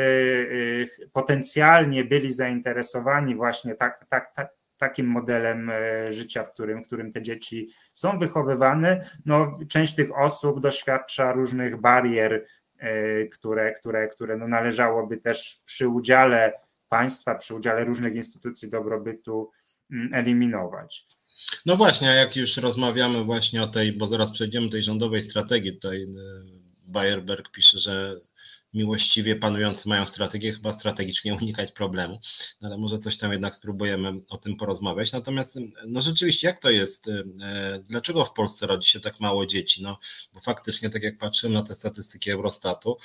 [1.06, 5.70] e, potencjalnie byli zainteresowani właśnie tak, tak, tak, takim modelem
[6.10, 12.46] życia, w którym, którym te dzieci są wychowywane, no, część tych osób doświadcza różnych barier,
[13.32, 16.52] które, które, które no należałoby też przy udziale
[16.88, 19.50] państwa, przy udziale różnych instytucji dobrobytu
[19.90, 21.04] mm, eliminować.
[21.66, 25.72] No właśnie, jak już rozmawiamy właśnie o tej, bo zaraz przejdziemy do tej rządowej strategii,
[25.72, 26.06] tutaj
[26.90, 28.20] Bayerberg pisze, że
[28.74, 32.20] miłościwie panujący mają strategię, chyba strategicznie unikać problemu,
[32.60, 35.12] no ale może coś tam jednak spróbujemy o tym porozmawiać.
[35.12, 37.08] Natomiast no rzeczywiście, jak to jest?
[37.08, 37.22] E,
[37.88, 39.82] dlaczego w Polsce rodzi się tak mało dzieci?
[39.82, 39.98] No,
[40.32, 42.98] bo faktycznie, tak jak patrzymy na te statystyki Eurostatu,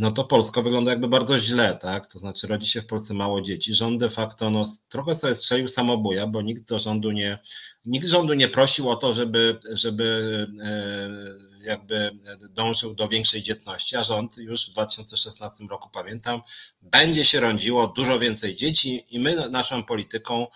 [0.00, 2.06] no to Polska wygląda jakby bardzo źle, tak?
[2.06, 3.74] To znaczy rodzi się w Polsce mało dzieci.
[3.74, 7.38] Rząd de facto no, trochę sobie strzelił samobuja, bo nikt do rządu nie,
[7.84, 12.10] nikt rządu nie prosił o to, żeby, żeby e, jakby
[12.50, 16.42] dążył do większej dzietności, a rząd już w 2016 roku, pamiętam,
[16.82, 20.46] będzie się rodziło dużo więcej dzieci i my naszą polityką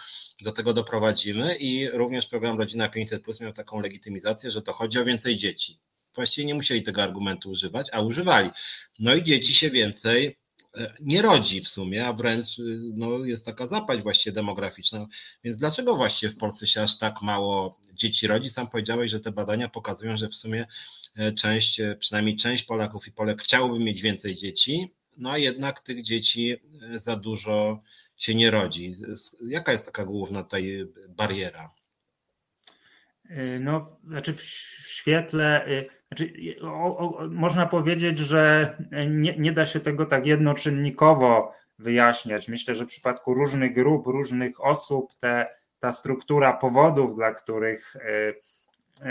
[0.42, 4.98] do tego doprowadzimy i również program Rodzina 500 Plus miał taką legitymizację, że to chodzi
[4.98, 5.78] o więcej dzieci.
[6.14, 8.50] Właściwie nie musieli tego argumentu używać, a używali.
[8.98, 10.36] No i dzieci się więcej
[10.76, 12.46] e, nie rodzi w sumie, a wręcz
[12.94, 15.06] no, jest taka zapaść właściwie demograficzna.
[15.44, 18.50] Więc dlaczego właściwie w Polsce się aż tak mało dzieci rodzi?
[18.50, 20.66] Sam powiedziałeś, że te badania pokazują, że w sumie
[21.16, 25.80] e, część, e, przynajmniej część Polaków i Polek chciałoby mieć więcej dzieci, no a jednak
[25.80, 26.56] tych dzieci
[26.94, 27.82] za dużo
[28.16, 28.92] się nie rodzi.
[29.48, 31.74] Jaka jest taka główna tutaj bariera?
[33.60, 35.66] No, znaczy w świetle,
[36.08, 36.32] znaczy,
[36.62, 38.74] o, o, można powiedzieć, że
[39.08, 42.48] nie, nie da się tego tak jednoczynnikowo wyjaśniać.
[42.48, 45.46] Myślę, że w przypadku różnych grup, różnych osób, te,
[45.78, 47.96] ta struktura powodów, dla których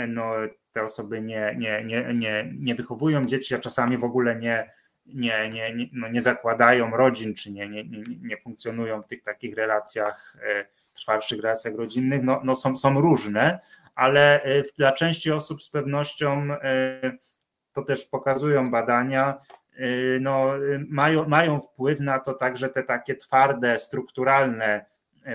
[0.08, 0.32] no,
[0.72, 4.70] te osoby nie, nie, nie, nie, nie wychowują dzieci, a czasami w ogóle nie,
[5.06, 9.22] nie, nie, nie, no nie zakładają rodzin, czy nie, nie, nie, nie funkcjonują w tych
[9.22, 10.36] takich relacjach,
[10.94, 13.58] trwalszych relacjach rodzinnych, no, no są, są różne,
[13.94, 14.42] ale
[14.78, 16.48] dla części osób z pewnością
[17.72, 19.38] to też pokazują badania,
[20.20, 20.52] no,
[20.88, 24.86] mają, mają wpływ na to także te takie twarde, strukturalne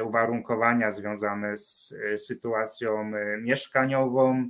[0.05, 4.49] uwarunkowania związane z sytuacją mieszkaniową,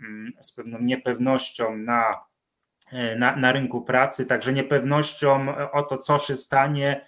[0.00, 2.24] mm, z pewną niepewnością na,
[3.16, 7.06] na, na rynku pracy, także niepewnością o to, co się stanie,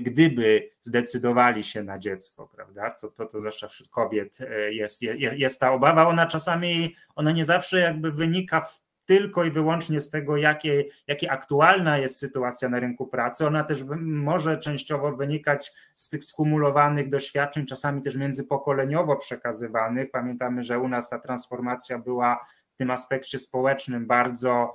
[0.00, 2.90] gdyby zdecydowali się na dziecko, prawda?
[2.90, 4.38] To, to, to zwłaszcza wśród kobiet
[4.70, 6.08] jest, jest, jest ta obawa.
[6.08, 11.30] Ona czasami, ona nie zawsze jakby wynika w tylko i wyłącznie z tego, jakie, jakie
[11.30, 13.46] aktualna jest sytuacja na rynku pracy.
[13.46, 20.10] Ona też może częściowo wynikać z tych skumulowanych doświadczeń, czasami też międzypokoleniowo przekazywanych.
[20.10, 24.74] Pamiętamy, że u nas ta transformacja była w tym aspekcie społecznym bardzo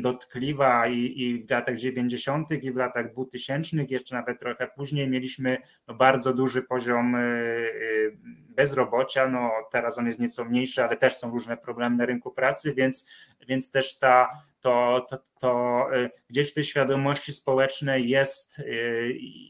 [0.00, 2.50] dotkliwa i, i w latach 90.
[2.50, 5.58] i w latach 2000, jeszcze nawet trochę później mieliśmy
[5.88, 8.16] no bardzo duży poziom y, y,
[8.48, 9.28] bezrobocia.
[9.28, 13.10] No, teraz on jest nieco mniejszy, ale też są różne problemy na rynku pracy, więc,
[13.48, 14.28] więc też ta,
[14.60, 18.62] to, to, to y, gdzieś w tej świadomości społecznej jest,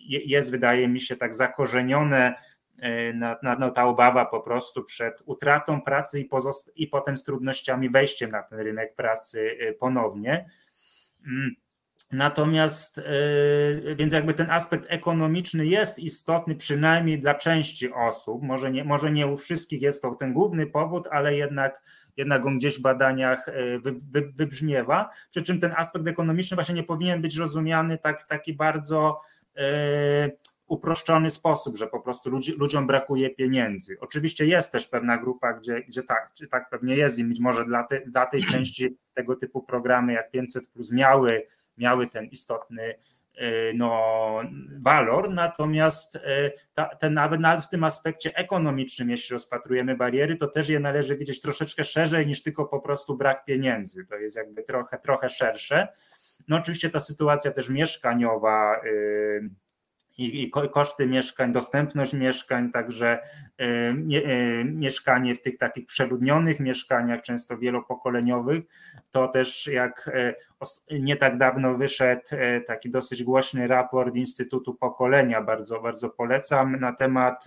[0.08, 2.34] jest, wydaje mi się, tak zakorzenione
[3.14, 7.24] na, na, na ta obawa po prostu przed utratą pracy i, pozost- i potem z
[7.24, 10.46] trudnościami wejściem na ten rynek pracy e, ponownie.
[11.26, 11.50] Mm.
[12.12, 18.42] Natomiast, e, więc jakby ten aspekt ekonomiczny jest istotny, przynajmniej dla części osób.
[18.42, 21.82] Może nie, może nie u wszystkich jest to ten główny powód, ale jednak,
[22.16, 23.46] jednak on gdzieś w badaniach
[23.82, 25.08] wy, wy, wybrzmiewa.
[25.30, 29.20] Przy czym ten aspekt ekonomiczny właśnie nie powinien być rozumiany tak, taki bardzo
[30.74, 33.96] uproszczony sposób, że po prostu ludzi, ludziom brakuje pieniędzy.
[34.00, 37.64] Oczywiście jest też pewna grupa, gdzie, gdzie tak, gdzie tak pewnie jest i być może
[37.64, 41.46] dla, te, dla tej części tego typu programy jak 500 plus miały,
[41.78, 42.94] miały ten istotny
[43.42, 44.40] y, no,
[44.80, 46.20] walor, natomiast y,
[46.74, 51.16] ta, ten, nawet, nawet w tym aspekcie ekonomicznym, jeśli rozpatrujemy bariery, to też je należy
[51.16, 54.04] widzieć troszeczkę szerzej niż tylko po prostu brak pieniędzy.
[54.04, 55.88] To jest jakby trochę, trochę szersze.
[56.48, 59.50] No oczywiście ta sytuacja też mieszkaniowa, yy,
[60.18, 63.18] i, koszty mieszkań, dostępność mieszkań, także
[63.60, 68.64] y, y, mieszkanie w tych takich przeludnionych mieszkaniach, często wielopokoleniowych,
[69.10, 70.10] to też jak
[70.90, 72.22] y, nie tak dawno wyszedł
[72.66, 77.44] taki dosyć głośny raport Instytutu Pokolenia, bardzo, bardzo polecam, na temat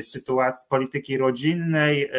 [0.00, 2.10] sytuacji polityki rodzinnej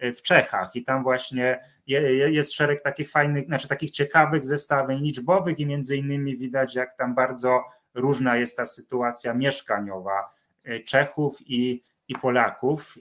[0.00, 0.76] w Czechach.
[0.76, 6.36] I tam właśnie jest szereg takich fajnych, znaczy takich ciekawych zestawień liczbowych i między innymi
[6.36, 7.64] widać jak tam bardzo
[7.94, 10.28] różna jest ta sytuacja mieszkaniowa
[10.64, 12.94] e, Czechów i, i Polaków.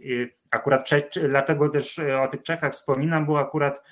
[0.52, 3.84] Akurat Cze dlatego też e, o tych Czechach wspominam, bo akurat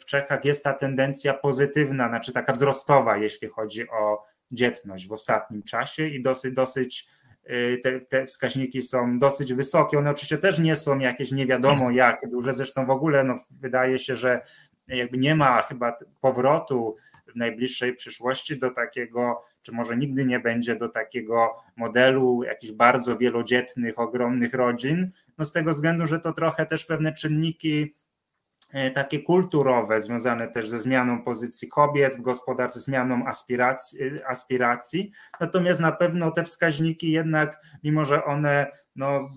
[0.00, 5.62] w Czechach jest ta tendencja pozytywna, znaczy taka wzrostowa, jeśli chodzi o dzietność w ostatnim
[5.62, 7.08] czasie i dosyć, dosyć
[7.82, 9.98] te, te, wskaźniki są dosyć wysokie.
[9.98, 13.98] One oczywiście też nie są jakieś nie wiadomo jak duże, zresztą w ogóle no, wydaje
[13.98, 14.40] się, że
[14.88, 16.96] jakby nie ma chyba powrotu
[17.32, 23.16] w najbliższej przyszłości do takiego, czy może nigdy nie będzie do takiego modelu jakichś bardzo
[23.16, 27.94] wielodzietnych, ogromnych rodzin, no z tego względu, że to trochę też pewne czynniki
[28.72, 35.10] e, takie kulturowe, związane też ze zmianą pozycji kobiet w gospodarce, zmianą aspiracji, aspiracji.
[35.40, 39.30] Natomiast na pewno te wskaźniki jednak, mimo że one no,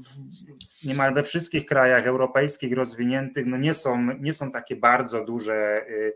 [0.82, 5.86] w, niemal we wszystkich krajach europejskich rozwiniętych no nie, są, nie są takie bardzo duże
[5.90, 6.14] Y,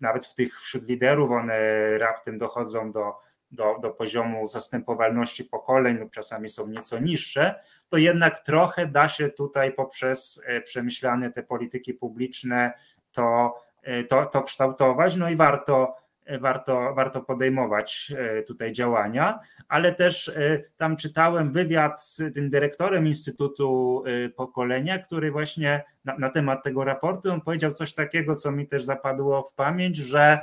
[0.00, 1.58] nawet w tych wśród liderów one
[1.98, 3.12] raptem dochodzą do,
[3.50, 7.54] do, do poziomu zastępowalności pokoleń lub czasami są nieco niższe,
[7.88, 12.72] to jednak trochę da się tutaj poprzez e, przemyślane te polityki publiczne
[13.12, 15.16] to, e, to, to kształtować.
[15.16, 15.96] No i warto
[16.40, 19.38] warto, warto podejmować e, tutaj działania,
[19.68, 26.16] ale też e, tam czytałem wywiad z tym dyrektorem Instytutu e, Pokolenia, który właśnie na,
[26.18, 30.38] na temat tego raportu on powiedział coś takiego, co mi też zapadło w pamięć, że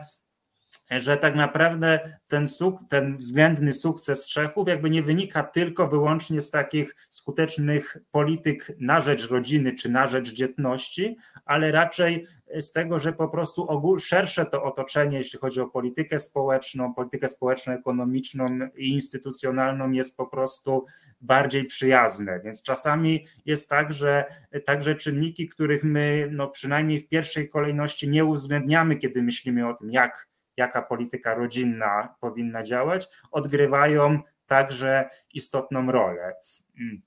[0.91, 6.51] że tak naprawdę ten, suk, ten względny sukces Czechów jakby nie wynika tylko wyłącznie z
[6.51, 12.25] takich skutecznych polityk na rzecz rodziny czy na rzecz dzietności, ale raczej
[12.59, 17.27] z tego, że po prostu ogól, szersze to otoczenie, jeśli chodzi o politykę społeczną, politykę
[17.27, 18.45] społeczno-ekonomiczną
[18.75, 20.85] i instytucjonalną jest po prostu
[21.21, 22.39] bardziej przyjazne.
[22.43, 24.25] Więc czasami jest tak, że
[24.65, 29.91] także czynniki, których my no przynajmniej w pierwszej kolejności nie uwzględniamy, kiedy myślimy o tym,
[29.91, 30.27] jak
[30.57, 36.33] jaka polityka rodzinna powinna działać, odgrywają także istotną rolę.
[36.79, 37.01] Mm.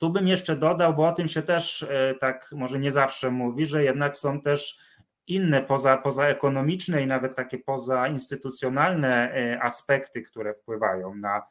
[0.00, 3.66] Tu bym jeszcze dodał, bo o tym się też e, tak może nie zawsze mówi,
[3.66, 4.78] że jednak są też
[5.26, 11.42] inne poza, pozaekonomiczne i nawet takie pozainstytucjonalne aspekty, które wpływają na,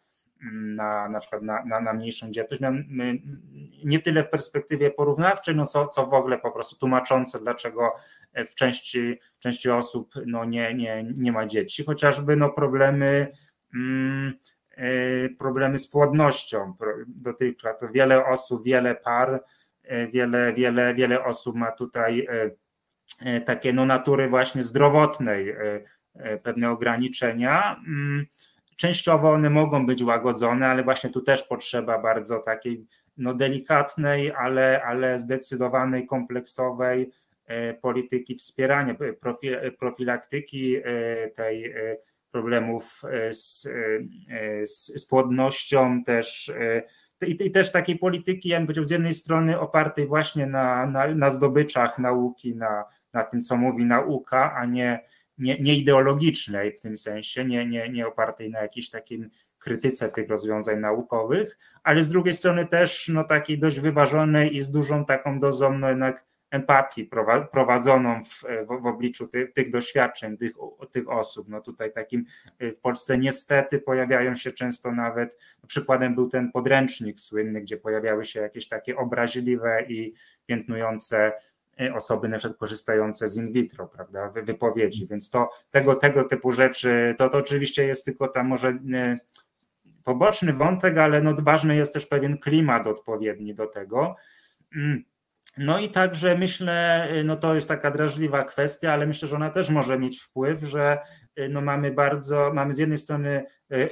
[0.53, 2.61] na, na przykład na, na, na mniejszą dzietność,
[3.85, 7.91] nie tyle w perspektywie porównawczej, no co, co w ogóle po prostu tłumaczące, dlaczego
[8.47, 13.31] w części, części osób no nie, nie, nie ma dzieci, chociażby no problemy
[13.75, 14.33] mm,
[14.71, 16.73] e, problemy z płodnością.
[17.07, 19.43] Dotychczas wiele osób, wiele par,
[19.83, 25.55] e, wiele, wiele, wiele osób ma tutaj e, takie no natury właśnie zdrowotnej,
[26.43, 27.81] pewne ograniczenia.
[28.75, 32.85] Częściowo one mogą być łagodzone, ale właśnie tu też potrzeba bardzo takiej
[33.17, 37.11] no delikatnej, ale, ale zdecydowanej, kompleksowej
[37.45, 40.81] e, polityki wspierania, e, profilaktyki e,
[41.29, 41.73] tej
[42.31, 43.67] problemów z,
[44.63, 46.51] z, z płodnością też
[47.21, 51.07] i, i, też takiej polityki, ja bym powiedział, z jednej strony opartej właśnie na, na,
[51.07, 52.83] na zdobyczach nauki, na,
[53.13, 54.99] na tym, co mówi nauka, a nie
[55.37, 59.29] nie, nie ideologicznej w tym sensie, nie, nie, nie opartej na jakiejś takim
[59.59, 64.71] krytyce tych rozwiązań naukowych, ale z drugiej strony też no, takiej dość wyważonej i z
[64.71, 67.09] dużą taką dozą no, jednak empatii
[67.51, 68.43] prowadzoną w,
[68.81, 70.53] w, obliczu tych, tych, doświadczeń, tych,
[70.91, 71.49] tych osób.
[71.49, 72.25] No tutaj takim
[72.59, 75.37] w Polsce niestety pojawiają się często nawet,
[75.67, 80.13] przykładem był ten podręcznik słynny, gdzie pojawiały się jakieś takie obraźliwe i
[80.45, 81.54] piętnujące Y,
[81.95, 87.15] osoby na przykład korzystające z in vitro, prawda, wypowiedzi, więc to tego, tego typu rzeczy,
[87.17, 89.17] to, to oczywiście jest tylko tam może y,
[90.03, 94.15] poboczny wątek, ale no ważny jest też pewien klimat odpowiedni do tego.
[94.75, 95.03] Mm.
[95.57, 99.49] No i także myślę, y, no to jest taka drażliwa kwestia, ale myślę, że ona
[99.49, 100.97] też może mieć wpływ, że
[101.49, 103.43] no mamy bardzo, mamy z jednej strony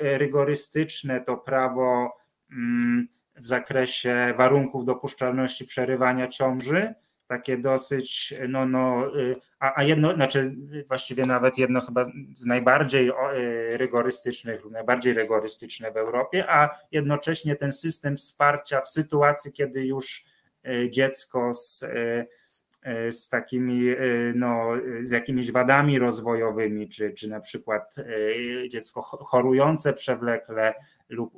[0.02, 2.18] rygorystyczne to prawo
[2.52, 6.94] mm, w zakresie warunków dopuszczalności przerywania ciąży,
[7.28, 10.56] takie dosyć, no, no y, a, a jedno, znaczy
[10.88, 17.72] właściwie nawet jedno chyba z najbardziej y, rygorystycznych, najbardziej rygorystyczne w Europie, a jednocześnie ten
[17.72, 20.26] system wsparcia w sytuacji, kiedy już
[20.68, 21.86] y, dziecko z,
[23.10, 23.86] z takimi,
[24.36, 24.68] no,
[25.02, 27.96] z jakimiś wadami rozwojowymi, czy, czy na przykład
[28.70, 30.74] dziecko chorujące przewlekle,
[31.10, 31.34] lub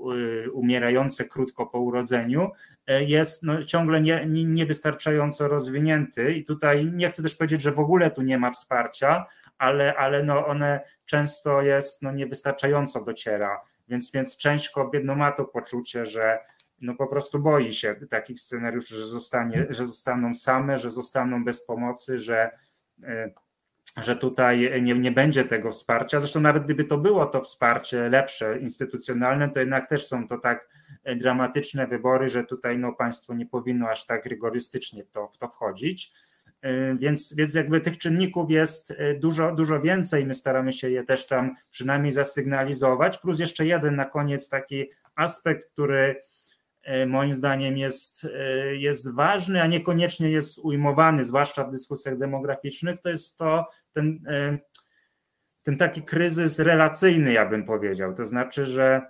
[0.54, 2.50] umierające krótko po urodzeniu,
[2.88, 6.34] jest no, ciągle nie, nie, niewystarczająco rozwinięty.
[6.34, 9.26] I tutaj nie chcę też powiedzieć, że w ogóle tu nie ma wsparcia,
[9.58, 13.62] ale, ale no one często jest no, niewystarczająco dociera.
[13.88, 16.40] Więc, więc część kobiet no, ma to poczucie, że
[16.82, 21.66] no po prostu boi się takich scenariuszy, że, zostanie, że zostaną same, że zostaną bez
[21.66, 22.52] pomocy, że
[23.04, 23.34] y,
[24.04, 26.20] że tutaj nie, nie będzie tego wsparcia.
[26.20, 30.70] Zresztą nawet gdyby to było to wsparcie lepsze, instytucjonalne, to jednak też są to tak
[31.16, 35.48] dramatyczne wybory, że tutaj no, państwo nie powinno aż tak rygorystycznie w to, w to
[35.48, 36.12] wchodzić.
[36.66, 40.26] Y, więc, więc jakby tych czynników jest dużo, dużo więcej.
[40.26, 43.18] My staramy się je też tam przynajmniej zasygnalizować.
[43.18, 46.45] Plus jeszcze jeden na koniec taki aspekt, który E,
[47.08, 53.10] moim zdaniem jest, e, jest ważny, a niekoniecznie jest ujmowany, zwłaszcza w dyskusjach demograficznych, to
[53.10, 54.58] jest to ten, e,
[55.64, 58.14] ten taki kryzys relacyjny, ja bym powiedział.
[58.14, 59.02] To znaczy, że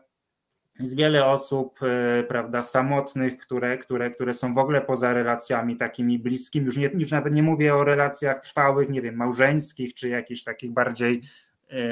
[0.80, 1.80] jest wiele osób,
[2.28, 6.66] prawda, samotnych, które, które, które są w ogóle poza relacjami takimi bliskimi.
[6.66, 10.72] Już, nie, już nawet nie mówię o relacjach trwałych, nie wiem, małżeńskich, czy jakichś takich
[10.72, 11.22] bardziej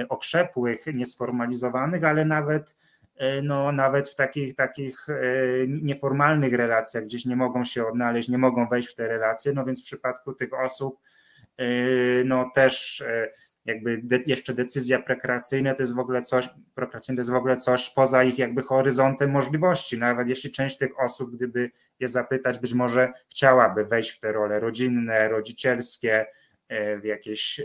[0.10, 2.93] okrzepłych, niesformalizowanych, ale nawet E,
[3.44, 5.14] no nawet w takich, takich e,
[5.68, 9.82] nieformalnych relacjach gdzieś nie mogą się odnaleźć, nie mogą wejść w te relacje, no więc
[9.82, 11.00] w przypadku tych osób
[11.58, 11.66] e,
[12.26, 13.04] no też
[13.66, 17.58] jakby de, jeszcze decyzja prekreacyjna to jest w ogóle coś, prokreacyjne to jest w ogóle
[17.58, 22.74] coś poza ich jakby horyzontem możliwości, nawet jeśli część tych osób, gdyby je zapytać, być
[22.74, 26.26] może chciałaby wejść w te role rodzinne, rodzicielskie,
[26.70, 27.62] w jakieś,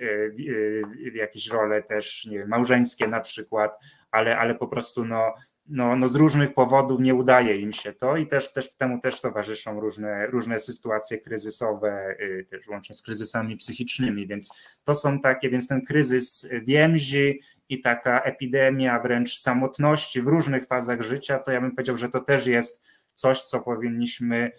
[1.12, 3.78] w jakieś role też nie wiem, małżeńskie na przykład,
[4.10, 5.34] ale, ale po prostu no,
[5.68, 9.20] no, no z różnych powodów nie udaje im się to i też, też temu też
[9.20, 14.50] towarzyszą różne, różne sytuacje kryzysowe, y, też łącznie z kryzysami psychicznymi, więc
[14.84, 21.02] to są takie, więc ten kryzys więzi i taka epidemia wręcz samotności w różnych fazach
[21.02, 24.50] życia, to ja bym powiedział, że to też jest coś, co powinniśmy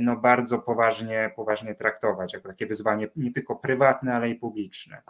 [0.00, 5.02] no, bardzo poważnie, poważnie traktować jako takie wyzwanie nie tylko prywatne, ale i publiczne.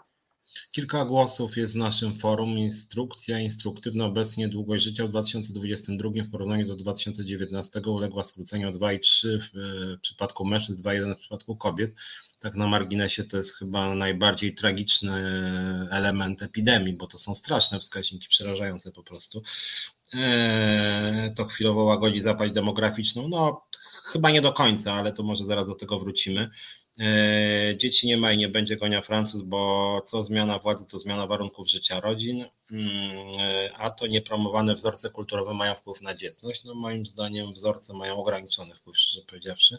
[0.70, 2.58] Kilka głosów jest w naszym forum.
[2.58, 10.00] Instrukcja instruktywna obecnie długość życia w 2022 w porównaniu do 2019 uległa skróceniu 2,3 w
[10.00, 11.94] przypadku mężczyzn, 2,1 w przypadku kobiet.
[12.40, 15.12] Tak na marginesie to jest chyba najbardziej tragiczny
[15.90, 19.42] element epidemii, bo to są straszne wskaźniki, przerażające po prostu.
[20.14, 23.28] Eee, to chwilowo łagodzi zapaść demograficzną.
[23.28, 23.66] No,
[24.12, 26.50] chyba nie do końca, ale to może zaraz do tego wrócimy.
[27.76, 31.68] Dzieci nie ma i nie będzie konia Francuz, bo co zmiana władzy, to zmiana warunków
[31.68, 32.88] życia rodzin, mm,
[33.78, 36.64] a to niepromowane wzorce kulturowe mają wpływ na dzietność.
[36.64, 39.78] No moim zdaniem wzorce mają ograniczony wpływ, szczerze powiedziawszy.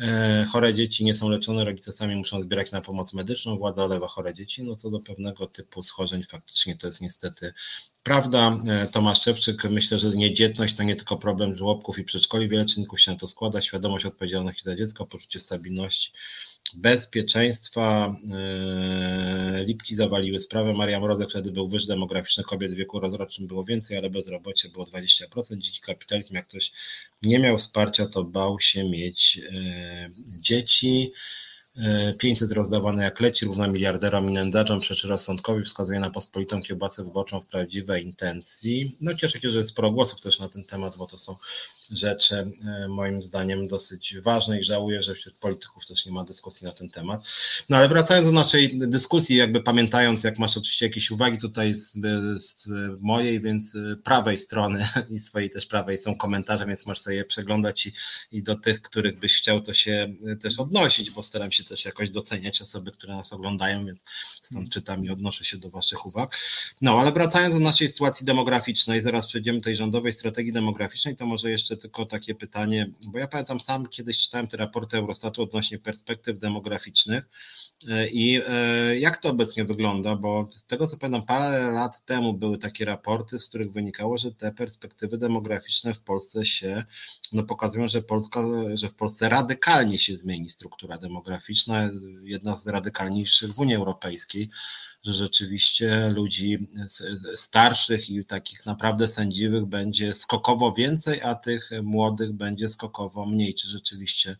[0.00, 4.08] E, chore dzieci nie są leczone, rodzice sami muszą zbierać na pomoc medyczną, władza olewa
[4.08, 7.52] chore dzieci, no co do pewnego typu schorzeń faktycznie to jest niestety
[8.02, 8.58] prawda.
[8.68, 13.00] E, Tomasz Szewczyk, myślę, że niedzietność to nie tylko problem żłobków i przedszkoli, wiele czynników
[13.00, 16.12] się na to składa, świadomość odpowiedzialności za dziecko, poczucie stabilności,
[16.74, 18.16] bezpieczeństwa.
[18.32, 20.72] E, Lipki zawaliły sprawę.
[20.72, 24.84] Maria Mrozek wtedy był wyż demograficzny kobiet w wieku rozrodczym było więcej, ale bezrobocie było
[24.84, 25.58] 20%.
[25.58, 26.72] Dziki kapitalizm, jak ktoś
[27.22, 30.10] nie miał wsparcia, to bał się mieć e,
[30.40, 31.12] dzieci.
[32.18, 37.40] 500 rozdawane jak leci, równa miliarderom i nędzarzom, przeczy rozsądkowi, wskazuje na pospolitą kiełbasę wyborczą
[37.40, 38.96] w prawdziwej intencji.
[39.00, 41.36] No cieszę się, że jest sporo głosów też na ten temat, bo to są
[41.90, 46.66] rzeczy e, moim zdaniem dosyć ważne i żałuję, że wśród polityków też nie ma dyskusji
[46.66, 47.24] na ten temat.
[47.68, 51.92] No ale wracając do naszej dyskusji, jakby pamiętając, jak masz oczywiście jakieś uwagi tutaj z,
[52.44, 52.68] z
[53.00, 57.24] mojej, więc e, prawej strony i swojej też prawej są komentarze, więc możesz sobie je
[57.24, 57.92] przeglądać i,
[58.32, 61.84] i do tych, których byś chciał, to się e, też odnosić, bo staram się też
[61.84, 64.00] jakoś doceniać osoby, które nas oglądają, więc
[64.42, 66.36] stąd czytam i odnoszę się do Waszych uwag.
[66.80, 71.50] No ale wracając do naszej sytuacji demograficznej, zaraz przejdziemy tej rządowej strategii demograficznej, to może
[71.50, 76.38] jeszcze tylko takie pytanie, bo ja pamiętam sam kiedyś czytałem te raporty Eurostatu odnośnie perspektyw
[76.38, 77.28] demograficznych
[77.88, 82.34] e, i e, jak to obecnie wygląda, bo z tego co pamiętam parę lat temu
[82.34, 86.84] były takie raporty, z których wynikało, że te perspektywy demograficzne w Polsce się,
[87.32, 88.44] no pokazują, że Polska,
[88.74, 91.90] że w Polsce radykalnie się zmieni struktura demograficzna,
[92.22, 94.50] jedna z radykalniejszych w Unii Europejskiej
[95.02, 96.68] że rzeczywiście ludzi
[97.34, 103.54] starszych i takich naprawdę sędziwych będzie skokowo więcej, a tych młodych będzie skokowo mniej.
[103.54, 104.36] Czy rzeczywiście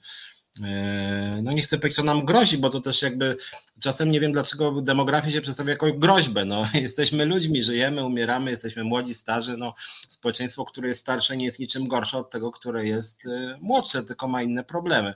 [0.63, 3.37] e, no nie chcę powiedzieć, co nam grozi, bo to też jakby
[3.81, 6.45] czasem nie wiem, dlaczego demografia się przedstawia jako groźbę.
[6.45, 9.57] No, jesteśmy ludźmi, żyjemy, umieramy, jesteśmy młodzi, starzy.
[9.57, 9.75] No,
[10.09, 14.29] społeczeństwo, które jest starsze, nie jest niczym gorsze od tego, które jest e, młodsze, tylko
[14.29, 15.15] ma inne problemy.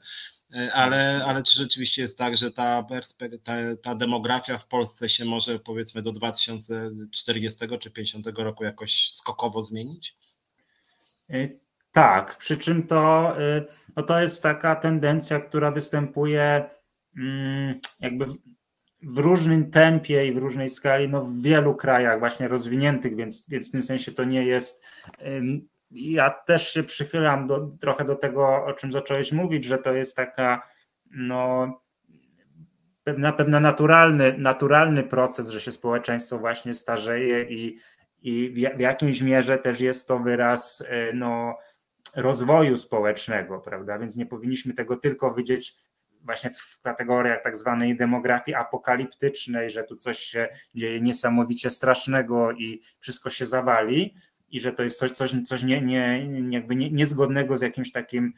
[0.52, 2.86] E, ale, ale czy rzeczywiście jest tak, że ta,
[3.44, 9.62] ta, ta demografia w Polsce się może powiedzmy do 2040 czy 50 roku jakoś skokowo
[9.62, 10.16] zmienić?
[11.30, 11.48] E,
[11.92, 13.64] tak, przy czym to, e,
[13.96, 16.70] no to jest taka tendencja, która występuje
[17.16, 18.24] mm, jakby
[19.02, 23.68] w różnym tempie i w różnej skali no w wielu krajach właśnie rozwiniętych, więc, więc
[23.68, 24.84] w tym sensie to nie jest
[25.94, 30.16] ja też się przychylam do, trochę do tego, o czym zacząłeś mówić, że to jest
[30.16, 30.62] taka
[31.10, 31.72] no,
[33.04, 37.78] pewna, pewna naturalny, naturalny proces, że się społeczeństwo właśnie starzeje i,
[38.22, 41.58] i w jakimś mierze też jest to wyraz e, no,
[42.16, 43.98] rozwoju społecznego, prawda?
[43.98, 45.76] Więc nie powinniśmy tego tylko widzieć
[46.24, 52.80] właśnie w kategoriach tak zwanej demografii apokaliptycznej, że tu coś się dzieje niesamowicie strasznego i
[53.00, 54.14] wszystko się zawali,
[54.54, 58.32] i że to jest coś, coś, coś nie, nie, jakby nie, niezgodnego z jakimś takim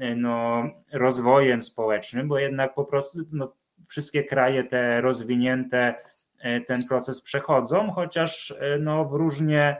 [0.00, 0.62] e, no,
[0.92, 3.52] rozwojem społecznym, bo jednak po prostu no,
[3.88, 5.94] wszystkie kraje te rozwinięte
[6.40, 9.76] e, ten proces przechodzą, chociaż e, no, w, różnie,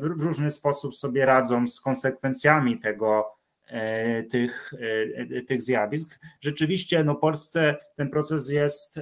[0.00, 3.36] w różny sposób sobie radzą z konsekwencjami tego,
[4.30, 4.72] tych,
[5.48, 6.20] tych zjawisk.
[6.40, 9.00] Rzeczywiście no, Polsce ten proces jest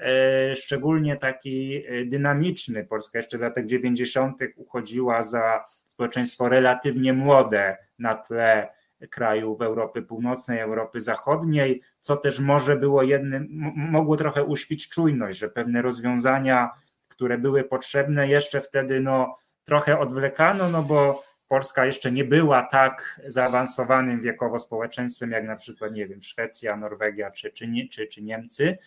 [0.55, 2.85] szczególnie taki dynamiczny.
[2.85, 4.41] Polska jeszcze w latach 90.
[4.57, 5.65] uchodziła za
[5.99, 8.69] społeczeństwo relatywnie młode na tle
[9.11, 15.49] krajów Europy Północnej, Europy Zachodniej, co też może było jednym, mogło trochę uśpić czujność, że
[15.49, 16.71] pewne rozwiązania,
[17.09, 19.35] które były potrzebne, jeszcze wtedy no,
[19.65, 25.93] trochę odwlekano, no bo Polska jeszcze nie była tak zaawansowanym wiekowo społeczeństwem jak na przykład,
[25.93, 28.79] nie wiem, Szwecja, Norwegia czy, czy, czy, czy Niemcy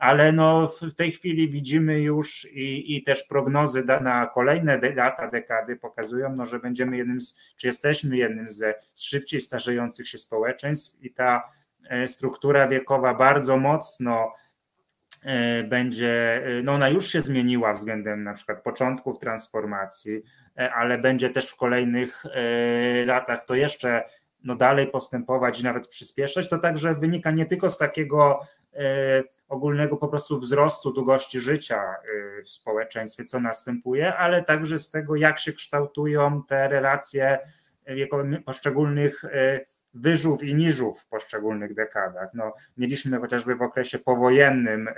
[0.00, 5.76] ale no w tej chwili widzimy już i, i też prognozy na kolejne lata, dekady
[5.76, 11.02] pokazują, no, że będziemy jednym z, czy jesteśmy jednym ze z szybciej starzejących się społeczeństw
[11.02, 11.42] i ta
[11.88, 14.32] e, struktura wiekowa bardzo mocno
[15.24, 20.22] e, będzie, e, no ona już się zmieniła względem na przykład początków transformacji,
[20.74, 22.24] ale będzie też w kolejnych
[23.06, 24.04] latach to jeszcze
[24.44, 28.40] no dalej postępować i nawet przyspieszać, to także wynika nie tylko z takiego
[29.48, 35.16] ogólnego po prostu wzrostu długości życia e, w społeczeństwie, co następuje, ale także z tego,
[35.16, 37.38] jak się kształtują te relacje
[38.44, 39.60] poszczególnych e,
[39.94, 42.28] wyżów i niżów w poszczególnych dekadach.
[42.34, 44.88] No, mieliśmy chociażby w okresie powojennym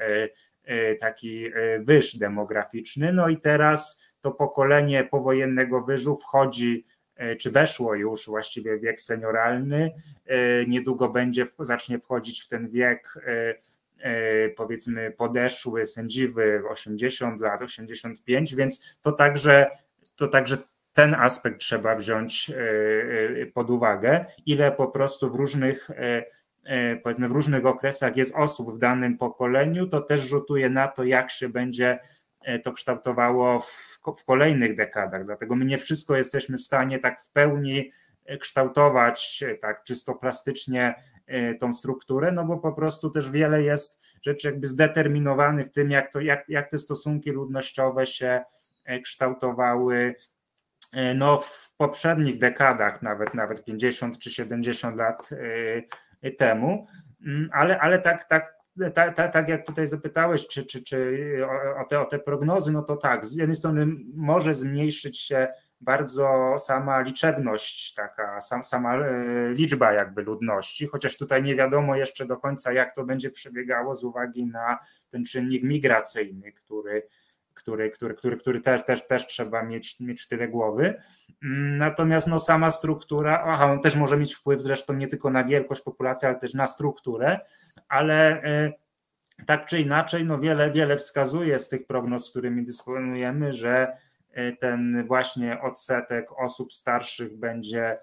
[1.00, 1.50] taki
[1.80, 6.91] wyż demograficzny, no i teraz to pokolenie powojennego wyżu wchodzi E,
[7.40, 9.90] czy weszło już właściwie wiek senioralny,
[10.26, 18.54] e, niedługo będzie, zacznie wchodzić w ten wiek, e, powiedzmy podeszły, sędziwy 80 lat, 85,
[18.56, 19.70] więc to także,
[20.16, 20.58] to także
[20.92, 22.50] ten aspekt trzeba wziąć
[23.54, 25.90] pod uwagę, ile po prostu w różnych
[27.02, 31.30] powiedzmy w różnych okresach jest osób w danym pokoleniu, to też rzutuje na to, jak
[31.30, 31.98] się będzie
[32.62, 35.24] to kształtowało w, w kolejnych dekadach.
[35.24, 37.90] Dlatego my nie wszystko jesteśmy w stanie tak w pełni
[38.40, 40.94] kształtować tak czysto plastycznie
[41.26, 46.12] e, tą strukturę, no bo po prostu też wiele jest rzeczy jakby zdeterminowanych tym, jak,
[46.12, 48.42] to, jak, jak te stosunki ludnościowe się
[48.84, 50.14] e, kształtowały
[50.92, 55.30] e, no, w poprzednich dekadach, nawet, nawet 50 czy 70 lat
[56.38, 56.86] temu,
[57.26, 58.61] mm, ale, ale tak, tak,
[58.94, 61.38] tak, tak, tak jak tutaj zapytałeś, czy, czy, czy
[61.80, 65.48] o, te, o te prognozy, no to tak, z jednej strony może zmniejszyć się
[65.80, 72.26] bardzo sama liczebność, taka sam, sama e, liczba jakby ludności, chociaż tutaj nie wiadomo jeszcze
[72.26, 74.78] do końca, jak to będzie przebiegało z uwagi na
[75.10, 77.02] ten czynnik migracyjny, który,
[77.54, 80.94] który, który, który, który też, też, też trzeba mieć, mieć w tyle głowy.
[81.78, 85.82] Natomiast no, sama struktura, aha, on też może mieć wpływ zresztą nie tylko na wielkość
[85.82, 87.40] populacji, ale też na strukturę,
[87.88, 88.72] ale e,
[89.46, 93.96] tak czy inaczej, no wiele, wiele wskazuje z tych prognoz, którymi dysponujemy, że
[94.32, 97.98] e, ten właśnie odsetek osób starszych będzie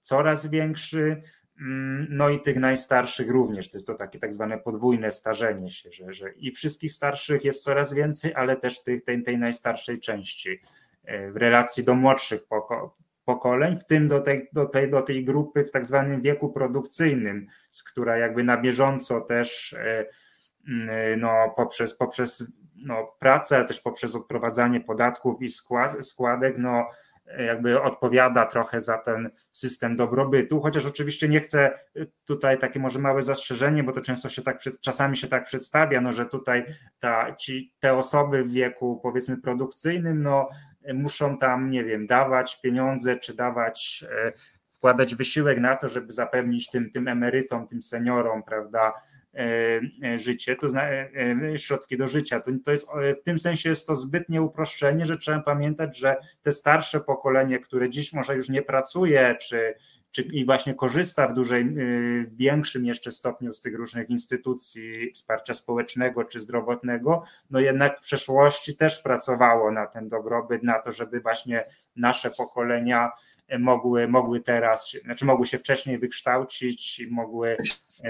[0.00, 1.22] coraz większy.
[1.60, 3.70] Mm, no i tych najstarszych również.
[3.70, 7.64] To jest to takie tak zwane podwójne starzenie się, że, że i wszystkich starszych jest
[7.64, 10.60] coraz więcej, ale też tych, tej, tej najstarszej części
[11.04, 15.24] e, w relacji do młodszych poko pokoleń, w tym do tej, do, tej, do tej
[15.24, 20.06] grupy w tak zwanym wieku produkcyjnym, z która jakby na bieżąco też e,
[20.68, 26.88] mm, no, poprzez, poprzez no, pracę, ale też poprzez odprowadzanie podatków i skład, składek, no,
[27.38, 31.78] jakby odpowiada trochę za ten system dobrobytu, chociaż oczywiście nie chcę
[32.24, 36.12] tutaj takie może małe zastrzeżenie, bo to często się tak, czasami się tak przedstawia, no,
[36.12, 36.64] że tutaj
[36.98, 40.48] ta, ci, te osoby w wieku powiedzmy produkcyjnym, no
[40.94, 44.32] muszą tam, nie wiem, dawać pieniądze, czy dawać, e,
[44.66, 48.92] wkładać wysiłek na to, żeby zapewnić tym, tym emerytom, tym seniorom, prawda,
[50.16, 52.40] życie, to e, środki do życia.
[52.40, 52.88] To, to jest,
[53.20, 57.90] w tym sensie jest to zbytnie uproszczenie, że trzeba pamiętać, że te starsze pokolenie, które
[57.90, 59.74] dziś może już nie pracuje, czy,
[60.12, 61.64] czy i właśnie korzysta w dużej,
[62.24, 68.00] w większym jeszcze stopniu z tych różnych instytucji wsparcia społecznego czy zdrowotnego, no jednak w
[68.00, 71.62] przeszłości też pracowało na ten dobrobyt, na to, żeby właśnie
[71.96, 73.10] nasze pokolenia
[73.58, 77.56] mogły, mogły teraz, znaczy mogły się wcześniej wykształcić i mogły,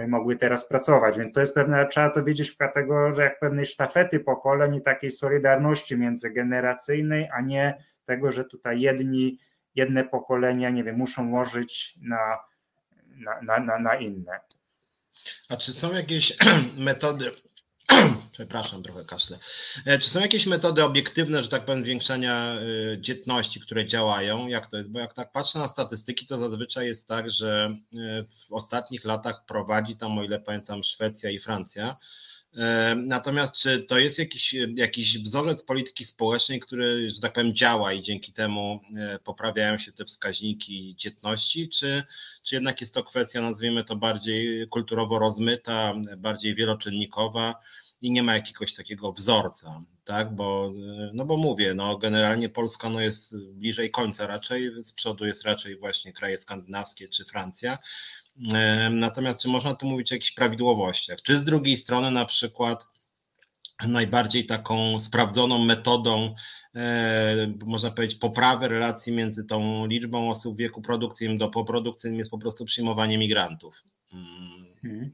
[0.08, 1.18] mogły teraz pracować.
[1.18, 5.10] Więc to jest pewne, trzeba to wiedzieć w kategorii jak pewnej sztafety pokoleń i takiej
[5.10, 7.74] solidarności międzygeneracyjnej, a nie
[8.04, 9.38] tego, że tutaj jedni,
[9.74, 12.38] jedne pokolenia, nie wiem, muszą łożyć na,
[13.42, 14.40] na, na, na, inne.
[15.48, 16.36] A czy są jakieś
[16.76, 17.32] metody
[18.32, 19.38] Przepraszam, trochę kaszle.
[19.86, 22.58] E, czy są jakieś metody obiektywne, że tak powiem, zwiększania e,
[23.00, 24.48] dzietności, które działają?
[24.48, 24.90] Jak to jest?
[24.90, 29.44] Bo jak tak patrzę na statystyki, to zazwyczaj jest tak, że e, w ostatnich latach
[29.46, 31.96] prowadzi tam, o ile pamiętam, Szwecja i Francja.
[32.96, 38.02] Natomiast czy to jest jakiś, jakiś wzorzec polityki społecznej, który, że tak powiem, działa i
[38.02, 38.80] dzięki temu
[39.24, 42.02] poprawiają się te wskaźniki dzietności, czy,
[42.42, 47.60] czy jednak jest to kwestia, nazwijmy to bardziej kulturowo rozmyta, bardziej wieloczynnikowa?
[48.00, 50.34] i nie ma jakiegoś takiego wzorca, tak?
[50.34, 50.72] Bo,
[51.12, 55.76] no bo mówię, no generalnie Polska no jest bliżej końca raczej, z przodu jest raczej
[55.76, 57.78] właśnie kraje skandynawskie czy Francja.
[58.90, 61.22] Natomiast czy można tu mówić o jakichś prawidłowościach?
[61.22, 62.86] Czy z drugiej strony na przykład
[63.88, 66.34] najbardziej taką sprawdzoną metodą,
[66.74, 72.30] e, można powiedzieć, poprawy relacji między tą liczbą osób w wieku produkcyjnym do poprodukcyjnym jest
[72.30, 73.82] po prostu przyjmowanie migrantów.
[74.12, 75.10] Mm, hmm.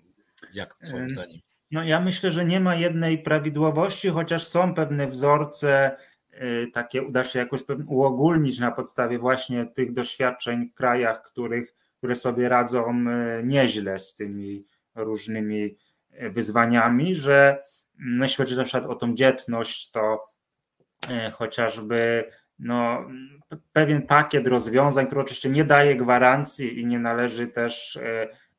[0.54, 1.40] Jak twoim zdaniem?
[1.70, 5.96] No ja myślę, że nie ma jednej prawidłowości, chociaż są pewne wzorce,
[6.32, 11.74] y, takie uda się jakoś uogólnić na podstawie właśnie tych doświadczeń w krajach, których,
[12.06, 13.04] które sobie radzą
[13.40, 15.76] y, nieźle z tymi różnymi
[16.22, 17.58] y, wyzwaniami, że
[17.98, 20.24] no, jeśli chodzi na przykład o tą dzietność, to
[21.32, 22.24] chociażby
[22.58, 23.06] no,
[23.72, 27.98] pewien pakiet rozwiązań, który oczywiście nie daje gwarancji i nie należy też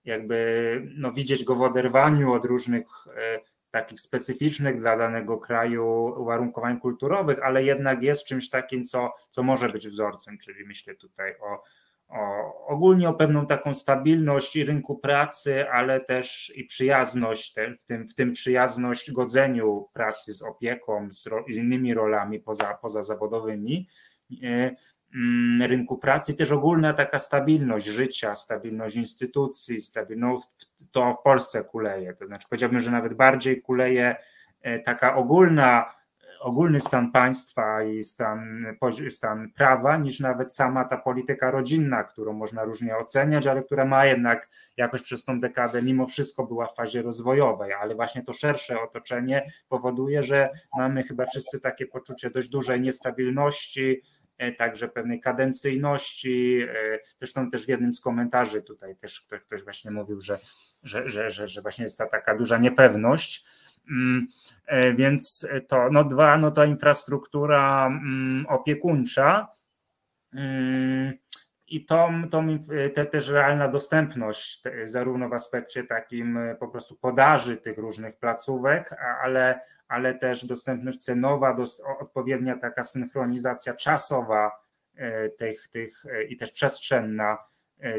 [0.06, 3.40] jakby no, widzieć go w oderwaniu od różnych e,
[3.72, 9.70] takich specyficznych dla danego kraju uwarunkowań kulturowych, ale jednak jest czymś takim, co, co może
[9.70, 11.64] być wzorcem, czyli myślę tutaj o,
[12.10, 18.08] o, ogólnie o pewną taką stabilność rynku pracy, ale też i przyjazność, te, w, tym,
[18.08, 23.88] w tym przyjazność godzeniu pracy z opieką, z, ro, z innymi rolami poza, pozazawodowymi.
[24.44, 24.76] E,
[25.16, 30.48] mm, rynku pracy, też ogólna taka stabilność życia, stabilność instytucji, stabilność
[30.92, 32.14] to w Polsce kuleje.
[32.14, 34.16] To znaczy powiedziałbym, że nawet bardziej kuleje
[34.62, 35.86] e, taka ogólna
[36.40, 38.66] ogólny stan państwa i stan,
[39.10, 44.06] stan prawa, niż nawet sama ta polityka rodzinna, którą można różnie oceniać, ale która ma
[44.06, 48.82] jednak jakoś przez tą dekadę mimo wszystko była w fazie rozwojowej, ale właśnie to szersze
[48.82, 54.02] otoczenie powoduje, że mamy chyba wszyscy takie poczucie dość dużej niestabilności,
[54.38, 56.62] e, także pewnej kadencyjności.
[56.62, 60.38] E, zresztą też w jednym z komentarzy tutaj też ktoś, ktoś właśnie mówił, że,
[60.84, 63.46] że, że, że, że właśnie jest ta taka duża niepewność.
[63.90, 64.28] Mm,
[64.68, 69.48] e, więc to, no dwa, no to infrastruktura mm, opiekuńcza.
[70.34, 71.14] Mm,
[71.68, 72.44] i to, to
[72.94, 78.96] te, też realna dostępność, zarówno w aspekcie takim e, po prostu podaży tych różnych placówek,
[79.24, 81.56] ale, ale też dostępność cenowa,
[82.00, 84.52] odpowiednia taka synchronizacja czasowa
[84.96, 87.38] e, tych, tych i też przestrzenna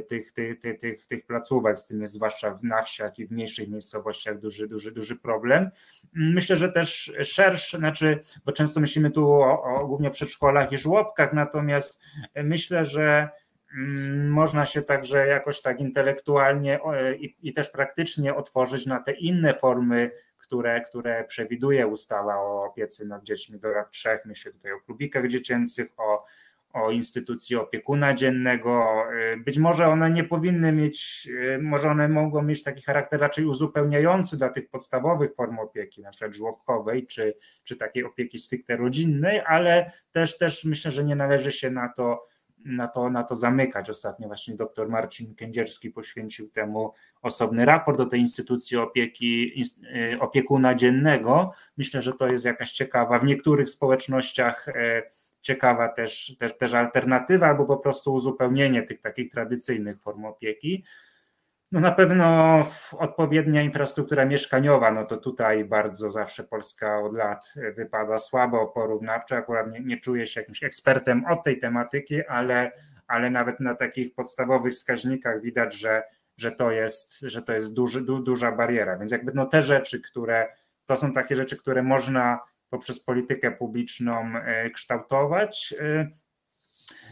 [0.08, 3.68] tych, tych, tych, tych, tych placówek, z tym jest zwłaszcza na wsiach i w mniejszych
[3.68, 5.70] miejscowościach duży, duży, duży problem.
[6.12, 11.32] Myślę, że też szerszy, znaczy, bo często myślimy tu o, o głównie przedszkolach i żłobkach,
[11.32, 12.02] natomiast
[12.34, 13.28] myślę, że
[13.74, 16.80] mm, można się także jakoś tak intelektualnie
[17.18, 23.04] i, i, też praktycznie otworzyć na te inne formy, które, które przewiduje ustawa o opiece
[23.04, 24.24] nad dziećmi do lat trzech.
[24.24, 26.24] Myślę tutaj o klubikach dziecięcych, o
[26.72, 29.02] o instytucji opiekuna dziennego.
[29.34, 33.44] Y, być może one nie powinny mieć, y, może one mogą mieć taki charakter raczej
[33.44, 37.34] uzupełniający dla tych podstawowych form opieki, na przykład żłobkowej czy,
[37.64, 42.24] czy takiej opieki stricte rodzinnej, ale też, też myślę, że nie należy się na to,
[42.64, 43.90] na to, na to zamykać.
[43.90, 46.92] Ostatnio właśnie dr Marcin Kędzierski poświęcił temu
[47.22, 49.62] osobny raport do tej instytucji opieki,
[50.14, 51.50] y, opiekuna dziennego.
[51.76, 54.66] Myślę, że to jest jakaś ciekawa, w niektórych społecznościach
[55.48, 60.84] ciekawa też, też, też alternatywa, albo po prostu uzupełnienie tych takich tradycyjnych form opieki.
[61.72, 62.60] No na pewno
[62.98, 69.36] odpowiednia infrastruktura mieszkaniowa, no to tutaj bardzo zawsze Polska od lat wypada słabo porównawczo.
[69.36, 72.72] Akurat nie, nie czuję się jakimś ekspertem od tej tematyki, ale,
[73.06, 76.02] ale nawet na takich podstawowych wskaźnikach widać, że,
[76.36, 78.98] że to jest, że to jest duży, du, duża bariera.
[78.98, 80.48] Więc jakby no te rzeczy, które
[80.86, 85.74] to są takie rzeczy, które można poprzez politykę publiczną e, kształtować.
[85.80, 86.08] E,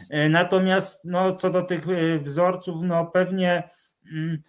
[0.09, 1.85] e, natomiast no, co do tych
[2.19, 3.63] wzorców, no pewnie
[4.13, 4.41] mm,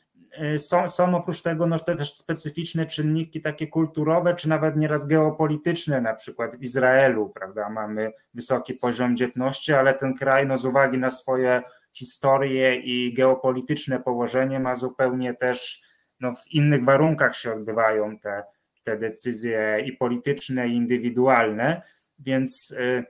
[0.59, 6.01] są, są oprócz tego no, te też specyficzne czynniki takie kulturowe, czy nawet nieraz geopolityczne,
[6.01, 10.99] na przykład w Izraelu, prawda, mamy wysoki poziom dzietności, ale ten kraj no, z uwagi
[10.99, 11.61] na swoje
[11.93, 15.83] historie i geopolityczne położenie ma zupełnie też
[16.21, 18.43] no, w innych warunkach się odbywają te,
[18.89, 21.83] te decyzje i polityczne, i indywidualne,
[22.19, 23.05] więc y,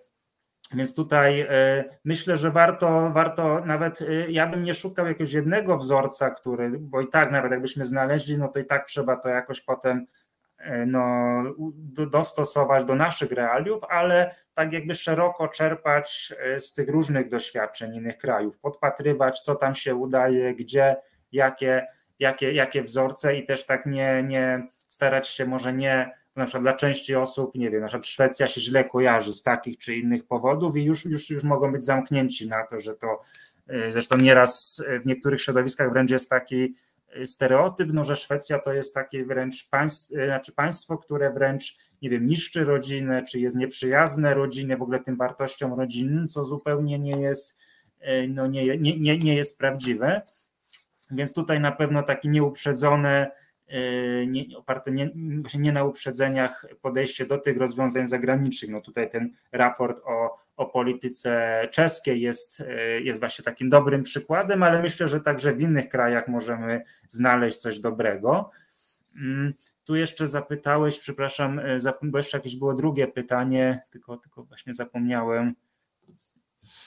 [0.75, 5.79] więc tutaj y, myślę, że warto, warto nawet, y, ja bym nie szukał jakiegoś jednego
[5.79, 9.61] wzorca, który, bo i tak nawet jakbyśmy znaleźli, no to i tak trzeba to jakoś
[9.61, 10.07] potem
[10.87, 11.43] no,
[11.89, 18.59] dostosować do naszych realiów, ale tak jakby szeroko czerpać z tych różnych doświadczeń innych krajów,
[18.59, 20.97] podpatrywać, co tam się udaje, gdzie,
[21.33, 21.87] jakie,
[22.19, 26.73] jakie, jakie wzorce i też tak nie, nie starać się może nie, na przykład dla
[26.73, 30.77] części osób, nie wiem, na przykład Szwecja się źle kojarzy z takich czy innych powodów
[30.77, 33.21] i już, już, już mogą być zamknięci na to, że to
[33.71, 36.75] y, zresztą nieraz w niektórych środowiskach wręcz jest taki
[37.17, 41.77] y, stereotyp, no, że Szwecja to jest takie wręcz państw, y, znaczy państwo, które wręcz,
[42.03, 46.99] nie wiem, niszczy rodzinę, czy jest nieprzyjazne rodzinie, w ogóle tym wartościom rodzinnym, co zupełnie
[46.99, 47.59] nie jest,
[48.29, 50.23] no, nie, nie, nie, nie jest prawdziwe.
[51.11, 53.31] Więc tutaj na pewno takie nieuprzedzone,
[54.27, 55.11] nie, oparte nie,
[55.55, 58.71] nie na uprzedzeniach podejście do tych rozwiązań zagranicznych.
[58.71, 64.63] No tutaj ten raport o, o polityce czeskiej jest, e, jest właśnie takim dobrym przykładem,
[64.63, 68.51] ale myślę, że także w innych krajach możemy znaleźć coś dobrego.
[69.17, 69.55] Mm,
[69.85, 75.55] tu jeszcze zapytałeś, przepraszam, e, bo jeszcze jakieś było drugie pytanie, tylko, tylko właśnie zapomniałem.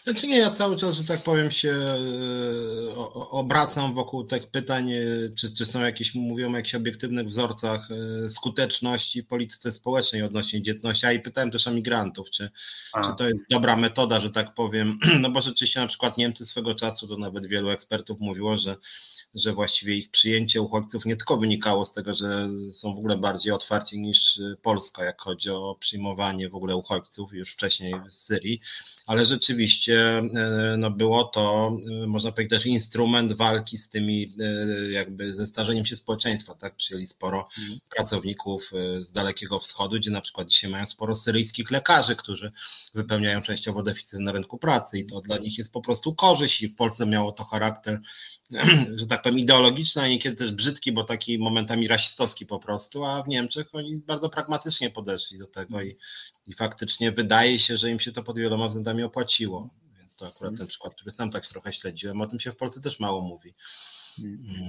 [0.03, 2.95] Znaczy nie, ja cały czas, że tak powiem, się e,
[3.29, 4.99] obracam wokół tych pytań, e,
[5.35, 11.05] czy, czy są jakieś, mówią o jakichś obiektywnych wzorcach e, skuteczności polityce społecznej odnośnie dzietności,
[11.05, 12.49] a i pytałem też o migrantów, czy,
[13.03, 16.75] czy to jest dobra metoda, że tak powiem, no bo rzeczywiście na przykład Niemcy swego
[16.75, 18.77] czasu, to nawet wielu ekspertów mówiło, że
[19.35, 23.53] że właściwie ich przyjęcie uchodźców nie tylko wynikało z tego, że są w ogóle bardziej
[23.53, 28.61] otwarci niż Polska, jak chodzi o przyjmowanie w ogóle uchodźców już wcześniej z Syrii,
[29.05, 31.77] ale rzeczywiście rzeczywiście no było to,
[32.07, 34.27] można powiedzieć, też instrument walki z tymi,
[34.89, 36.75] jakby ze starzeniem się społeczeństwa, tak?
[36.75, 37.79] Przyjęli sporo mhm.
[37.95, 42.51] pracowników z Dalekiego Wschodu, gdzie na przykład dzisiaj mają sporo syryjskich lekarzy, którzy
[42.93, 46.67] wypełniają częściowo deficyt na rynku pracy i to dla nich jest po prostu korzyść i
[46.67, 47.99] w Polsce miało to charakter,
[48.99, 53.23] że tak powiem, ideologiczny, a niekiedy też brzydki, bo taki momentami rasistowski po prostu, a
[53.23, 55.97] w Niemczech oni bardzo pragmatycznie podeszli do tego i,
[56.47, 59.69] i faktycznie wydaje się, że im się to pod wieloma względami opłaciło.
[60.21, 62.99] To akurat ten przykład, który sam tak trochę śledziłem, o tym się w Polsce też
[62.99, 63.53] mało mówi.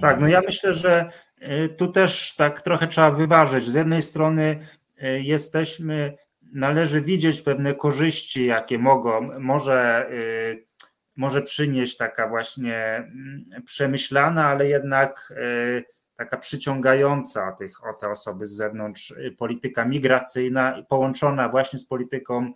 [0.01, 1.11] Tak, no ja myślę, że
[1.43, 3.65] y, tu też tak trochę trzeba wyważyć.
[3.65, 4.59] Z jednej strony
[5.03, 6.15] y, jesteśmy,
[6.53, 10.67] należy widzieć pewne korzyści, jakie mogą, może, y,
[11.17, 15.33] może przynieść taka właśnie mm, przemyślana, ale jednak
[16.17, 22.53] taka przyciągająca tych, o te osoby z zewnątrz polityka migracyjna połączona właśnie z polityką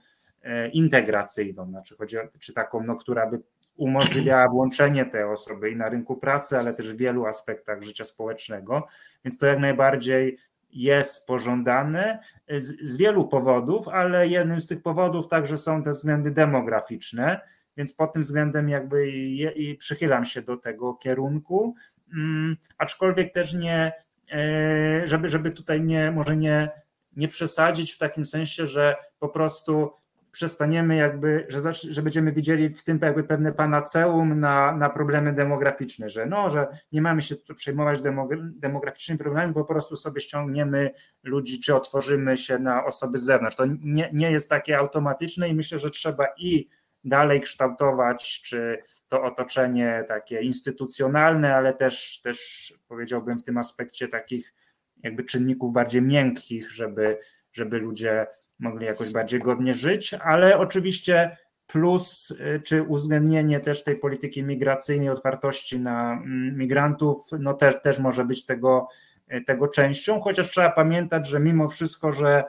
[0.72, 3.40] integracyjną, znaczy chodzi o, czy taką, no, która by
[3.76, 8.86] umożliwiała włączenie tej osoby i na rynku pracy, ale też w wielu aspektach życia społecznego,
[9.24, 10.38] więc to jak najbardziej
[10.70, 12.18] jest pożądane
[12.48, 17.40] z, z, wielu powodów, ale jednym z tych powodów także są te względy demograficzne,
[17.76, 21.74] więc pod tym względem jakby i, i przychylam się do tego kierunku,
[22.12, 23.92] um, aczkolwiek też nie,
[24.32, 26.70] e, żeby, żeby tutaj nie, może nie,
[27.16, 29.92] nie przesadzić w takim sensie, że po prostu
[30.36, 36.08] przestaniemy jakby, że, że będziemy widzieli w tym jakby pewne panaceum na, na problemy demograficzne,
[36.08, 38.00] że no, że nie mamy się przejmować
[38.40, 40.90] demograficznymi problemami, bo po prostu sobie ściągniemy
[41.22, 43.56] ludzi, czy otworzymy się na osoby z zewnątrz.
[43.56, 46.68] To nie, nie jest takie automatyczne i myślę, że trzeba i
[47.04, 54.54] dalej kształtować, czy to otoczenie takie instytucjonalne, ale też, też powiedziałbym w tym aspekcie takich
[55.02, 57.18] jakby czynników bardziej miękkich, żeby,
[57.52, 58.26] żeby ludzie
[58.58, 65.08] mogli jakoś bardziej godnie żyć, ale oczywiście plus y, czy uwzględnienie też tej polityki migracyjnej,
[65.08, 68.88] otwartości na mm, migrantów, no też, też może być tego,
[69.32, 72.44] y, tego częścią, chociaż trzeba pamiętać, że mimo wszystko, że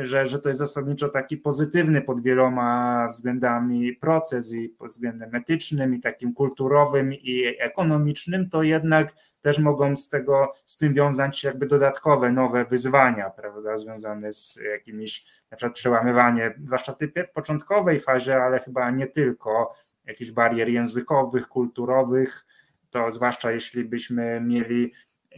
[0.00, 5.94] że, że to jest zasadniczo taki pozytywny pod wieloma względami proces i pod względem etycznym,
[5.94, 11.48] i takim kulturowym, i ekonomicznym, to jednak też mogą z tego, z tym wiązać się
[11.48, 18.00] jakby dodatkowe, nowe wyzwania, prawda, związane z jakimiś, na przykład przełamywanie, zwłaszcza w tej początkowej
[18.00, 19.74] fazie, ale chyba nie tylko,
[20.04, 22.46] jakichś barier językowych, kulturowych,
[22.90, 24.92] to zwłaszcza jeśli byśmy mieli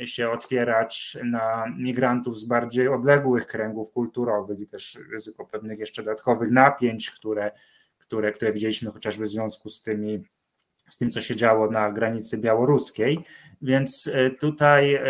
[0.05, 6.51] się otwierać na migrantów z bardziej odległych kręgów kulturowych i też ryzyko pewnych jeszcze dodatkowych
[6.51, 7.51] napięć, które,
[7.99, 10.25] które, które widzieliśmy chociażby w związku z tymi
[10.89, 13.19] z tym, co się działo na granicy białoruskiej.
[13.62, 15.05] Więc e, tutaj, e,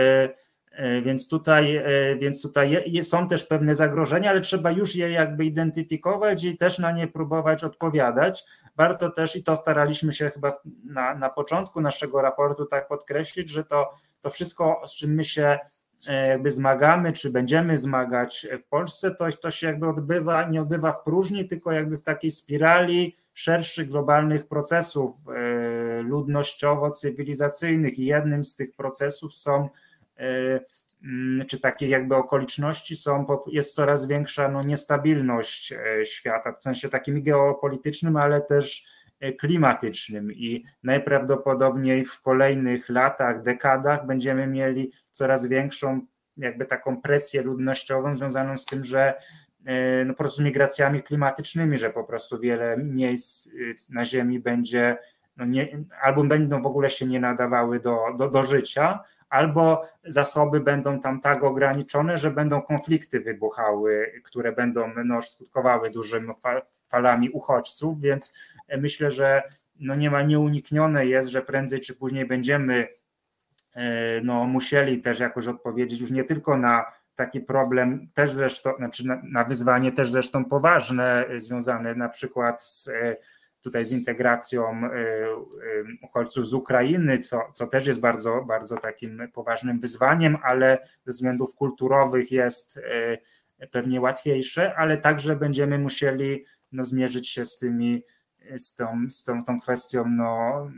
[1.04, 1.82] więc tutaj,
[2.20, 6.92] więc tutaj są też pewne zagrożenia, ale trzeba już je jakby identyfikować i też na
[6.92, 8.44] nie próbować odpowiadać.
[8.76, 10.52] Warto też, i to staraliśmy się chyba
[10.84, 13.90] na, na początku naszego raportu tak podkreślić, że to,
[14.22, 15.58] to wszystko, z czym my się
[16.06, 20.92] e, jakby zmagamy, czy będziemy zmagać w Polsce, to, to się jakby odbywa, nie odbywa
[20.92, 28.56] w próżni, tylko jakby w takiej spirali szerszych globalnych procesów e, ludnościowo-cywilizacyjnych i jednym z
[28.56, 29.68] tych procesów są e,
[31.48, 37.22] czy takie jakby okoliczności są, jest coraz większa no, niestabilność e, świata, w sensie takim
[37.22, 38.84] geopolitycznym, ale też
[39.20, 40.32] e, klimatycznym.
[40.32, 46.00] I najprawdopodobniej w kolejnych latach, dekadach będziemy mieli coraz większą
[46.36, 49.14] jakby taką presję ludnościową związaną z tym, że
[49.64, 53.54] e, no, po prostu z migracjami klimatycznymi, że po prostu wiele miejsc
[53.90, 54.96] na Ziemi będzie
[55.36, 59.00] no nie, albo będą w ogóle się nie nadawały do, do, do życia,
[59.34, 66.32] albo zasoby będą tam tak ograniczone, że będą konflikty wybuchały, które będą no, skutkowały dużymi
[66.88, 68.38] falami uchodźców, więc
[68.78, 69.42] myślę, że
[69.80, 72.88] no nie ma nieuniknione jest, że prędzej czy później będziemy
[73.76, 76.84] e, no, musieli też jakoś odpowiedzieć już nie tylko na
[77.16, 82.90] taki problem, też zresztą, znaczy na, na wyzwanie też zresztą poważne, związane na przykład z
[83.64, 89.28] tutaj z integracją y, y, uchodźców z Ukrainy, co, co też jest bardzo, bardzo takim
[89.32, 93.18] poważnym wyzwaniem, ale ze względów kulturowych jest y,
[93.70, 98.02] pewnie łatwiejsze, ale także będziemy musieli no, zmierzyć się z tymi,
[98.56, 100.70] z tą, z tą, tą kwestią no,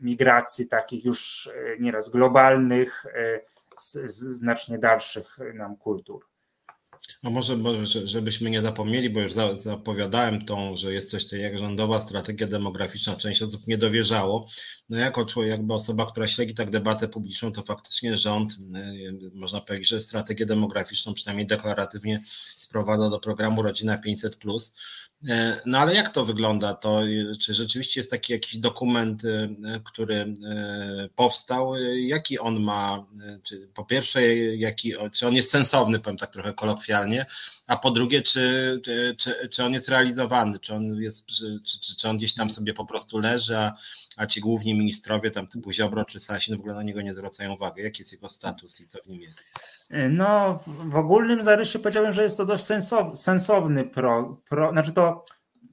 [0.00, 1.50] migracji takich już
[1.80, 3.04] nieraz globalnych,
[3.78, 6.31] z, z znacznie dalszych nam kultur.
[7.22, 7.56] No może,
[8.04, 13.16] żebyśmy nie zapomnieli, bo już zapowiadałem tą, że jest coś takiego jak rządowa strategia demograficzna,
[13.16, 14.48] część osób nie dowierzało.
[14.88, 19.60] No jako człowiek, jakby osoba, która śledzi tak debatę publiczną, to faktycznie rząd, y, można
[19.60, 22.24] powiedzieć, że strategię demograficzną przynajmniej deklaratywnie
[22.56, 24.72] sprowadza do programu Rodzina 500+.
[25.28, 26.74] E, no ale jak to wygląda?
[26.74, 27.00] To,
[27.40, 29.48] czy rzeczywiście jest taki jakiś dokument, e,
[29.84, 31.76] który e, powstał?
[31.96, 33.06] Jaki on ma,
[33.42, 37.26] czy po pierwsze, jaki, czy on jest sensowny, powiem tak trochę kolokwialnie,
[37.66, 38.80] a po drugie, czy,
[39.18, 42.74] czy, czy on jest realizowany, czy on, jest, czy, czy, czy on gdzieś tam sobie
[42.74, 43.76] po prostu leży, a,
[44.16, 47.54] a ci główni ministrowie, tam typu Ziobro czy Sasin w ogóle na niego nie zwracają
[47.54, 47.82] uwagi.
[47.82, 49.44] Jaki jest jego status i co w nim jest?
[50.10, 54.72] No, w ogólnym zarysie powiedziałbym, że jest to dość sensow, sensowny pro, pro.
[54.72, 55.11] Znaczy to,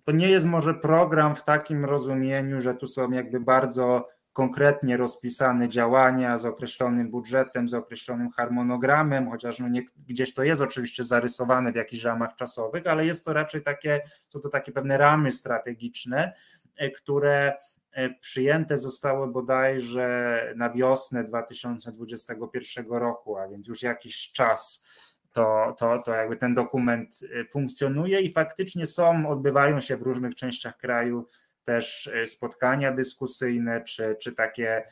[0.10, 5.70] to nie jest może program w takim rozumieniu, że tu są jakby bardzo konkretnie rozpisane
[5.70, 11.72] działania z określonym budżetem, z określonym harmonogramem, chociaż no nie, gdzieś to jest oczywiście zarysowane
[11.72, 16.34] w jakichś ramach czasowych, ale jest to raczej takie, są to takie pewne ramy strategiczne,
[16.78, 17.54] e, które
[17.92, 24.86] E, przyjęte zostały bodajże na wiosnę 2021 roku, a więc już jakiś czas
[25.32, 30.36] to, to, to jakby ten dokument e, funkcjonuje i faktycznie są, odbywają się w różnych
[30.36, 31.28] częściach kraju
[31.64, 34.84] też e, spotkania dyskusyjne, czy, czy takie,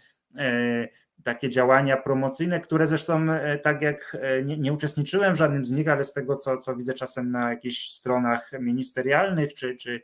[1.24, 3.28] takie działania promocyjne, które zresztą
[3.64, 6.94] tak jak nie, nie, uczestniczyłem w żadnym z nich, ale z tego co, co widzę
[6.94, 10.02] czasem na jakichś stronach ministerialnych czy, czy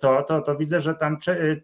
[0.00, 1.18] to, to, to widzę, że tam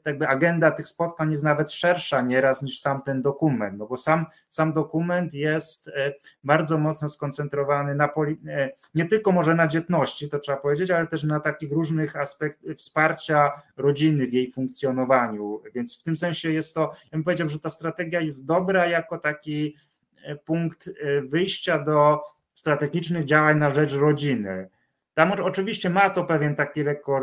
[0.07, 4.27] jakby agenda tych spotkań jest nawet szersza nieraz niż sam ten dokument, no bo sam,
[4.49, 6.15] sam dokument jest e,
[6.45, 8.09] bardzo mocno skoncentrowany na
[8.49, 12.77] e, nie tylko może na dzietności, to trzeba powiedzieć, ale też na takich różnych aspektach
[12.77, 17.59] wsparcia rodziny w jej funkcjonowaniu, więc w tym sensie jest to, ja bym powiedział, że
[17.59, 19.77] ta strategia jest dobra jako taki
[20.25, 20.91] e, punkt
[21.29, 22.21] wyjścia do
[22.55, 24.69] strategicznych działań na rzecz rodziny.
[25.17, 27.21] Tam oczywiście ma to pewien taki lekko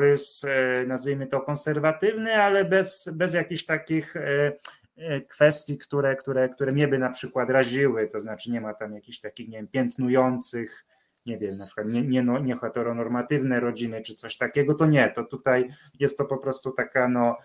[0.87, 4.53] nazwijmy to konserwatywny, ale bez, bez jakichś takich e,
[4.97, 8.93] e, kwestii, które, które, które mnie by na przykład raziły, to znaczy nie ma tam
[8.93, 10.85] jakichś takich, nie wiem, piętnujących,
[11.25, 15.11] nie wiem, na przykład nie, nie, no, nie heteronormatywne rodziny czy coś takiego, to nie,
[15.11, 17.37] to tutaj jest to po prostu taka no,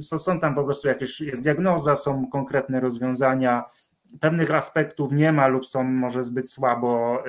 [0.00, 3.64] są, są tam po prostu jakieś, jest diagnoza, są konkretne rozwiązania,
[4.20, 7.22] pewnych aspektów nie ma lub są może zbyt słabo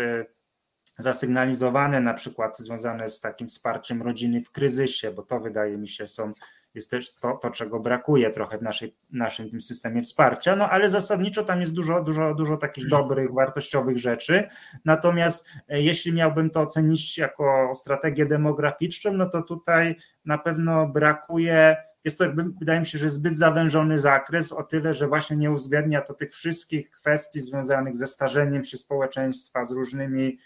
[0.97, 6.07] zasygnalizowane, na przykład związane z takim wsparciem rodziny w kryzysie, bo to wydaje mi się
[6.07, 6.33] są,
[6.73, 10.89] jest też to, to czego brakuje trochę w naszej, naszym tym systemie wsparcia, no ale
[10.89, 14.43] zasadniczo tam jest dużo, dużo, dużo takich dobrych, wartościowych rzeczy.
[14.85, 19.95] Natomiast e, jeśli miałbym to ocenić jako strategię demograficzną, no to tutaj
[20.25, 21.75] na pewno brakuje
[22.07, 25.51] jest to, jakby, wydaje mi się, że zbyt zawężony zakres, o tyle, że właśnie nie
[25.51, 30.37] uwzględnia to tych wszystkich kwestii związanych ze starzeniem się społeczeństwa, z różnymi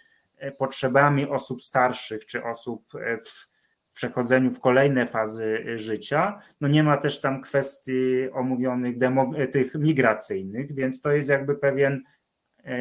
[0.58, 6.40] potrzebami osób starszych czy osób e, w przechodzeniu w kolejne fazy e, życia.
[6.62, 8.96] No nie ma też tam kwestii omówionych
[9.52, 12.04] tych migracyjnych, więc to jest jakby pewien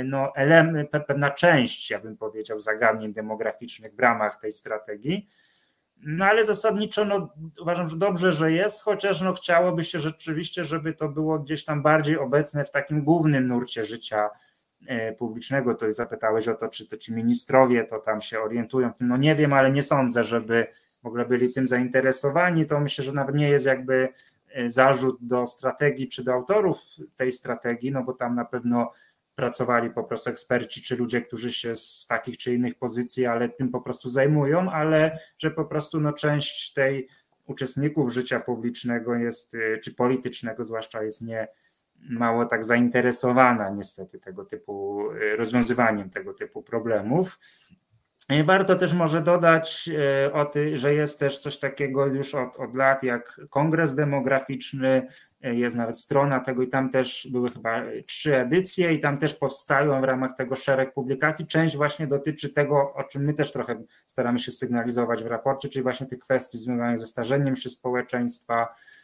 [0.04, 5.26] no, element, pewna część, ja bym powiedział, zagadnień demograficznych w ramach tej strategii.
[5.96, 10.94] No ale zasadniczo no, uważam, że dobrze, że jest, chociaż no, chciałoby się rzeczywiście, żeby
[10.94, 14.49] to było gdzieś tam bardziej obecne w takim głównym nurcie życia E,
[15.18, 18.90] publicznego, to zapytałeś o to, czy to ci ministrowie to tam się orientują.
[19.00, 20.66] No nie wiem, ale nie sądzę, żeby
[21.02, 22.66] w ogóle byli tym zainteresowani.
[22.66, 24.08] To myślę, że nawet nie jest jakby
[24.54, 26.78] e, zarzut do strategii czy do autorów
[27.16, 28.90] tej strategii, no bo tam na pewno
[29.34, 33.68] pracowali po prostu eksperci czy ludzie, którzy się z takich czy innych pozycji, ale tym
[33.68, 37.08] po prostu zajmują, ale że po prostu no, część tej
[37.46, 41.48] uczestników życia publicznego jest, e, czy politycznego zwłaszcza jest nie,
[42.10, 47.38] mało tak zainteresowana niestety tego typu e, rozwiązywaniem tego typu problemów.
[48.44, 49.90] Warto też może dodać
[50.26, 55.06] e, o że jest też coś takiego już od, od lat jak kongres demograficzny,
[55.42, 59.34] e, jest nawet strona tego i tam też były chyba trzy edycje i tam też
[59.34, 61.46] powstają w ramach tego szereg publikacji.
[61.46, 65.82] Część właśnie dotyczy tego, o czym my też trochę staramy się sygnalizować w raporcie, czyli
[65.82, 68.99] właśnie tych kwestii związanych ze starzeniem się społeczeństwa, E,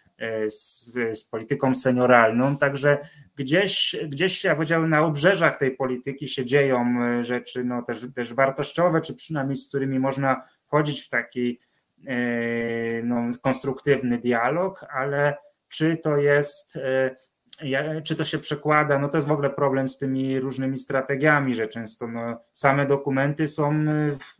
[0.46, 2.98] z, z, polityką senioralną, także
[3.36, 8.34] gdzieś, gdzieś ja powiedziałem, na obrzeżach tej polityki się dzieją e, rzeczy no, też, też
[8.34, 11.60] wartościowe, czy przynajmniej z którymi można wchodzić w taki
[12.06, 12.16] e,
[13.02, 15.36] no, konstruktywny dialog, ale
[15.68, 16.78] czy to jest
[18.04, 21.68] czy to się przekłada, no to jest w ogóle problem z tymi różnymi strategiami, że
[21.68, 23.84] często no, same dokumenty są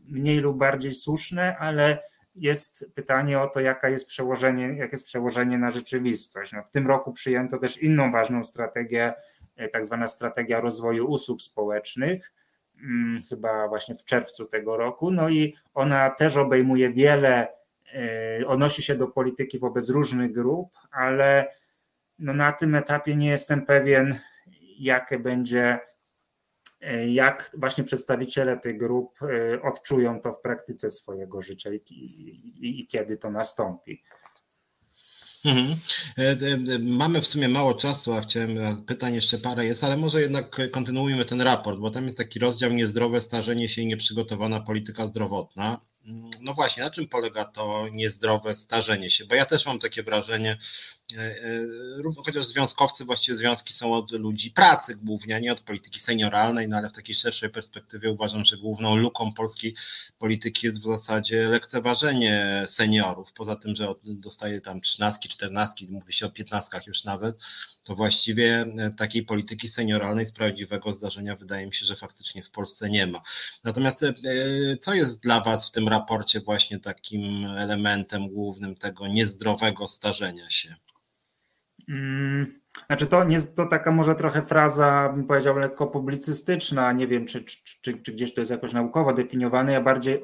[0.09, 1.99] mniej lub bardziej słuszne, ale
[2.37, 6.53] jest pytanie o to, jaka jest przełożenie, jakie jest przełożenie na rzeczywistość.
[6.53, 9.15] No, w tym roku przyjęto też inną ważną strategię,
[9.57, 12.33] e, tak zwana strategia rozwoju usług społecznych,
[12.81, 15.11] hmm, chyba właśnie w czerwcu tego roku.
[15.11, 17.49] No i ona też obejmuje wiele,
[17.95, 21.53] e, odnosi się do polityki wobec różnych grup, ale
[22.19, 24.19] no na tym etapie nie jestem pewien,
[24.79, 25.79] jakie będzie
[27.09, 29.19] jak właśnie przedstawiciele tych grup
[29.63, 34.03] odczują to w praktyce swojego życia i, i, i kiedy to nastąpi.
[35.47, 35.77] Mhm.
[36.19, 40.21] E, e, mamy w sumie mało czasu, a chciałem, pytań jeszcze parę jest, ale może
[40.21, 45.07] jednak kontynuujmy ten raport, bo tam jest taki rozdział niezdrowe starzenie się i nieprzygotowana polityka
[45.07, 45.81] zdrowotna.
[46.43, 49.27] No właśnie, na czym polega to niezdrowe starzenie się?
[49.27, 50.59] Bo ja też mam takie wrażenie,
[51.17, 56.01] e, e, chociaż związkowcy, właściwie związki są od ludzi pracy głównie, a nie od polityki
[56.01, 59.75] senioralnej, no ale w takiej szerszej perspektywie uważam, że główną luką polskiej
[60.19, 63.33] polityki jest w zasadzie lekceważenie seniorów.
[63.33, 67.37] Poza tym, że dostaje tam trzynastki, czternastki, mówi się o piętnastkach już nawet,
[67.87, 72.51] to właściwie e, takiej polityki senioralnej z prawdziwego zdarzenia wydaje mi się, że faktycznie w
[72.51, 73.23] Polsce nie ma.
[73.65, 74.05] Natomiast
[74.81, 80.75] co jest dla Was w tym raporcie właśnie takim elementem głównym tego niezdrowego starzenia się?
[81.87, 82.47] Hmm,
[82.87, 87.45] znaczy to, nie, to taka może trochę fraza, bym powiedział, lekko publicystyczna, nie wiem czy,
[87.45, 90.23] czy, czy, czy gdzieś to jest jakoś naukowo definiowane, ja bardziej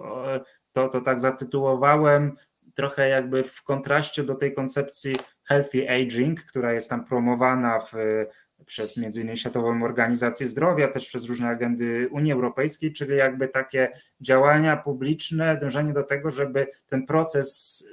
[0.72, 2.36] to, to tak zatytułowałem
[2.74, 7.92] trochę jakby w kontraście do tej koncepcji healthy aging, która jest tam promowana w
[8.66, 13.90] przez innymi Światową Organizację Zdrowia, też przez różne agendy Unii Europejskiej, czyli jakby takie
[14.20, 17.88] działania publiczne, dążenie do tego, żeby ten proces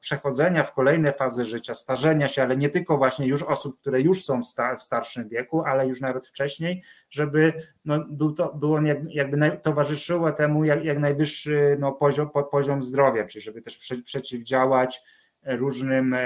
[0.00, 4.24] przechodzenia w kolejne fazy życia, starzenia się, ale nie tylko właśnie już osób, które już
[4.24, 4.40] są
[4.78, 7.52] w starszym wieku, ale już nawet wcześniej, żeby
[7.84, 8.80] no, był to, było
[9.10, 15.00] jakby towarzyszyło temu jak, jak najwyższy no, poziom, poziom zdrowia, czyli żeby też przeciwdziałać
[15.46, 16.16] różnym,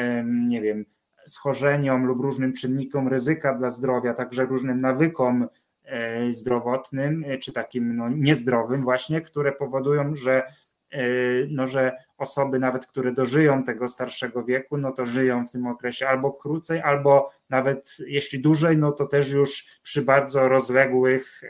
[0.49, 0.85] nie wiem,
[1.33, 5.49] schorzeniom lub różnym czynnikom ryzyka dla zdrowia, także różnym nawykom
[5.85, 10.43] e, zdrowotnym, e, czy takim no, niezdrowym właśnie, które powodują, że,
[10.91, 11.03] e,
[11.51, 16.09] no, że osoby nawet, które dożyją tego starszego wieku, no to żyją w tym okresie
[16.09, 21.43] albo krócej, albo nawet jeśli dłużej, no to też już przy bardzo rozległych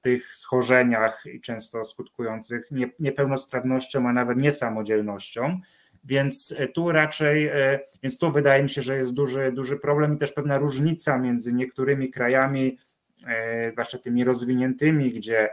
[0.00, 2.68] tych schorzeniach i często skutkujących
[3.00, 5.60] niepełnosprawnością, a nawet niesamodzielnością.
[6.08, 10.14] Więc e, tu raczej, e, więc tu wydaje mi się, że jest duży, duży problem
[10.14, 12.78] i też pewna różnica między niektórymi krajami,
[13.26, 15.48] e, zwłaszcza tymi rozwiniętymi, gdzie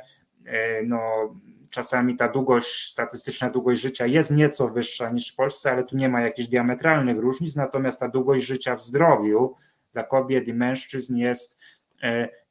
[0.86, 0.99] no,
[1.69, 6.10] czasami ta długość, statystyczna długość życia jest nieco wyższa niż w Polsce, ale tu nie
[6.10, 9.56] ma jakichś diametralnych różnic, natomiast ta długość życia w zdrowiu
[9.94, 11.61] dla kobiet i mężczyzn jest,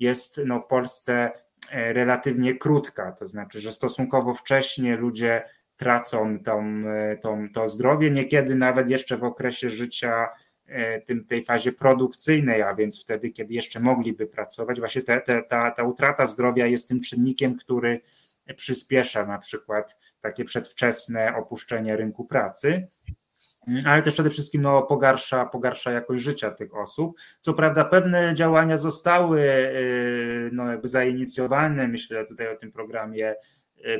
[0.01, 1.31] jest no, w Polsce
[1.72, 5.43] relatywnie krótka, to znaczy, że stosunkowo wcześnie ludzie
[5.76, 10.26] tracą tą, e, tą, to zdrowie, niekiedy nawet jeszcze w okresie życia
[10.66, 15.42] e, tym, tej fazie produkcyjnej, a więc wtedy, kiedy jeszcze mogliby pracować, właśnie te, te,
[15.42, 18.01] ta, ta utrata zdrowia jest tym czynnikiem, który
[18.56, 22.88] przyspiesza na przykład takie przedwczesne opuszczenie rynku pracy
[23.84, 27.16] ale też przede wszystkim no, pogarsza, pogarsza jakość życia tych osób.
[27.40, 29.72] Co prawda pewne działania zostały e,
[30.52, 33.34] no, jakby zainicjowane, myślę tutaj o tym programie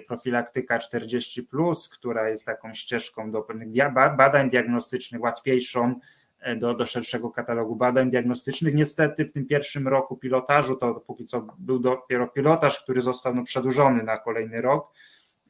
[0.07, 1.49] profilaktyka 40,
[1.93, 3.69] która jest taką ścieżką do pewnych
[4.17, 6.01] badań diagnostycznych, łatwiejszą
[6.49, 8.75] y, do, do szerszego katalogu badań diagnostycznych.
[8.75, 13.43] Niestety w tym pierwszym roku pilotażu, to póki co był dopiero pilotaż, który został no,
[13.43, 14.93] przedłużony na kolejny rok,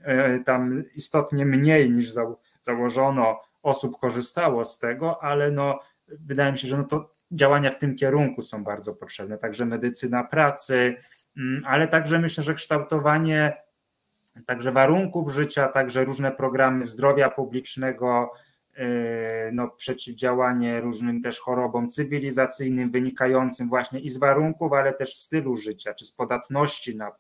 [0.01, 5.78] y, tam istotnie mniej niż za, założono osób korzystało z tego, ale no,
[6.09, 10.24] wydaje mi się, że no to działania w tym kierunku są bardzo potrzebne, także medycyna
[10.24, 10.97] pracy,
[11.36, 13.56] mm, ale także myślę, że kształtowanie
[14.47, 18.32] także warunków życia, także różne programy zdrowia publicznego,
[18.77, 18.85] yy,
[19.52, 25.94] no, przeciwdziałanie różnym też chorobom cywilizacyjnym wynikającym właśnie i z warunków, ale też stylu życia,
[25.94, 27.12] czy z podatności na,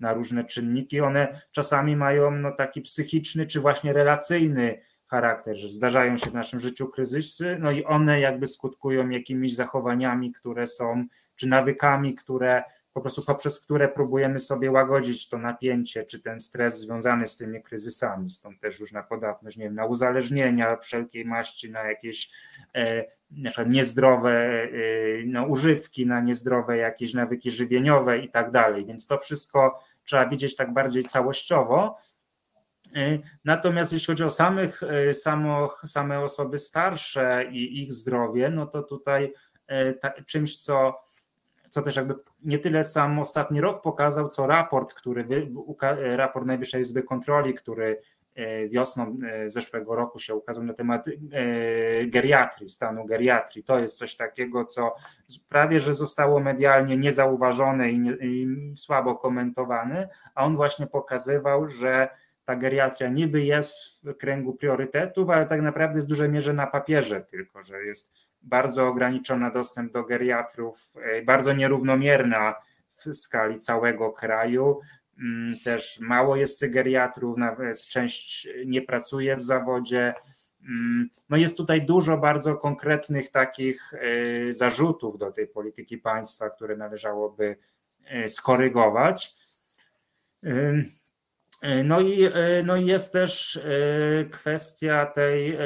[0.00, 1.00] na różne czynniki.
[1.00, 6.60] One czasami mają no, taki psychiczny, czy właśnie relacyjny charakter, że zdarzają się w naszym
[6.60, 11.04] życiu kryzysy, no i one jakby skutkują jakimiś zachowaniami, które są,
[11.36, 16.80] czy nawykami, które po prostu poprzez które próbujemy sobie łagodzić to napięcie, czy ten stres
[16.80, 21.82] związany z tymi kryzysami, stąd też różna podatność, nie wiem, na uzależnienia wszelkiej maści, na
[21.82, 22.30] jakieś
[22.74, 24.68] e, na niezdrowe e,
[25.26, 30.56] no, używki, na niezdrowe jakieś nawyki żywieniowe i tak dalej, więc to wszystko trzeba widzieć
[30.56, 31.96] tak bardziej całościowo,
[32.96, 38.66] e, Natomiast jeśli chodzi o samych, e, samo, same osoby starsze i ich zdrowie, no
[38.66, 39.32] to tutaj
[39.66, 41.00] e, ta, czymś, co
[41.72, 45.48] co też jakby nie tyle sam ostatni rok pokazał, co raport, który
[46.16, 47.98] raport Najwyższej Izby Kontroli, który
[48.34, 51.12] e, wiosną e, zeszłego roku się ukazał na temat e,
[52.06, 53.64] geriatrii, stanu geriatrii.
[53.64, 54.92] To jest coś takiego, co
[55.48, 58.46] prawie, że zostało medialnie niezauważone i, nie, i
[58.76, 62.08] słabo komentowane, a on właśnie pokazywał, że
[62.44, 66.66] ta geriatria niby jest w kręgu priorytetów, ale tak naprawdę jest w dużej mierze na
[66.66, 72.54] papierze tylko, że jest bardzo ograniczony dostęp do geriatrów, e, bardzo nierównomierna
[72.88, 74.80] w skali całego kraju.
[75.18, 80.14] Mm, też mało jest cygeriatrów, nawet część nie pracuje w zawodzie.
[80.62, 86.76] Mm, no jest tutaj dużo bardzo konkretnych takich y, zarzutów do tej polityki państwa, które
[86.76, 87.56] należałoby
[88.24, 89.36] y, skorygować.
[91.64, 92.28] Y, no i,
[92.64, 93.60] no i jest też
[94.30, 95.58] kwestia tej,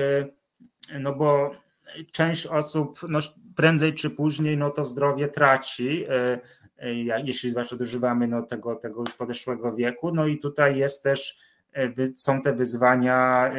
[1.00, 1.50] no bo
[2.12, 3.18] część osób no
[3.56, 6.06] prędzej czy później no to zdrowie traci,
[7.24, 10.14] jeśli zwłaszcza dożywamy no tego, tego już podeszłego wieku.
[10.14, 11.38] No i tutaj jest też
[11.76, 13.50] E, są te wyzwania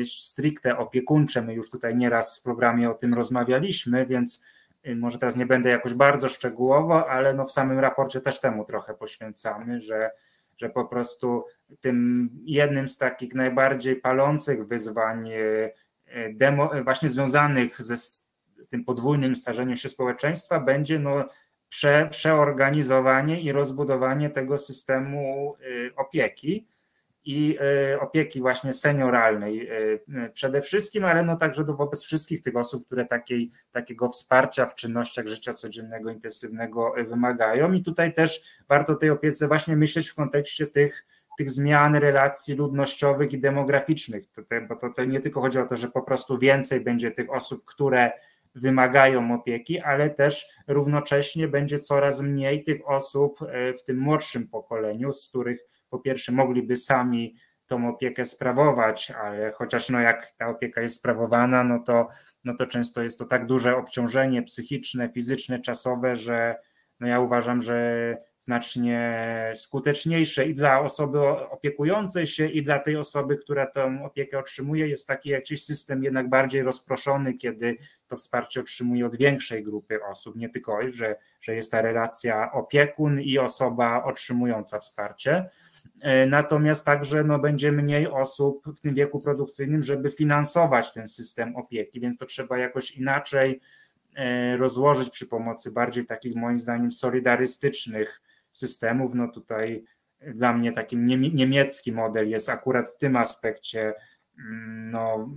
[0.00, 1.42] e, stricte opiekuńcze.
[1.42, 4.44] My już tutaj nieraz w programie o tym rozmawialiśmy, więc
[4.82, 8.64] e, może teraz nie będę jakoś bardzo szczegółowo, ale no w samym raporcie też temu
[8.64, 10.10] trochę poświęcamy, że,
[10.56, 11.44] że po prostu
[11.80, 15.30] tym jednym z takich najbardziej palących wyzwań
[16.30, 17.94] demo, właśnie związanych ze
[18.68, 21.24] tym podwójnym starzeniem się społeczeństwa będzie no
[21.68, 25.54] prze, przeorganizowanie i rozbudowanie tego systemu
[25.96, 26.66] opieki
[27.26, 27.58] i
[27.92, 33.04] e, opieki właśnie senioralnej e, przede wszystkim, ale no także wobec wszystkich tych osób, które
[33.04, 37.72] takiej, takiego wsparcia w czynnościach życia codziennego, intensywnego e, wymagają.
[37.72, 41.06] I tutaj też warto tej opiece właśnie myśleć w kontekście tych,
[41.38, 44.24] tych zmian relacji ludnościowych i demograficznych,
[44.68, 47.64] bo to, to nie tylko chodzi o to, że po prostu więcej będzie tych osób,
[47.64, 48.12] które
[48.54, 53.38] wymagają opieki, ale też równocześnie będzie coraz mniej tych osób
[53.80, 55.60] w tym młodszym pokoleniu, z których
[55.90, 57.34] po pierwsze mogliby sami
[57.66, 62.08] tą opiekę sprawować, ale chociaż no jak ta opieka jest sprawowana, no to,
[62.44, 66.56] no to często jest to tak duże obciążenie psychiczne, fizyczne, czasowe, że
[67.00, 73.36] no ja uważam, że znacznie skuteczniejsze i dla osoby opiekującej się, i dla tej osoby,
[73.36, 77.76] która tę opiekę otrzymuje, jest taki jakiś system jednak bardziej rozproszony, kiedy
[78.06, 83.20] to wsparcie otrzymuje od większej grupy osób, nie tylko, że, że jest ta relacja opiekun
[83.20, 85.48] i osoba otrzymująca wsparcie.
[86.00, 91.56] E, natomiast także no, będzie mniej osób w tym wieku produkcyjnym, żeby finansować ten system
[91.56, 93.60] opieki, więc to trzeba jakoś inaczej
[94.14, 98.22] e, rozłożyć przy pomocy bardziej takich moim zdaniem solidarystycznych
[98.52, 99.14] systemów.
[99.14, 99.84] No tutaj
[100.34, 101.04] dla mnie takim
[101.34, 103.94] niemiecki model jest akurat w tym aspekcie
[104.90, 105.28] no,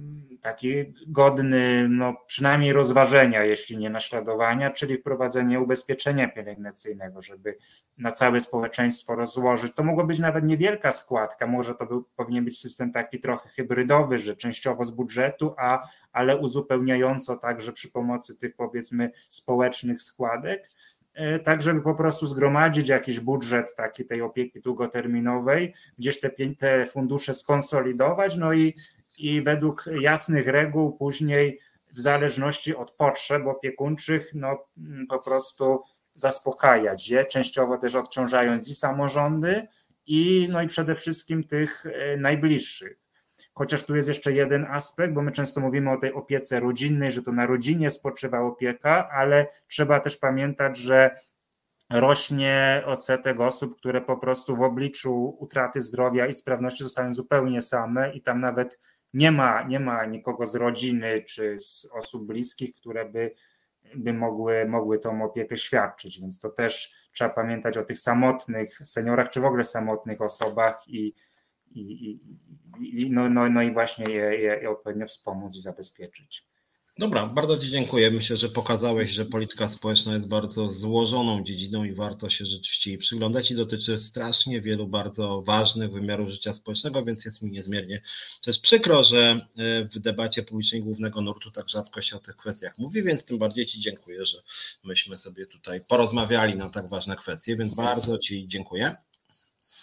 [0.42, 7.54] taki godny, no, przynajmniej rozważenia, jeśli nie naśladowania, czyli wprowadzenie ubezpieczenia pielęgnacyjnego, żeby
[7.98, 9.74] na całe społeczeństwo rozłożyć.
[9.76, 14.20] To mogła być nawet niewielka składka, może to był, powinien być system taki trochę hybrydowy,
[14.20, 20.70] że częściowo z budżetu, a, ale uzupełniająco także przy pomocy tych powiedzmy społecznych składek
[21.44, 26.30] tak żeby po prostu zgromadzić jakiś budżet taki tej opieki długoterminowej, gdzieś te,
[26.60, 28.76] te fundusze skonsolidować, no i,
[29.18, 31.60] i według jasnych reguł później
[31.94, 34.58] w zależności od potrzeb opiekuńczych, no
[35.10, 35.82] po prostu
[36.14, 39.68] zaspokajać je, częściowo też odciążając i samorządy,
[40.08, 43.09] i, no i przede wszystkim tych e, najbliższych.
[43.60, 47.22] Chociaż tu jest jeszcze jeden aspekt, bo my często mówimy o tej opiece rodzinnej, że
[47.22, 51.16] to na rodzinie spoczywa opieka, ale trzeba też pamiętać, że
[51.90, 58.14] rośnie odsetek osób, które po prostu w obliczu utraty zdrowia i sprawności zostają zupełnie same
[58.14, 58.80] i tam nawet
[59.14, 63.36] nie ma, nie ma nikogo z rodziny czy z osób bliskich, które by,
[63.96, 66.22] by mogły, mogły tą opiekę świadczyć.
[66.22, 71.14] Więc to też trzeba pamiętać o tych samotnych seniorach, czy w ogóle samotnych osobach i,
[71.72, 72.20] i, i,
[73.10, 76.50] no, no, no i właśnie je, je odpowiednio wspomóc i zabezpieczyć.
[77.00, 78.12] Dobra, bardzo Ci dziękuję.
[78.12, 83.00] Myślę, że pokazałeś, że polityka społeczna jest bardzo złożoną dziedziną i warto się rzeczywiście jej
[83.00, 88.02] przyglądać i dotyczy strasznie wielu bardzo ważnych wymiarów życia społecznego, więc jest mi niezmiernie
[88.42, 92.78] też przykro, że e, w debacie publicznej głównego nurtu tak rzadko się o tych kwestiach
[92.78, 94.38] mówi, więc tym bardziej Ci dziękuję, że
[94.84, 98.96] myśmy sobie tutaj porozmawiali na tak ważne kwestie, więc bardzo Ci dziękuję.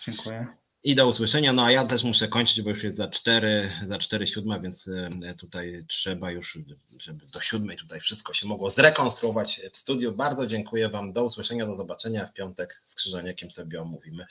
[0.05, 0.47] Dziękuję.
[0.87, 1.53] I do usłyszenia.
[1.53, 4.89] No a ja też muszę kończyć, bo już jest za 4, za 4 siódma, więc
[5.23, 6.59] e, tutaj trzeba już,
[6.99, 10.13] żeby do siódmej tutaj wszystko się mogło zrekonstruować w studiu.
[10.13, 11.13] Bardzo dziękuję Wam.
[11.13, 14.27] Do usłyszenia, do zobaczenia w piątek z Krzyżaniakiem sobie omówimy.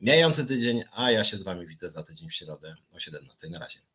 [0.00, 3.48] Mijający tydzień, a ja się z Wami widzę za tydzień w środę o 17.
[3.48, 3.78] Na razie.